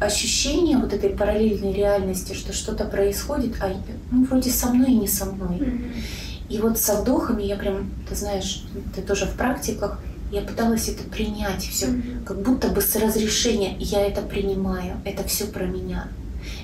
ощущение 0.00 0.76
вот 0.76 0.92
этой 0.92 1.10
параллельной 1.10 1.72
реальности, 1.72 2.34
что 2.34 2.52
что-то 2.52 2.84
происходит, 2.84 3.56
а 3.60 3.72
ну, 4.10 4.24
вроде 4.24 4.50
со 4.50 4.68
мной 4.68 4.92
и 4.92 4.96
не 4.96 5.08
со 5.08 5.24
мной. 5.24 5.56
Mm-hmm. 5.56 6.02
И 6.50 6.58
вот 6.58 6.78
со 6.78 7.00
вдохами 7.00 7.42
я 7.42 7.56
прям, 7.56 7.90
ты 8.08 8.14
знаешь, 8.14 8.64
ты 8.94 9.00
тоже 9.00 9.26
в 9.26 9.36
практиках, 9.36 10.00
я 10.30 10.42
пыталась 10.42 10.88
это 10.88 11.04
принять 11.04 11.62
все, 11.62 11.86
mm-hmm. 11.86 12.24
как 12.24 12.42
будто 12.42 12.68
бы 12.68 12.82
с 12.82 12.94
разрешения 12.96 13.76
я 13.78 14.06
это 14.06 14.20
принимаю, 14.20 14.96
это 15.04 15.24
все 15.24 15.46
про 15.46 15.64
меня. 15.64 16.08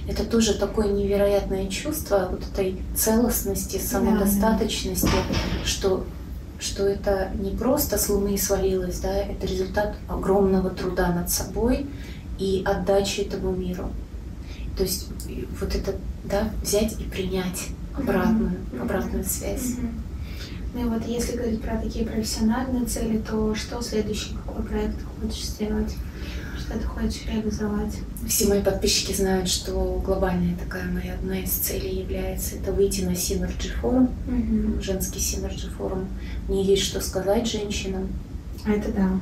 Это 0.06 0.24
тоже 0.24 0.54
такое 0.54 0.92
невероятное 0.92 1.68
чувство 1.68 2.28
вот 2.30 2.42
этой 2.52 2.76
целостности, 2.94 3.78
самодостаточности, 3.78 5.06
да, 5.06 5.64
что 5.64 6.04
что 6.60 6.86
это 6.86 7.30
не 7.34 7.50
просто 7.56 7.98
с 7.98 8.08
Луны 8.08 8.36
свалилось, 8.38 9.00
да, 9.00 9.12
это 9.12 9.46
результат 9.46 9.96
огромного 10.08 10.70
труда 10.70 11.12
над 11.12 11.30
собой 11.30 11.86
и 12.38 12.62
отдачи 12.64 13.20
этому 13.20 13.52
миру. 13.52 13.90
То 14.76 14.84
есть 14.84 15.08
вот 15.60 15.74
это, 15.74 15.94
да, 16.24 16.50
взять 16.62 17.00
и 17.00 17.04
принять 17.04 17.68
обратную, 17.94 18.52
mm-hmm. 18.52 18.82
обратную 18.82 19.24
связь. 19.24 19.76
Mm-hmm. 19.76 19.90
Ну 20.74 20.80
и 20.80 20.84
вот 20.84 21.06
если 21.06 21.36
говорить 21.36 21.62
про 21.62 21.78
такие 21.78 22.06
профессиональные 22.06 22.84
цели, 22.84 23.18
то 23.18 23.54
что 23.54 23.82
следующий, 23.82 24.34
какой 24.34 24.64
проект 24.64 24.96
хочешь 25.20 25.44
сделать? 25.44 25.94
Что 26.70 26.78
ты 26.78 26.86
хочешь 26.86 27.26
реализовать? 27.26 27.98
Все 28.28 28.46
мои 28.46 28.62
подписчики 28.62 29.12
знают, 29.12 29.48
что 29.48 30.00
глобальная 30.04 30.56
такая 30.56 30.84
моя 30.84 31.14
одна 31.14 31.40
из 31.40 31.50
целей 31.50 31.98
является 32.02 32.56
это 32.56 32.70
выйти 32.70 33.00
на 33.00 33.10
Synergy 33.10 33.70
форум, 33.80 34.10
угу. 34.28 34.80
женский 34.80 35.18
Synergy 35.18 35.68
форум. 35.68 36.06
Мне 36.46 36.62
есть 36.62 36.84
что 36.84 37.00
сказать 37.00 37.50
женщинам. 37.50 38.08
А 38.64 38.70
это 38.70 38.92
да. 38.92 39.20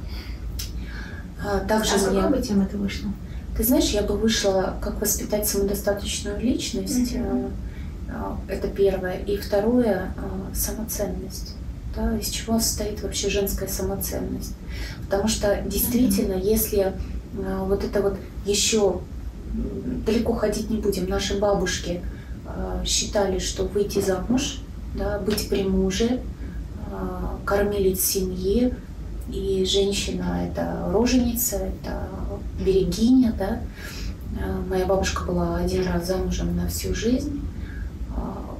А, 1.42 1.60
также 1.60 1.94
а 1.94 1.98
какой 1.98 2.38
бы 2.38 2.42
тем 2.46 2.60
это 2.60 2.76
вышло? 2.76 3.10
Ты 3.56 3.64
знаешь, 3.64 3.88
я 3.90 4.02
бы 4.02 4.18
вышла, 4.18 4.76
как 4.82 5.00
воспитать 5.00 5.48
самодостаточную 5.48 6.38
личность. 6.38 7.16
Угу. 7.16 7.50
Это 8.48 8.68
первое. 8.68 9.20
И 9.20 9.38
второе– 9.38 10.12
самоценность. 10.54 11.54
Да, 11.96 12.16
из 12.18 12.28
чего 12.28 12.60
состоит 12.60 13.02
вообще 13.02 13.30
женская 13.30 13.68
самоценность. 13.68 14.54
Потому 15.04 15.28
что 15.28 15.62
действительно, 15.66 16.34
если 16.34 16.80
а, 16.80 16.94
вот 17.34 17.84
это 17.84 18.02
вот 18.02 18.16
еще 18.44 19.00
далеко 20.06 20.34
ходить 20.34 20.70
не 20.70 20.78
будем. 20.78 21.08
Наши 21.08 21.38
бабушки 21.38 22.02
а, 22.46 22.82
считали, 22.84 23.38
что 23.38 23.64
выйти 23.64 24.00
замуж, 24.00 24.60
да, 24.94 25.18
быть 25.18 25.48
при 25.48 25.62
муже, 25.62 26.20
а, 26.90 27.38
кормилить 27.44 28.00
семьи, 28.00 28.74
и 29.30 29.64
женщина 29.64 30.48
это 30.48 30.90
роженица, 30.92 31.56
это 31.56 32.08
берегиня, 32.58 33.34
да. 33.38 33.60
Моя 34.68 34.86
бабушка 34.86 35.24
была 35.24 35.56
один 35.56 35.86
раз 35.86 36.06
замужем 36.06 36.56
на 36.56 36.68
всю 36.68 36.94
жизнь. 36.94 37.40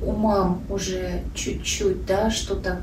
У 0.02 0.12
мам 0.12 0.62
уже 0.68 1.22
чуть-чуть, 1.34 2.06
да, 2.06 2.30
что-то, 2.30 2.80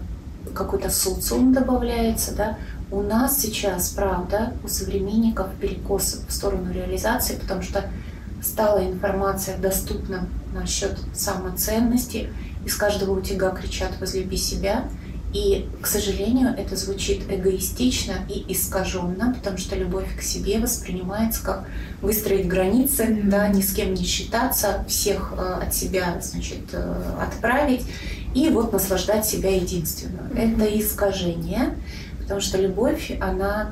какой-то 0.54 0.90
социум 0.90 1.54
добавляется, 1.54 2.36
да, 2.36 2.58
у 2.96 3.02
нас 3.02 3.42
сейчас, 3.42 3.90
правда, 3.90 4.54
у 4.64 4.70
современников 4.70 5.50
перекос 5.60 6.22
в 6.28 6.32
сторону 6.32 6.72
реализации, 6.72 7.36
потому 7.36 7.62
что 7.62 7.84
стала 8.42 8.86
информация 8.86 9.58
доступна 9.58 10.30
насчет 10.54 10.98
самоценности, 11.14 12.30
из 12.66 12.76
каждого 12.76 13.20
утюга 13.20 13.52
кричат 13.52 14.00
«возлюби 14.00 14.38
себя», 14.38 14.86
и, 15.34 15.68
к 15.82 15.88
сожалению, 15.88 16.56
это 16.58 16.78
звучит 16.78 17.30
эгоистично 17.30 18.14
и 18.30 18.46
искаженно, 18.54 19.34
потому 19.34 19.58
что 19.58 19.76
любовь 19.76 20.08
к 20.18 20.22
себе 20.22 20.60
воспринимается 20.60 21.44
как 21.44 21.68
выстроить 22.02 22.48
границы, 22.48 23.04
mm-hmm. 23.04 23.30
да, 23.30 23.50
ни 23.50 23.60
с 23.60 23.74
кем 23.74 23.94
не 23.94 24.06
считаться, 24.06 24.86
всех 24.88 25.34
э, 25.38 25.64
от 25.66 25.74
себя, 25.74 26.22
значит, 26.22 26.62
э, 26.72 27.02
отправить 27.22 27.86
и 28.34 28.48
вот 28.48 28.72
наслаждать 28.72 29.26
себя 29.26 29.54
единственную. 29.54 30.30
Mm-hmm. 30.30 30.56
Это 30.56 30.80
искажение. 30.80 31.76
Потому 32.26 32.42
что 32.42 32.58
любовь, 32.58 33.16
она 33.22 33.72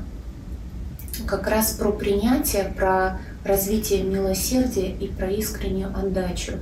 как 1.26 1.48
раз 1.48 1.72
про 1.72 1.92
принятие, 1.92 2.66
про 2.66 3.20
развитие 3.44 4.04
милосердия 4.04 4.92
и 4.92 5.08
про 5.08 5.28
искреннюю 5.30 5.90
отдачу. 5.90 6.54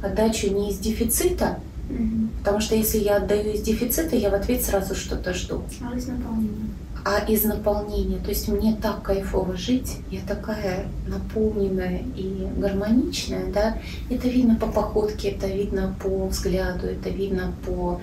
Отдачу 0.00 0.52
не 0.52 0.70
из 0.70 0.78
дефицита, 0.78 1.58
mm 1.88 2.28
потому 2.40 2.60
что 2.60 2.74
если 2.74 2.98
я 2.98 3.16
отдаю 3.16 3.52
из 3.52 3.60
дефицита, 3.60 4.16
я 4.16 4.30
в 4.30 4.34
ответ 4.34 4.62
сразу 4.62 4.94
что-то 4.94 5.34
жду. 5.34 5.62
А 5.82 5.94
из 5.94 6.06
наполнения? 6.06 6.70
А 7.04 7.18
из 7.18 7.44
наполнения. 7.44 8.18
То 8.18 8.30
есть 8.30 8.48
мне 8.48 8.76
так 8.80 9.02
кайфово 9.02 9.56
жить, 9.58 9.98
я 10.10 10.20
такая 10.26 10.86
наполненная 11.06 12.02
и 12.16 12.46
гармоничная, 12.56 13.52
да. 13.52 13.76
Это 14.08 14.28
видно 14.28 14.54
по 14.54 14.68
походке, 14.68 15.30
это 15.30 15.48
видно 15.48 15.94
по 16.02 16.28
взгляду, 16.28 16.86
это 16.86 17.10
видно 17.10 17.52
по 17.66 18.00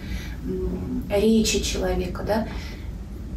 речи 1.09 1.61
человека, 1.61 2.23
да 2.27 2.47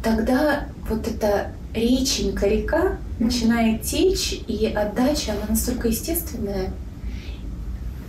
тогда 0.03 0.67
вот 0.89 1.07
эта 1.07 1.51
реченька, 1.73 2.47
река 2.47 2.97
начинает 3.19 3.83
течь, 3.83 4.33
и 4.47 4.65
отдача, 4.67 5.33
она 5.33 5.47
настолько 5.49 5.87
естественная, 5.87 6.71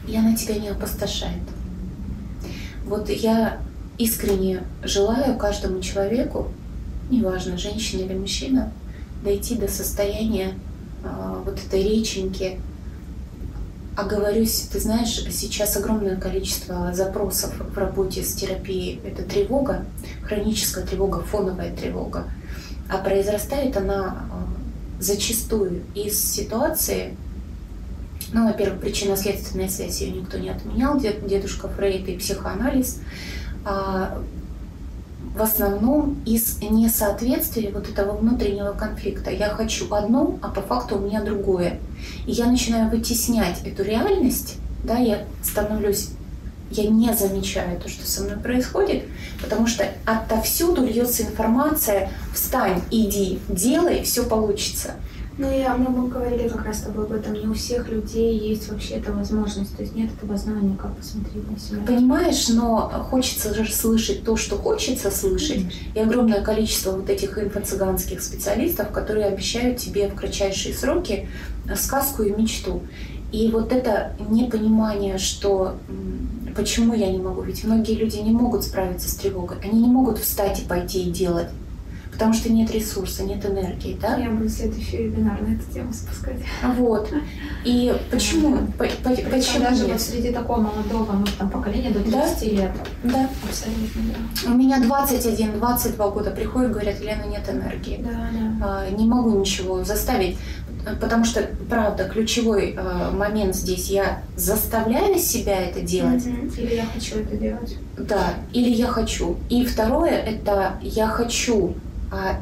и 0.09 0.16
она 0.16 0.34
тебя 0.34 0.57
не 0.57 0.68
опустошает. 0.68 1.43
Вот 2.84 3.09
я 3.09 3.59
искренне 3.99 4.62
желаю 4.82 5.36
каждому 5.36 5.80
человеку, 5.80 6.49
неважно, 7.11 7.57
женщина 7.57 8.01
или 8.03 8.14
мужчина, 8.14 8.72
дойти 9.22 9.55
до 9.55 9.68
состояния 9.68 10.55
э, 11.05 11.43
вот 11.45 11.59
этой 11.64 11.82
реченьки. 11.82 12.59
Оговорюсь, 13.95 14.68
ты 14.72 14.80
знаешь, 14.80 15.22
сейчас 15.30 15.76
огромное 15.76 16.16
количество 16.16 16.95
запросов 16.95 17.53
в 17.59 17.76
работе 17.76 18.22
с 18.22 18.32
терапией. 18.32 19.01
Это 19.05 19.22
тревога, 19.22 19.84
хроническая 20.22 20.86
тревога, 20.86 21.20
фоновая 21.20 21.76
тревога. 21.76 22.24
А 22.88 22.99
произрастает 22.99 23.76
она 23.76 24.26
э, 24.30 25.03
зачастую 25.03 25.82
из 25.95 26.18
ситуации, 26.18 27.16
ну, 28.32 28.47
во-первых, 28.47 28.80
причинно-следственная 28.80 29.68
связь 29.68 30.01
ее 30.01 30.12
никто 30.12 30.38
не 30.38 30.49
отменял, 30.49 30.99
дед, 30.99 31.26
дедушка 31.26 31.68
Фрейд 31.68 32.09
и 32.09 32.16
психоанализ, 32.16 33.01
а, 33.64 34.22
в 35.35 35.41
основном 35.41 36.22
из 36.26 36.59
несоответствия 36.61 37.70
вот 37.70 37.89
этого 37.89 38.16
внутреннего 38.16 38.72
конфликта. 38.72 39.30
Я 39.30 39.49
хочу 39.49 39.93
одно, 39.93 40.39
а 40.43 40.49
по 40.49 40.61
факту 40.61 40.97
у 40.97 41.01
меня 41.01 41.22
другое. 41.22 41.80
И 42.26 42.33
я 42.33 42.47
начинаю 42.47 42.91
вытеснять 42.91 43.64
эту 43.64 43.83
реальность, 43.83 44.57
да, 44.85 44.99
я 44.99 45.24
становлюсь, 45.43 46.11
я 46.70 46.89
не 46.89 47.14
замечаю 47.14 47.80
то, 47.80 47.89
что 47.89 48.07
со 48.07 48.22
мной 48.22 48.37
происходит, 48.37 49.05
потому 49.41 49.66
что 49.66 49.87
отовсюду 50.05 50.85
льется 50.85 51.22
информация, 51.22 52.11
встань, 52.35 52.83
иди, 52.91 53.39
делай, 53.49 54.03
все 54.03 54.24
получится. 54.24 54.97
Ну, 55.39 55.51
я, 55.51 55.76
мы, 55.76 55.89
мы 55.91 56.09
говорили 56.09 56.49
как 56.49 56.66
раз 56.66 56.78
с 56.78 56.83
тобой 56.83 57.05
об 57.07 57.12
этом. 57.12 57.33
Не 57.35 57.47
у 57.47 57.55
всех 57.55 57.89
людей 57.89 58.39
есть 58.39 58.70
вообще 58.70 58.95
эта 58.95 59.12
возможность. 59.12 59.74
То 59.76 59.83
есть 59.83 59.95
нет 59.95 60.11
этого 60.12 60.37
знания, 60.37 60.76
как 60.76 60.95
посмотреть 60.95 61.51
на 61.51 61.59
себя. 61.59 61.83
Понимаешь, 61.87 62.49
но 62.49 63.07
хочется 63.11 63.55
же 63.55 63.70
слышать 63.72 64.24
то, 64.24 64.37
что 64.37 64.57
хочется 64.57 65.11
слышать. 65.11 65.62
Конечно. 65.62 65.78
И 65.95 66.01
огромное 66.01 66.43
количество 66.43 66.93
вот 66.93 67.09
этих 67.09 67.39
инфо-цыганских 67.39 68.20
специалистов, 68.20 68.91
которые 68.91 69.26
обещают 69.26 69.78
тебе 69.78 70.09
в 70.09 70.14
кратчайшие 70.14 70.74
сроки 70.74 71.28
сказку 71.76 72.22
и 72.22 72.30
мечту. 72.30 72.83
И 73.33 73.51
вот 73.51 73.72
это 73.72 74.14
непонимание, 74.28 75.16
что 75.16 75.76
почему 76.55 76.93
я 76.93 77.11
не 77.11 77.18
могу, 77.18 77.43
ведь 77.43 77.64
многие 77.64 77.95
люди 77.95 78.18
не 78.18 78.33
могут 78.33 78.64
справиться 78.64 79.09
с 79.09 79.14
тревогой, 79.14 79.57
они 79.62 79.80
не 79.80 79.89
могут 79.89 80.18
встать 80.18 80.61
и 80.61 80.64
пойти 80.66 81.09
и 81.09 81.11
делать 81.11 81.49
потому 82.13 82.35
что 82.35 82.53
нет 82.53 82.71
ресурса, 82.71 83.25
нет 83.25 83.45
энергии, 83.45 83.99
да? 84.01 84.17
Я 84.17 84.31
буду 84.31 84.49
следующий 84.49 84.99
вебинар 84.99 85.41
на 85.41 85.55
эту 85.55 85.73
тему 85.73 85.93
спускать. 85.93 86.37
Вот. 86.77 87.13
И 87.65 87.93
почему? 88.11 88.59
По, 88.79 88.85
по, 88.85 89.11
почему 89.11 89.65
Даже 89.65 89.87
вот 89.87 90.01
среди 90.01 90.31
такого 90.31 90.61
молодого, 90.61 91.13
ну, 91.13 91.27
там, 91.39 91.51
поколения 91.51 91.91
до 91.91 92.01
30 92.01 92.13
да? 92.13 92.47
лет. 92.47 92.73
Да. 93.03 93.29
Абсолютно, 93.49 94.03
да. 94.13 94.53
У 94.53 94.55
меня 94.55 94.81
21-22 94.83 96.13
года 96.13 96.31
приходят, 96.31 96.71
говорят, 96.71 97.01
Елена, 97.01 97.25
нет 97.25 97.49
энергии. 97.49 98.05
Да, 98.05 98.29
да. 98.33 98.87
А, 98.87 98.91
не 98.91 99.07
могу 99.07 99.39
ничего 99.39 99.83
заставить. 99.83 100.39
Потому 101.01 101.25
что, 101.25 101.49
правда, 101.71 102.09
ключевой 102.09 102.75
э, 102.77 103.11
момент 103.13 103.55
здесь 103.55 103.89
я 103.89 104.23
заставляю 104.37 105.17
себя 105.17 105.61
это 105.61 105.81
делать. 105.81 106.25
Mm-hmm. 106.25 106.61
Или 106.61 106.75
я 106.75 106.87
хочу 106.87 107.21
это 107.21 107.37
делать. 107.37 107.77
Да, 107.97 108.35
или 108.53 108.69
я 108.69 108.89
хочу. 108.89 109.37
И 109.49 109.65
второе 109.65 110.11
это 110.11 110.79
я 110.83 111.07
хочу 111.07 111.75
а 112.13 112.39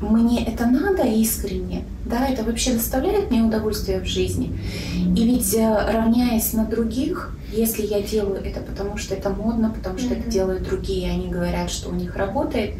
мне 0.00 0.44
это 0.44 0.66
надо 0.66 1.02
искренне, 1.04 1.84
да, 2.04 2.26
это 2.26 2.42
вообще 2.42 2.72
доставляет 2.72 3.30
мне 3.30 3.42
удовольствие 3.42 4.00
в 4.00 4.06
жизни. 4.06 4.58
И 4.94 5.24
ведь 5.24 5.54
э, 5.54 5.92
равняясь 5.92 6.52
на 6.52 6.64
других, 6.64 7.36
если 7.52 7.86
я 7.86 8.02
делаю 8.02 8.42
это 8.44 8.60
потому, 8.60 8.96
что 8.96 9.14
это 9.14 9.30
модно, 9.30 9.72
потому 9.74 9.98
что 9.98 10.14
mm-hmm. 10.14 10.20
это 10.20 10.30
делают 10.30 10.62
другие, 10.64 11.10
они 11.10 11.28
говорят, 11.28 11.70
что 11.70 11.90
у 11.90 11.94
них 11.94 12.16
работает, 12.16 12.74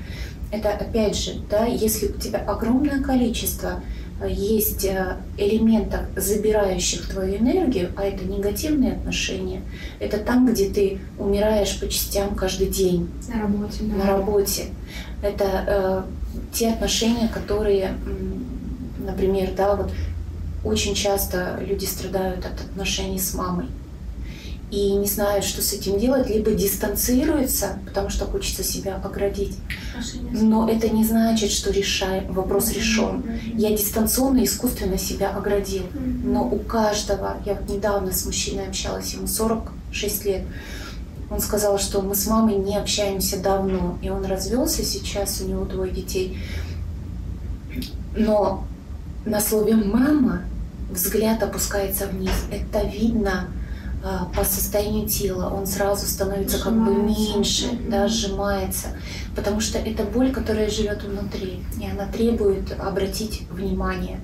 это 0.51 0.71
опять 0.71 1.17
же, 1.17 1.35
да, 1.51 1.67
если 1.67 2.09
у 2.09 2.19
тебя 2.19 2.39
огромное 2.41 3.01
количество 3.03 3.83
э, 4.21 4.31
есть 4.31 4.85
э, 4.85 5.17
элементов, 5.37 6.01
забирающих 6.17 7.09
твою 7.09 7.37
энергию, 7.37 7.91
а 7.97 8.05
это 8.05 8.25
негативные 8.25 8.93
отношения, 8.93 9.63
это 10.01 10.19
там, 10.19 10.47
где 10.47 10.69
ты 10.69 10.99
умираешь 11.19 11.79
по 11.79 11.89
частям 11.89 12.35
каждый 12.35 12.69
день. 12.69 13.09
На 13.29 13.43
работе, 13.43 13.79
да. 13.81 13.97
На 13.97 14.07
работе. 14.07 14.65
Это 15.25 15.45
э, 15.67 16.03
те 16.53 16.71
отношения, 16.71 17.29
которые, 17.29 17.97
например, 18.99 19.51
да, 19.57 19.75
вот 19.75 19.91
очень 20.65 20.95
часто 20.95 21.59
люди 21.61 21.85
страдают 21.85 22.45
от 22.45 22.61
отношений 22.61 23.19
с 23.19 23.35
мамой 23.35 23.67
и 24.71 24.93
не 24.93 25.07
знают, 25.07 25.45
что 25.45 25.63
с 25.63 25.73
этим 25.73 25.99
делать, 25.99 26.29
либо 26.29 26.51
дистанцируются, 26.51 27.79
потому 27.87 28.11
что 28.11 28.25
хочется 28.25 28.65
себя 28.65 28.97
оградить. 28.97 29.57
Но 30.33 30.69
это 30.69 30.89
не 30.89 31.05
значит, 31.05 31.51
что 31.51 31.71
решаем, 31.71 32.33
вопрос 32.33 32.73
решен. 32.73 33.25
Я 33.55 33.71
дистанционно, 33.71 34.43
искусственно 34.43 34.99
себя 34.99 35.31
оградил. 35.31 35.85
Но 36.25 36.45
у 36.45 36.59
каждого, 36.59 37.37
я 37.47 37.55
вот 37.55 37.69
недавно 37.69 38.13
с 38.13 38.27
мужчиной 38.27 38.67
общалась, 38.69 39.15
ему 39.15 39.27
46 39.27 40.25
лет, 40.25 40.43
он 41.35 41.41
сказал, 41.41 41.79
что 41.79 42.01
мы 42.01 42.15
с 42.15 42.27
мамой 42.27 42.57
не 42.57 42.77
общаемся 42.77 43.43
давно, 43.43 43.99
и 44.01 44.09
он 44.09 44.25
развелся 44.25 44.85
сейчас, 44.85 45.41
у 45.41 45.49
него 45.49 45.65
двое 45.65 45.91
детей. 45.91 46.39
Но 48.17 48.65
на 49.25 49.41
слове 49.41 49.75
«мама» 49.75 50.43
взгляд 50.91 51.43
опускается 51.43 52.07
вниз. 52.07 52.31
Это 52.53 52.87
видно 52.87 53.49
а, 54.05 54.27
по 54.27 54.45
состоянию 54.45 55.09
тела. 55.09 55.53
Он 55.53 55.67
сразу 55.67 56.07
становится 56.07 56.59
сжимается. 56.59 56.85
как 56.85 56.95
бы 56.95 57.03
меньше, 57.03 57.67
mm-hmm. 57.67 57.91
да, 57.91 58.07
сжимается. 58.07 58.89
Потому 59.35 59.61
что 59.61 59.79
это 59.79 60.05
боль, 60.05 60.31
которая 60.31 60.71
живет 60.71 61.03
внутри, 61.03 61.65
и 61.81 61.91
она 61.91 62.07
требует 62.07 62.79
обратить 62.79 63.43
внимание. 63.51 64.21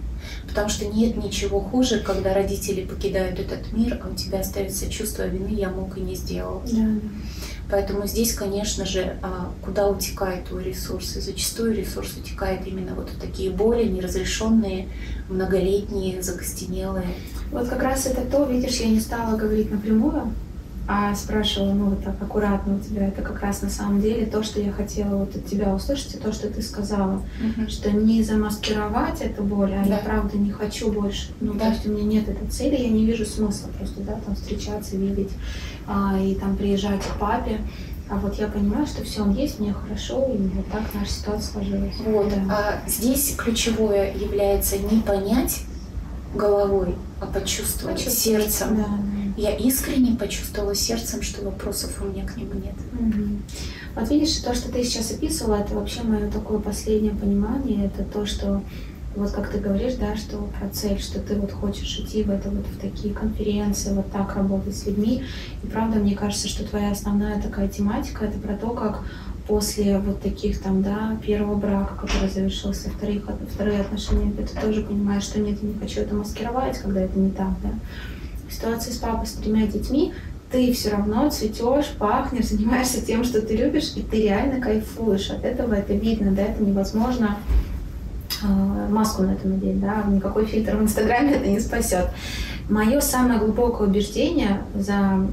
Потому 0.50 0.68
что 0.68 0.84
нет 0.86 1.16
ничего 1.16 1.60
хуже, 1.60 2.00
когда 2.00 2.34
родители 2.34 2.84
покидают 2.84 3.38
этот 3.38 3.72
мир, 3.72 4.00
а 4.02 4.08
у 4.08 4.14
тебя 4.14 4.40
остается 4.40 4.90
чувство 4.90 5.26
вины, 5.26 5.54
я 5.54 5.70
мог 5.70 5.96
и 5.96 6.00
не 6.00 6.16
сделал. 6.16 6.62
Да. 6.70 6.86
Поэтому 7.70 8.06
здесь, 8.06 8.34
конечно 8.34 8.84
же, 8.84 9.16
а, 9.22 9.52
куда 9.62 9.88
утекает 9.88 10.46
твой 10.46 10.64
ресурс? 10.64 11.16
И 11.16 11.20
зачастую 11.20 11.74
ресурс 11.74 12.16
утекает 12.16 12.66
именно 12.66 12.94
вот 12.94 13.10
в 13.10 13.20
такие 13.20 13.50
боли, 13.50 13.84
неразрешенные, 13.84 14.88
многолетние, 15.28 16.20
закостенелые. 16.20 17.06
Вот 17.52 17.68
как 17.68 17.82
раз 17.82 18.06
это 18.06 18.22
то, 18.22 18.44
видишь, 18.44 18.80
я 18.80 18.88
не 18.88 18.98
стала 18.98 19.36
говорить 19.36 19.70
напрямую, 19.70 20.32
а 20.92 21.14
спрашивала, 21.14 21.72
ну 21.72 21.84
вот 21.90 22.02
так 22.02 22.20
аккуратно 22.20 22.74
у 22.74 22.80
тебя, 22.80 23.06
это 23.06 23.22
как 23.22 23.42
раз 23.42 23.62
на 23.62 23.70
самом 23.70 24.00
деле 24.00 24.26
то, 24.26 24.42
что 24.42 24.60
я 24.60 24.72
хотела 24.72 25.18
вот 25.18 25.36
от 25.36 25.46
тебя 25.46 25.72
услышать, 25.72 26.16
и 26.16 26.18
то, 26.18 26.32
что 26.32 26.48
ты 26.48 26.60
сказала, 26.62 27.22
угу. 27.38 27.68
что 27.68 27.92
не 27.92 28.24
замаскировать 28.24 29.20
эту 29.20 29.44
боль, 29.44 29.72
а 29.72 29.84
да. 29.84 29.94
я 29.94 29.98
правда 29.98 30.36
не 30.36 30.50
хочу 30.50 30.90
больше, 30.90 31.28
ну 31.40 31.52
да. 31.52 31.60
то 31.60 31.68
есть 31.68 31.86
у 31.86 31.92
меня 31.92 32.02
нет 32.02 32.28
этой 32.28 32.48
цели, 32.48 32.74
я 32.74 32.88
не 32.88 33.06
вижу 33.06 33.24
смысла 33.24 33.68
просто, 33.78 34.00
да, 34.00 34.18
там 34.26 34.34
встречаться, 34.34 34.96
видеть 34.96 35.30
а, 35.86 36.18
и 36.20 36.34
там 36.34 36.56
приезжать 36.56 37.04
к 37.06 37.20
папе, 37.20 37.60
а 38.08 38.16
вот 38.16 38.34
я 38.40 38.48
понимаю, 38.48 38.84
что 38.88 39.04
все, 39.04 39.22
он 39.22 39.32
есть, 39.32 39.60
мне 39.60 39.72
хорошо, 39.72 40.26
и 40.34 40.38
вот 40.38 40.66
так 40.72 40.82
наша 40.92 41.12
ситуация 41.12 41.52
сложилась. 41.52 41.94
Вот, 42.04 42.30
да. 42.30 42.42
а 42.50 42.88
здесь 42.90 43.36
ключевое 43.36 44.12
является 44.12 44.76
не 44.76 45.00
понять 45.02 45.60
головой, 46.34 46.96
а 47.20 47.26
почувствовать, 47.26 47.98
почувствовать 47.98 48.42
сердцем. 48.42 48.76
Да, 48.76 49.19
Я 49.36 49.56
искренне 49.56 50.16
почувствовала 50.16 50.74
сердцем, 50.74 51.22
что 51.22 51.44
вопросов 51.44 52.00
у 52.02 52.06
меня 52.06 52.26
к 52.26 52.36
нему 52.36 52.54
нет. 52.54 52.74
Угу. 52.92 53.38
Вот 53.96 54.10
видишь, 54.10 54.36
то, 54.36 54.54
что 54.54 54.70
ты 54.70 54.84
сейчас 54.84 55.10
описывала, 55.10 55.56
это 55.56 55.74
вообще 55.74 56.02
мое 56.02 56.30
такое 56.30 56.58
последнее 56.58 57.14
понимание, 57.14 57.86
это 57.86 58.04
то, 58.04 58.26
что 58.26 58.62
вот 59.16 59.32
как 59.32 59.50
ты 59.50 59.58
говоришь, 59.58 59.94
да, 59.94 60.16
что 60.16 60.48
про 60.58 60.68
цель, 60.68 61.00
что 61.00 61.20
ты 61.20 61.34
вот 61.34 61.50
хочешь 61.50 61.98
идти 61.98 62.22
в 62.22 62.30
это 62.30 62.48
вот 62.48 62.64
в 62.66 62.78
такие 62.78 63.12
конференции, 63.12 63.92
вот 63.92 64.10
так 64.12 64.36
работать 64.36 64.76
с 64.76 64.86
людьми. 64.86 65.24
И 65.64 65.66
правда, 65.66 65.98
мне 65.98 66.14
кажется, 66.14 66.48
что 66.48 66.64
твоя 66.64 66.92
основная 66.92 67.42
такая 67.42 67.68
тематика 67.68 68.26
это 68.26 68.38
про 68.38 68.54
то, 68.54 68.68
как 68.70 69.04
после 69.48 69.98
вот 69.98 70.22
таких 70.22 70.62
там, 70.62 70.82
да, 70.82 71.18
первого 71.26 71.56
брака, 71.56 71.96
который 71.96 72.28
завершился, 72.28 72.88
вторых, 72.88 73.24
вторые 73.52 73.80
отношения, 73.80 74.32
ты 74.32 74.46
тоже 74.60 74.84
понимаешь, 74.84 75.24
что 75.24 75.40
нет, 75.40 75.58
я 75.60 75.68
не 75.68 75.74
хочу 75.74 76.02
это 76.02 76.14
маскировать, 76.14 76.78
когда 76.78 77.00
это 77.00 77.18
не 77.18 77.32
так, 77.32 77.50
да. 77.62 77.72
В 78.50 78.54
ситуации 78.54 78.90
с 78.90 78.96
папой 78.96 79.26
с 79.26 79.32
тремя 79.32 79.66
детьми 79.66 80.12
ты 80.50 80.72
все 80.72 80.90
равно 80.90 81.30
цветешь, 81.30 81.94
пахнешь, 81.98 82.46
занимаешься 82.48 83.04
тем, 83.04 83.22
что 83.24 83.40
ты 83.40 83.56
любишь, 83.56 83.92
и 83.94 84.02
ты 84.02 84.22
реально 84.22 84.60
кайфуешь 84.60 85.30
от 85.30 85.44
этого, 85.44 85.74
это 85.74 85.94
видно, 85.94 86.32
да, 86.32 86.42
это 86.42 86.62
невозможно 86.62 87.38
э, 88.42 88.88
маску 88.90 89.22
на 89.22 89.32
это 89.32 89.46
надеть, 89.46 89.80
да, 89.80 90.02
никакой 90.08 90.46
фильтр 90.46 90.76
в 90.76 90.82
Инстаграме 90.82 91.34
это 91.34 91.46
не 91.46 91.60
спасет. 91.60 92.08
Мое 92.68 93.00
самое 93.00 93.40
глубокое 93.40 93.88
убеждение 93.88 94.62
за 94.76 95.26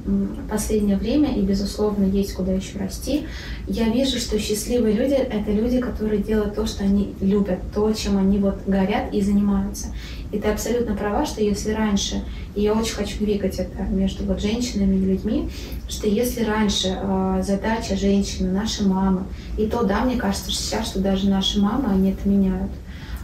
последнее 0.50 0.98
время, 0.98 1.36
и, 1.38 1.42
безусловно, 1.42 2.04
есть 2.04 2.34
куда 2.34 2.52
еще 2.52 2.80
расти, 2.80 3.28
я 3.68 3.90
вижу, 3.90 4.18
что 4.18 4.40
счастливые 4.40 4.96
люди— 4.96 5.14
это 5.14 5.52
люди, 5.52 5.80
которые 5.80 6.22
делают 6.22 6.56
то, 6.56 6.66
что 6.66 6.84
они 6.84 7.14
любят, 7.22 7.60
то, 7.76 7.94
чем 7.94 8.18
они 8.18 8.40
вот 8.40 8.62
горят 8.66 9.14
и 9.14 9.22
занимаются. 9.22 9.90
И 10.32 10.40
ты 10.40 10.50
абсолютно 10.50 10.96
права, 10.96 11.26
что 11.26 11.42
если 11.42 11.72
раньше, 11.72 12.24
и 12.54 12.62
я 12.62 12.74
очень 12.74 12.96
хочу 12.96 13.18
двигать 13.20 13.60
это 13.60 13.84
между 13.84 14.26
вот 14.26 14.42
женщинами 14.42 14.96
и 14.96 15.06
людьми, 15.06 15.50
что 15.88 16.08
если 16.08 16.44
раньше 16.44 16.98
э, 17.02 17.44
задача 17.46 17.96
женщины, 17.96 18.52
наши 18.52 18.86
мамы, 18.86 19.24
и 19.58 19.68
то, 19.68 19.84
да, 19.84 20.02
мне 20.02 20.18
кажется, 20.18 20.52
что 20.52 20.62
сейчас, 20.62 20.88
что 20.88 21.00
даже 21.00 21.30
наши 21.30 21.62
мамы, 21.62 21.90
они 21.90 22.12
это 22.12 22.28
меняют, 22.28 22.72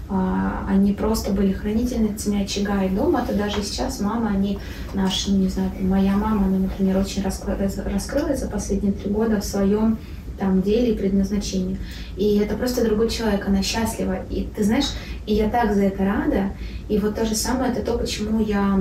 а, 0.09 0.65
они 0.69 0.93
просто 0.93 1.31
были 1.31 1.53
хранительницами 1.53 2.43
очага 2.43 2.83
и 2.83 2.89
дома, 2.89 3.25
то 3.25 3.33
даже 3.33 3.63
сейчас 3.63 3.99
мама, 3.99 4.29
они 4.29 4.59
наши, 4.93 5.31
ну, 5.31 5.37
не 5.37 5.47
знаю, 5.47 5.71
моя 5.79 6.15
мама, 6.15 6.45
она, 6.45 6.59
например, 6.59 6.97
очень 6.97 7.23
раскрылась 7.23 8.39
за 8.39 8.47
последние 8.47 8.93
три 8.93 9.09
года 9.09 9.41
в 9.41 9.45
своем 9.45 9.97
там 10.37 10.61
деле 10.61 10.93
и 10.93 10.97
предназначении. 10.97 11.77
И 12.17 12.37
это 12.37 12.55
просто 12.55 12.83
другой 12.83 13.09
человек, 13.09 13.47
она 13.47 13.61
счастлива. 13.61 14.23
И 14.29 14.47
ты 14.55 14.63
знаешь, 14.63 14.91
и 15.25 15.33
я 15.33 15.49
так 15.49 15.73
за 15.73 15.83
это 15.83 16.03
рада. 16.05 16.51
И 16.89 16.97
вот 16.97 17.15
то 17.15 17.25
же 17.25 17.35
самое, 17.35 17.71
это 17.71 17.81
то, 17.81 17.97
почему 17.97 18.43
я 18.43 18.79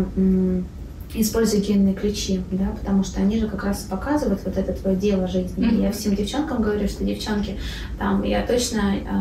использую 1.15 1.63
генные 1.63 1.95
ключи, 1.95 2.41
да, 2.51 2.75
потому 2.79 3.05
что 3.05 3.21
они 3.21 3.39
же 3.39 3.47
как 3.47 3.65
раз 3.65 3.83
показывают 3.83 4.41
вот 4.45 4.57
это 4.57 4.73
твое 4.73 4.97
дело 4.97 5.29
жизни. 5.29 5.67
Mm-hmm. 5.67 5.83
Я 5.83 5.93
всем 5.93 6.17
девчонкам 6.17 6.63
говорю, 6.63 6.89
что 6.89 7.05
девчонки, 7.05 7.59
там, 7.99 8.23
я 8.23 8.47
точно 8.47 8.97
э, 8.97 9.13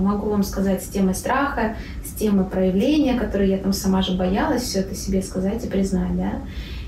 могу 0.00 0.30
вам 0.30 0.44
сказать 0.44 0.82
с 0.82 0.88
темой 0.88 1.14
страха, 1.14 1.76
с 2.04 2.12
темой 2.12 2.44
проявления, 2.44 3.18
которые 3.18 3.50
я 3.50 3.58
там 3.58 3.72
сама 3.72 4.02
же 4.02 4.16
боялась, 4.16 4.62
все 4.62 4.80
это 4.80 4.94
себе 4.94 5.22
сказать 5.22 5.64
и 5.64 5.68
признать, 5.68 6.16
да. 6.16 6.34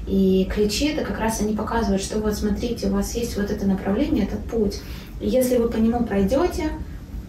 И 0.07 0.49
ключи 0.53 0.89
это 0.89 1.05
как 1.05 1.19
раз 1.19 1.41
они 1.41 1.55
показывают, 1.55 2.03
что 2.03 2.19
вот 2.19 2.35
смотрите, 2.35 2.89
у 2.89 2.93
вас 2.93 3.15
есть 3.15 3.37
вот 3.37 3.51
это 3.51 3.67
направление, 3.67 4.25
этот 4.25 4.45
путь. 4.45 4.81
И 5.21 5.29
если 5.29 5.57
вы 5.57 5.69
по 5.69 5.77
нему 5.77 6.05
пройдете, 6.05 6.71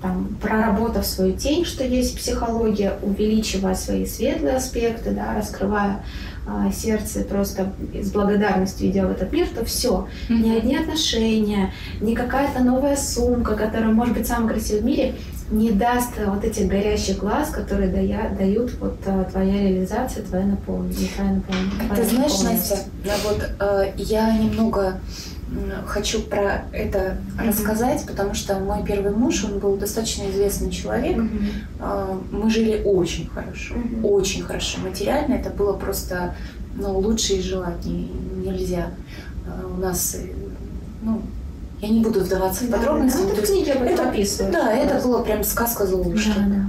там, 0.01 0.35
проработав 0.41 1.05
свою 1.05 1.33
тень, 1.33 1.63
что 1.63 1.83
есть 1.83 2.17
психология, 2.17 2.97
увеличивая 3.01 3.73
свои 3.73 4.05
светлые 4.05 4.57
аспекты, 4.57 5.11
да, 5.11 5.33
раскрывая 5.33 6.03
а, 6.45 6.69
сердце 6.73 7.23
просто 7.23 7.71
с 7.93 8.11
благодарностью 8.11 8.89
идя 8.89 9.07
в 9.07 9.11
этот 9.11 9.31
мир, 9.31 9.47
то 9.47 9.63
все. 9.63 10.09
Ни 10.27 10.51
одни 10.57 10.75
отношения, 10.75 11.71
ни 12.01 12.15
какая-то 12.15 12.61
новая 12.61 12.97
сумка, 12.97 13.55
которая 13.55 13.93
может 13.93 14.13
быть 14.13 14.27
самая 14.27 14.49
красивая 14.49 14.81
в 14.81 14.85
мире, 14.85 15.15
не 15.51 15.71
даст 15.71 16.11
вот 16.25 16.43
этих 16.43 16.67
горящих 16.67 17.19
глаз, 17.19 17.49
которые 17.49 17.89
дая, 17.89 18.35
дают 18.37 18.73
вот 18.79 18.97
а, 19.05 19.23
твоя 19.25 19.61
реализация, 19.61 20.23
твоя 20.23 20.45
наполнение, 20.45 21.09
твоя 21.15 21.31
наполнение. 21.31 21.95
Ты 21.95 22.03
знаешь, 22.05 22.41
Настя, 22.41 22.77
вот 23.23 23.51
э, 23.59 23.93
я 23.97 24.37
немного 24.37 24.99
хочу 25.85 26.21
про 26.21 26.65
это 26.71 27.17
mm-hmm. 27.37 27.47
рассказать, 27.47 28.05
потому 28.05 28.33
что 28.33 28.59
мой 28.59 28.83
первый 28.83 29.11
муж, 29.11 29.43
он 29.43 29.59
был 29.59 29.75
достаточно 29.75 30.29
известный 30.29 30.71
человек. 30.71 31.17
Mm-hmm. 31.17 32.27
Мы 32.31 32.49
жили 32.49 32.81
очень 32.83 33.27
хорошо, 33.29 33.75
mm-hmm. 33.75 34.03
очень 34.03 34.43
хорошо. 34.43 34.79
Материально 34.79 35.35
это 35.35 35.49
было 35.49 35.73
просто 35.73 36.35
ну, 36.75 36.97
лучше 36.97 37.33
и 37.33 37.41
желать 37.41 37.85
не, 37.85 38.11
нельзя. 38.35 38.91
У 39.75 39.79
нас, 39.79 40.15
э, 40.15 40.27
ну, 41.01 41.21
я 41.83 41.89
не 41.89 42.01
буду 42.01 42.21
вдаваться 42.21 42.63
в 42.65 42.69
подробности. 42.71 43.17
Да, 43.17 43.23
да. 43.23 43.29
Ну, 43.29 43.33
это 43.33 43.47
книги 43.47 43.69
об 43.69 43.83
этом 43.83 44.09
описывают. 44.09 44.53
Да, 44.53 44.73
это 44.73 45.05
было 45.05 45.21
прям 45.23 45.43
сказка 45.43 45.85
Золушки. 45.85 46.31
Да, 46.35 46.45
да. 46.47 46.65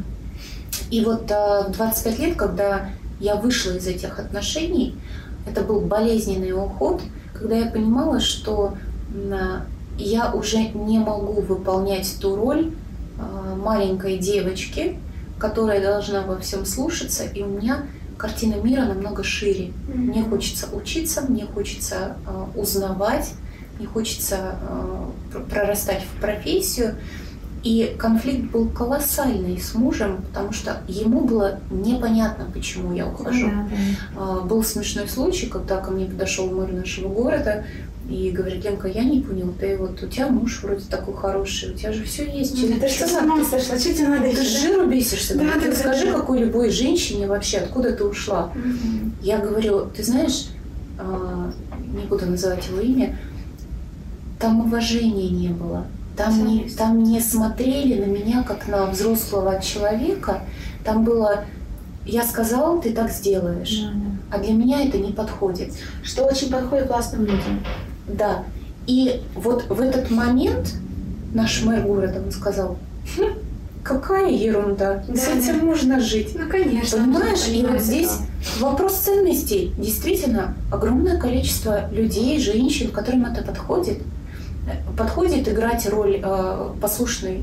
И 0.91 1.05
вот 1.05 1.31
а, 1.31 1.69
в 1.69 1.73
25 1.73 2.19
лет, 2.19 2.37
когда 2.37 2.91
я 3.21 3.37
вышла 3.37 3.73
из 3.73 3.87
этих 3.87 4.19
отношений, 4.19 4.97
это 5.47 5.63
был 5.63 5.81
болезненный 5.81 6.53
уход– 6.53 7.01
когда 7.35 7.57
я 7.57 7.67
понимала, 7.67 8.21
что 8.21 8.75
я 9.99 10.33
уже 10.33 10.59
не 10.69 10.99
могу 10.99 11.41
выполнять 11.43 12.17
ту 12.21 12.35
роль 12.35 12.73
а, 13.19 13.55
маленькой 13.55 14.19
девочки, 14.19 14.99
которая 15.39 15.81
должна 15.81 16.23
во 16.23 16.39
всем 16.39 16.65
слушаться, 16.65 17.25
и 17.25 17.43
у 17.43 17.47
меня 17.47 17.87
картина 18.17 18.55
мира 18.55 18.83
намного 18.83 19.23
шире. 19.23 19.67
Mm-hmm. 19.67 19.97
Мне 19.97 20.23
хочется 20.25 20.67
учиться, 20.73 21.23
мне 21.29 21.45
хочется 21.45 22.17
э, 22.27 22.59
узнавать, 22.59 23.33
мне 23.79 23.87
хочется 23.87 24.57
э, 24.61 25.39
прорастать 25.51 26.03
в 26.03 26.21
профессию. 26.21 26.97
И 27.63 27.97
конфликт 27.99 28.51
был 28.51 28.69
колоссальный 28.69 29.59
с 29.59 29.75
мужем, 29.75 30.23
потому 30.29 30.53
что 30.53 30.83
ему 30.87 31.23
было 31.23 31.61
непонятно, 31.71 32.47
почему 32.53 32.93
я 32.93 33.07
ухожу. 33.07 33.51
Да, 33.51 33.69
да. 34.15 34.41
Был 34.43 34.63
смешной 34.63 35.09
случай, 35.09 35.47
когда 35.47 35.79
ко 35.79 35.91
мне 35.91 36.05
подошел 36.05 36.51
мэр 36.51 36.71
нашего 36.73 37.09
города 37.09 37.65
и 38.09 38.31
говорит, 38.31 38.65
Ленка, 38.65 38.87
я 38.87 39.03
не 39.03 39.23
понял, 39.23 39.55
ты 39.59 39.79
вот 39.79 40.03
у 40.03 40.07
тебя 40.07 40.29
муж 40.29 40.61
вроде 40.63 40.85
такой 40.91 41.15
хороший, 41.15 41.73
у 41.73 41.75
тебя 41.75 41.93
же 41.93 42.05
все 42.05 42.31
есть. 42.31 42.55
Ну, 42.61 42.79
ты 42.79 42.89
что 42.89 43.09
с 43.09 43.13
ума 43.13 43.43
сошла? 43.45 43.79
Что 43.79 43.95
тебе 43.95 44.09
надо? 44.09 44.31
Ты 44.31 44.45
жиру 44.45 44.87
бесишься. 44.87 45.39
Да, 45.39 45.53
ты 45.55 45.71
да, 45.71 45.77
скажи, 45.77 46.07
да. 46.07 46.13
какой 46.13 46.41
любой 46.41 46.71
женщине 46.71 47.27
вообще, 47.27 47.59
откуда 47.59 47.93
ты 47.93 48.05
ушла. 48.05 48.53
Угу. 48.55 49.13
Я 49.23 49.39
говорю, 49.39 49.87
ты 49.87 50.03
знаешь, 50.03 50.49
а, 50.99 51.51
не 51.95 52.05
буду 52.05 52.27
называть 52.27 52.67
его 52.69 52.81
имя, 52.81 53.19
там 54.45 54.61
уважения 54.61 55.31
не 55.31 55.49
было. 55.49 55.87
Там 56.19 56.47
не, 56.47 56.69
там 56.69 57.03
не 57.03 57.19
смотрели 57.19 57.99
на 57.99 58.05
меня 58.05 58.43
как 58.43 58.69
на 58.69 58.85
взрослого 58.85 59.59
человека. 59.63 60.43
Там 60.85 61.03
было 61.03 61.45
я 62.05 62.23
сказал, 62.25 62.79
ты 62.83 62.93
так 62.93 63.11
сделаешь. 63.11 63.81
Да, 63.81 63.93
да. 63.95 64.37
А 64.37 64.39
для 64.43 64.53
меня 64.53 64.85
это 64.85 64.99
не 64.99 65.13
подходит. 65.13 65.73
Что 66.03 66.27
очень 66.27 66.51
подходит 66.51 66.89
классным 66.89 67.23
людям. 67.23 67.65
Да. 68.07 68.45
И 68.87 69.23
вот 69.35 69.65
в 69.71 69.81
этот 69.81 70.11
момент 70.11 70.75
наш 71.33 71.63
мэр 71.63 71.81
города 71.81 72.21
он 72.23 72.31
сказал, 72.31 72.77
хм, 73.17 73.39
какая 73.83 74.31
ерунда, 74.31 75.03
да, 75.09 75.17
с 75.17 75.27
этим 75.27 75.61
да. 75.61 75.65
можно 75.65 76.01
жить. 76.01 76.37
Ну, 76.39 76.51
конечно. 76.51 76.99
Понимаешь, 76.99 77.49
и 77.49 77.65
вот 77.65 77.81
здесь 77.81 78.11
вопрос 78.61 78.93
ценностей. 78.97 79.73
Действительно, 79.79 80.55
огромное 80.71 81.19
количество 81.19 81.89
людей, 81.91 82.39
женщин, 82.39 82.91
которым 82.91 83.25
это 83.25 83.43
подходит 83.43 84.03
подходит 84.97 85.49
играть 85.49 85.89
роль 85.89 86.21
э, 86.23 86.75
послушной 86.81 87.43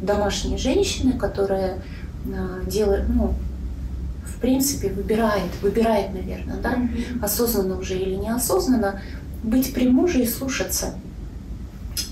домашней 0.00 0.58
женщины, 0.58 1.12
которая 1.12 1.82
э, 2.24 2.62
делает, 2.66 3.08
ну, 3.08 3.34
в 4.24 4.40
принципе, 4.40 4.88
выбирает, 4.88 5.50
выбирает, 5.62 6.14
наверное, 6.14 6.56
да, 6.56 6.74
mm-hmm. 6.74 7.24
осознанно 7.24 7.78
уже 7.78 7.98
или 7.98 8.14
неосознанно, 8.14 9.00
быть 9.42 9.74
при 9.74 9.88
муже 9.88 10.22
и 10.22 10.26
слушаться. 10.26 10.94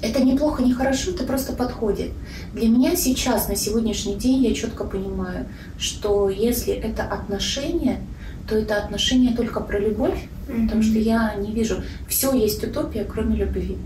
Это 0.02 0.22
неплохо, 0.22 0.62
не 0.62 0.72
хорошо, 0.72 1.12
это 1.12 1.24
просто 1.24 1.52
подходит. 1.52 2.12
Для 2.52 2.68
меня 2.68 2.96
сейчас, 2.96 3.48
на 3.48 3.56
сегодняшний 3.56 4.16
день, 4.16 4.44
я 4.44 4.54
четко 4.54 4.84
понимаю, 4.84 5.46
что 5.78 6.28
если 6.28 6.74
это 6.74 7.02
отношения, 7.04 8.00
то 8.48 8.56
это 8.56 8.76
отношения 8.76 9.34
только 9.34 9.60
про 9.60 9.78
любовь, 9.78 10.28
mm-hmm. 10.48 10.64
потому 10.64 10.82
что 10.82 10.98
я 10.98 11.34
не 11.36 11.52
вижу, 11.52 11.82
все 12.08 12.32
есть 12.34 12.64
утопия, 12.64 13.04
кроме 13.04 13.36
любви. 13.36 13.76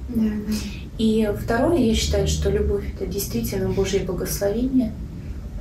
И 0.98 1.28
второе, 1.42 1.78
я 1.78 1.94
считаю, 1.94 2.28
что 2.28 2.50
любовь 2.50 2.84
это 2.94 3.06
действительно 3.06 3.68
Божье 3.70 4.00
благословение 4.00 4.92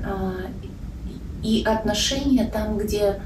а, 0.04 0.36
и 1.42 1.64
отношения 1.66 2.50
там, 2.52 2.78
где 2.78 3.20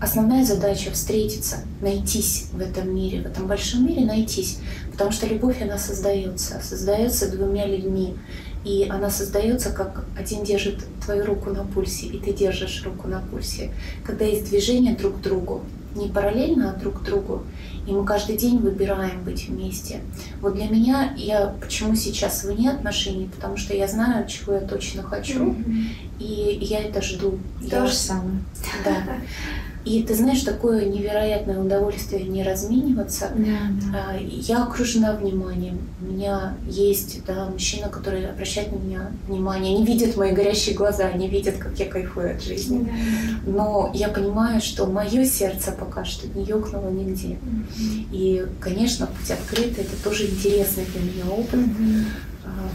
основная 0.00 0.44
задача 0.44 0.90
встретиться, 0.90 1.58
найтись 1.80 2.48
в 2.52 2.60
этом 2.60 2.94
мире, 2.94 3.22
в 3.22 3.26
этом 3.26 3.46
большом 3.46 3.86
мире 3.86 4.04
найтись, 4.04 4.58
потому 4.90 5.12
что 5.12 5.26
любовь 5.26 5.62
она 5.62 5.78
создается, 5.78 6.60
создается 6.60 7.30
двумя 7.30 7.66
людьми. 7.66 8.16
И 8.64 8.86
она 8.88 9.10
создается, 9.10 9.70
как 9.70 10.04
один 10.16 10.44
держит 10.44 10.84
твою 11.04 11.24
руку 11.24 11.50
на 11.50 11.64
пульсе, 11.64 12.06
и 12.06 12.18
ты 12.18 12.32
держишь 12.32 12.84
руку 12.84 13.08
на 13.08 13.20
пульсе. 13.20 13.72
Когда 14.04 14.24
есть 14.24 14.50
движение 14.50 14.94
друг 14.94 15.18
к 15.18 15.20
другу, 15.20 15.62
не 15.94 16.08
параллельно, 16.08 16.70
а 16.70 16.78
друг 16.78 17.00
к 17.00 17.04
другу. 17.04 17.42
И 17.86 17.92
мы 17.92 18.04
каждый 18.04 18.36
день 18.36 18.58
выбираем 18.58 19.24
быть 19.24 19.48
вместе. 19.48 20.00
Вот 20.40 20.54
для 20.54 20.68
меня, 20.68 21.14
я 21.16 21.54
почему 21.60 21.96
сейчас 21.96 22.44
вне 22.44 22.70
отношений, 22.70 23.28
потому 23.34 23.56
что 23.56 23.74
я 23.74 23.88
знаю, 23.88 24.26
чего 24.28 24.54
я 24.54 24.60
точно 24.60 25.02
хочу, 25.02 25.46
mm-hmm. 25.46 25.84
и 26.20 26.58
я 26.60 26.80
это 26.80 27.02
жду. 27.02 27.38
То 27.68 27.76
я... 27.76 27.86
же 27.86 27.94
самое. 27.94 28.38
Да. 28.84 28.94
И 29.84 30.02
ты 30.04 30.14
знаешь, 30.14 30.42
такое 30.42 30.84
невероятное 30.86 31.58
удовольствие 31.58 32.22
не 32.24 32.44
размениваться. 32.44 33.30
Да, 33.34 33.90
да. 33.92 34.14
Я 34.18 34.62
окружена 34.62 35.12
вниманием. 35.14 35.80
У 36.00 36.04
меня 36.04 36.54
есть 36.68 37.24
да, 37.24 37.46
мужчина, 37.48 37.88
который 37.88 38.28
обращает 38.28 38.70
на 38.70 38.76
меня 38.76 39.10
внимание. 39.26 39.74
Они 39.74 39.84
видят 39.84 40.16
мои 40.16 40.30
горящие 40.32 40.76
глаза, 40.76 41.06
они 41.06 41.28
видят, 41.28 41.56
как 41.56 41.76
я 41.78 41.86
кайфую 41.86 42.36
от 42.36 42.42
жизни. 42.42 42.84
Да. 42.84 43.50
Но 43.50 43.90
я 43.94 44.08
понимаю, 44.08 44.60
что 44.60 44.86
мое 44.86 45.24
сердце 45.24 45.72
пока 45.72 46.04
что 46.04 46.28
не 46.28 46.44
ёкнуло 46.44 46.88
нигде. 46.88 47.38
Mm-hmm. 47.42 48.06
И, 48.12 48.46
конечно, 48.60 49.06
путь 49.06 49.30
открытый, 49.30 49.84
это 49.84 50.02
тоже 50.04 50.26
интересный 50.26 50.84
для 50.84 51.00
меня 51.00 51.24
опыт. 51.32 51.60
Mm-hmm. 51.60 52.04
А, 52.44 52.70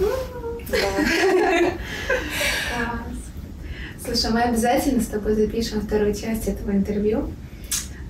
да. 0.69 1.71
Слушай, 4.07 4.31
мы 4.31 4.41
обязательно 4.43 5.01
с 5.01 5.07
тобой 5.07 5.35
запишем 5.35 5.81
вторую 5.81 6.15
часть 6.15 6.47
этого 6.47 6.71
интервью. 6.71 7.29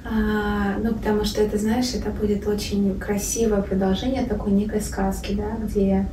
А, 0.05 0.77
ну, 0.77 0.93
потому 0.93 1.25
что 1.25 1.41
это, 1.41 1.57
знаешь, 1.57 1.91
это 1.95 2.11
будет 2.11 2.45
очень 2.47 2.99
красивое 2.99 3.63
продолжение 3.63 4.23
такой 4.23 4.51
некой 4.51 4.81
сказки, 4.81 5.33
да, 5.33 5.57
где 5.59 6.07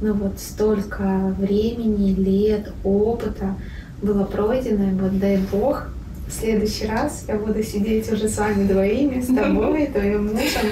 ну 0.00 0.12
вот 0.12 0.38
столько 0.38 1.34
времени, 1.38 2.14
лет, 2.14 2.72
опыта 2.84 3.56
было 4.00 4.22
пройдено, 4.22 4.90
и 4.90 4.94
вот 4.94 5.18
дай 5.18 5.38
бог, 5.38 5.88
в 6.28 6.32
следующий 6.32 6.86
раз 6.86 7.24
я 7.26 7.34
буду 7.34 7.64
сидеть 7.64 8.10
уже 8.12 8.28
с 8.28 8.38
вами 8.38 8.68
двоими, 8.68 9.20
с 9.20 9.26
тобой, 9.26 9.86
твоим 9.92 10.26
мужем. 10.28 10.68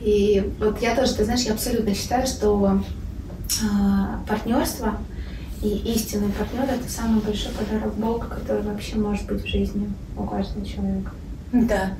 И 0.00 0.50
вот 0.58 0.82
я 0.82 0.96
тоже, 0.96 1.14
ты 1.14 1.24
знаешь, 1.24 1.42
я 1.42 1.52
абсолютно 1.52 1.94
считаю, 1.94 2.26
что 2.26 2.82
э, 3.62 4.28
партнерство 4.28 4.98
и 5.62 5.92
истинный 5.94 6.30
партнер 6.30 6.64
это 6.64 6.88
самый 6.88 7.22
большой 7.22 7.52
подарок 7.52 7.94
Бога, 7.94 8.26
который 8.26 8.62
вообще 8.62 8.96
может 8.96 9.26
быть 9.26 9.42
в 9.42 9.46
жизни 9.46 9.90
у 10.16 10.24
каждого 10.24 10.66
человека. 10.66 11.12
Да. 11.52 11.92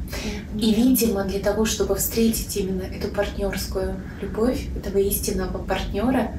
И, 0.59 0.75
видимо, 0.75 1.25
для 1.25 1.39
того, 1.39 1.65
чтобы 1.65 1.95
встретить 1.95 2.57
именно 2.57 2.83
эту 2.83 3.09
партнерскую 3.09 3.97
любовь, 4.21 4.67
этого 4.77 4.99
истинного 4.99 5.59
партнера, 5.59 6.33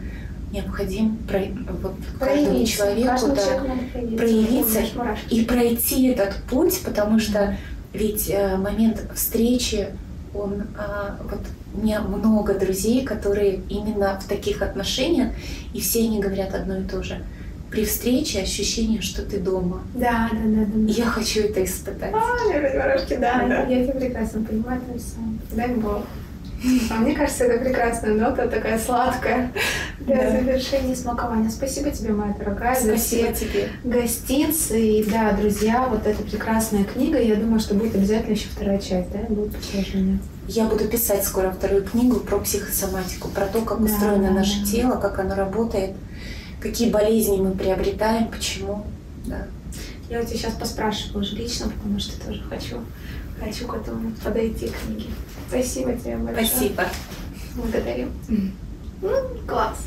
необходим 0.51 1.17
про, 1.17 1.43
вот, 1.81 1.95
каждому 2.19 2.65
человеку 2.65 3.27
да, 3.35 4.17
проявиться 4.17 4.81
и 5.29 5.45
пройти 5.45 6.07
этот 6.07 6.35
путь, 6.49 6.81
потому 6.83 7.19
что 7.19 7.57
ведь 7.93 8.29
э, 8.29 8.57
момент 8.57 9.03
встречи, 9.13 9.89
он 10.33 10.61
э, 10.61 11.11
вот 11.29 11.39
у 11.75 11.81
меня 11.81 12.01
много 12.01 12.53
друзей, 12.53 13.03
которые 13.03 13.61
именно 13.69 14.19
в 14.19 14.27
таких 14.27 14.61
отношениях, 14.61 15.31
и 15.73 15.79
все 15.79 16.03
они 16.03 16.19
говорят 16.19 16.53
одно 16.53 16.77
и 16.77 16.83
то 16.83 17.03
же 17.03 17.23
при 17.73 17.85
встрече 17.85 18.41
ощущение, 18.41 19.01
что 19.01 19.23
ты 19.23 19.39
дома. 19.39 19.81
Да, 19.95 20.29
да, 20.31 20.39
да. 20.43 20.65
да. 20.71 20.91
Я 20.91 21.05
хочу 21.05 21.41
это 21.41 21.63
испытать. 21.63 22.13
А, 22.13 22.53
Верошки, 22.53 23.15
да, 23.15 23.47
да. 23.47 23.63
Я 23.63 23.83
тебя 23.83 23.99
прекрасно 23.99 24.43
понимаю, 24.43 24.79
Тарсон. 24.81 25.39
Дай 25.55 25.69
Бог. 25.69 26.03
А 26.89 26.95
мне 26.95 27.13
кажется, 27.13 27.45
это 27.45 27.63
прекрасная 27.63 28.13
нота, 28.13 28.47
такая 28.47 28.79
сладкая 28.79 29.51
для 29.99 30.15
да. 30.15 30.31
завершения 30.31 30.95
смакования. 30.95 31.49
Спасибо 31.49 31.91
тебе, 31.91 32.13
моя 32.13 32.33
дорогая, 32.33 32.75
Спасибо 32.75 33.27
за 33.27 33.33
все 33.33 33.33
тебе. 33.33 33.69
гостинцы. 33.83 34.79
И 34.79 35.03
да, 35.03 35.33
друзья, 35.33 35.87
вот 35.89 36.07
эта 36.07 36.23
прекрасная 36.23 36.83
книга. 36.83 37.19
Я 37.21 37.35
думаю, 37.35 37.59
что 37.59 37.75
будет 37.75 37.95
обязательно 37.95 38.33
еще 38.33 38.47
вторая 38.47 38.79
часть, 38.79 39.11
да, 39.11 39.19
будет 39.29 39.55
продолжение. 39.55 40.19
Я 40.47 40.65
буду 40.65 40.87
писать 40.87 41.23
скоро 41.23 41.51
вторую 41.51 41.83
книгу 41.83 42.19
про 42.19 42.37
психосоматику, 42.39 43.29
про 43.29 43.45
то, 43.45 43.61
как 43.61 43.79
да, 43.79 43.85
устроено 43.85 44.29
да, 44.29 44.33
наше 44.33 44.59
да. 44.61 44.65
тело, 44.65 44.95
как 44.97 45.19
оно 45.19 45.35
работает 45.35 45.91
какие 46.63 46.89
болезни 46.89 47.37
мы 47.37 47.51
приобретаем, 47.51 48.29
почему. 48.29 48.85
Да. 49.25 49.47
Я 50.09 50.21
у 50.21 50.25
тебя 50.25 50.37
сейчас 50.37 50.53
поспрашиваю 50.53 51.23
уже 51.23 51.35
лично, 51.35 51.69
потому 51.69 51.99
что 51.99 52.19
тоже 52.25 52.41
хочу, 52.49 52.77
хочу 53.43 53.67
к 53.67 53.75
этому 53.75 54.11
подойти 54.23 54.69
к 54.69 54.85
книге. 54.85 55.09
Спасибо 55.49 55.93
тебе 55.93 56.17
большое. 56.17 56.47
Спасибо. 56.47 56.85
Благодарю. 57.55 58.07
Mm. 58.29 58.51
Ну, 59.01 59.11
класс. 59.47 59.77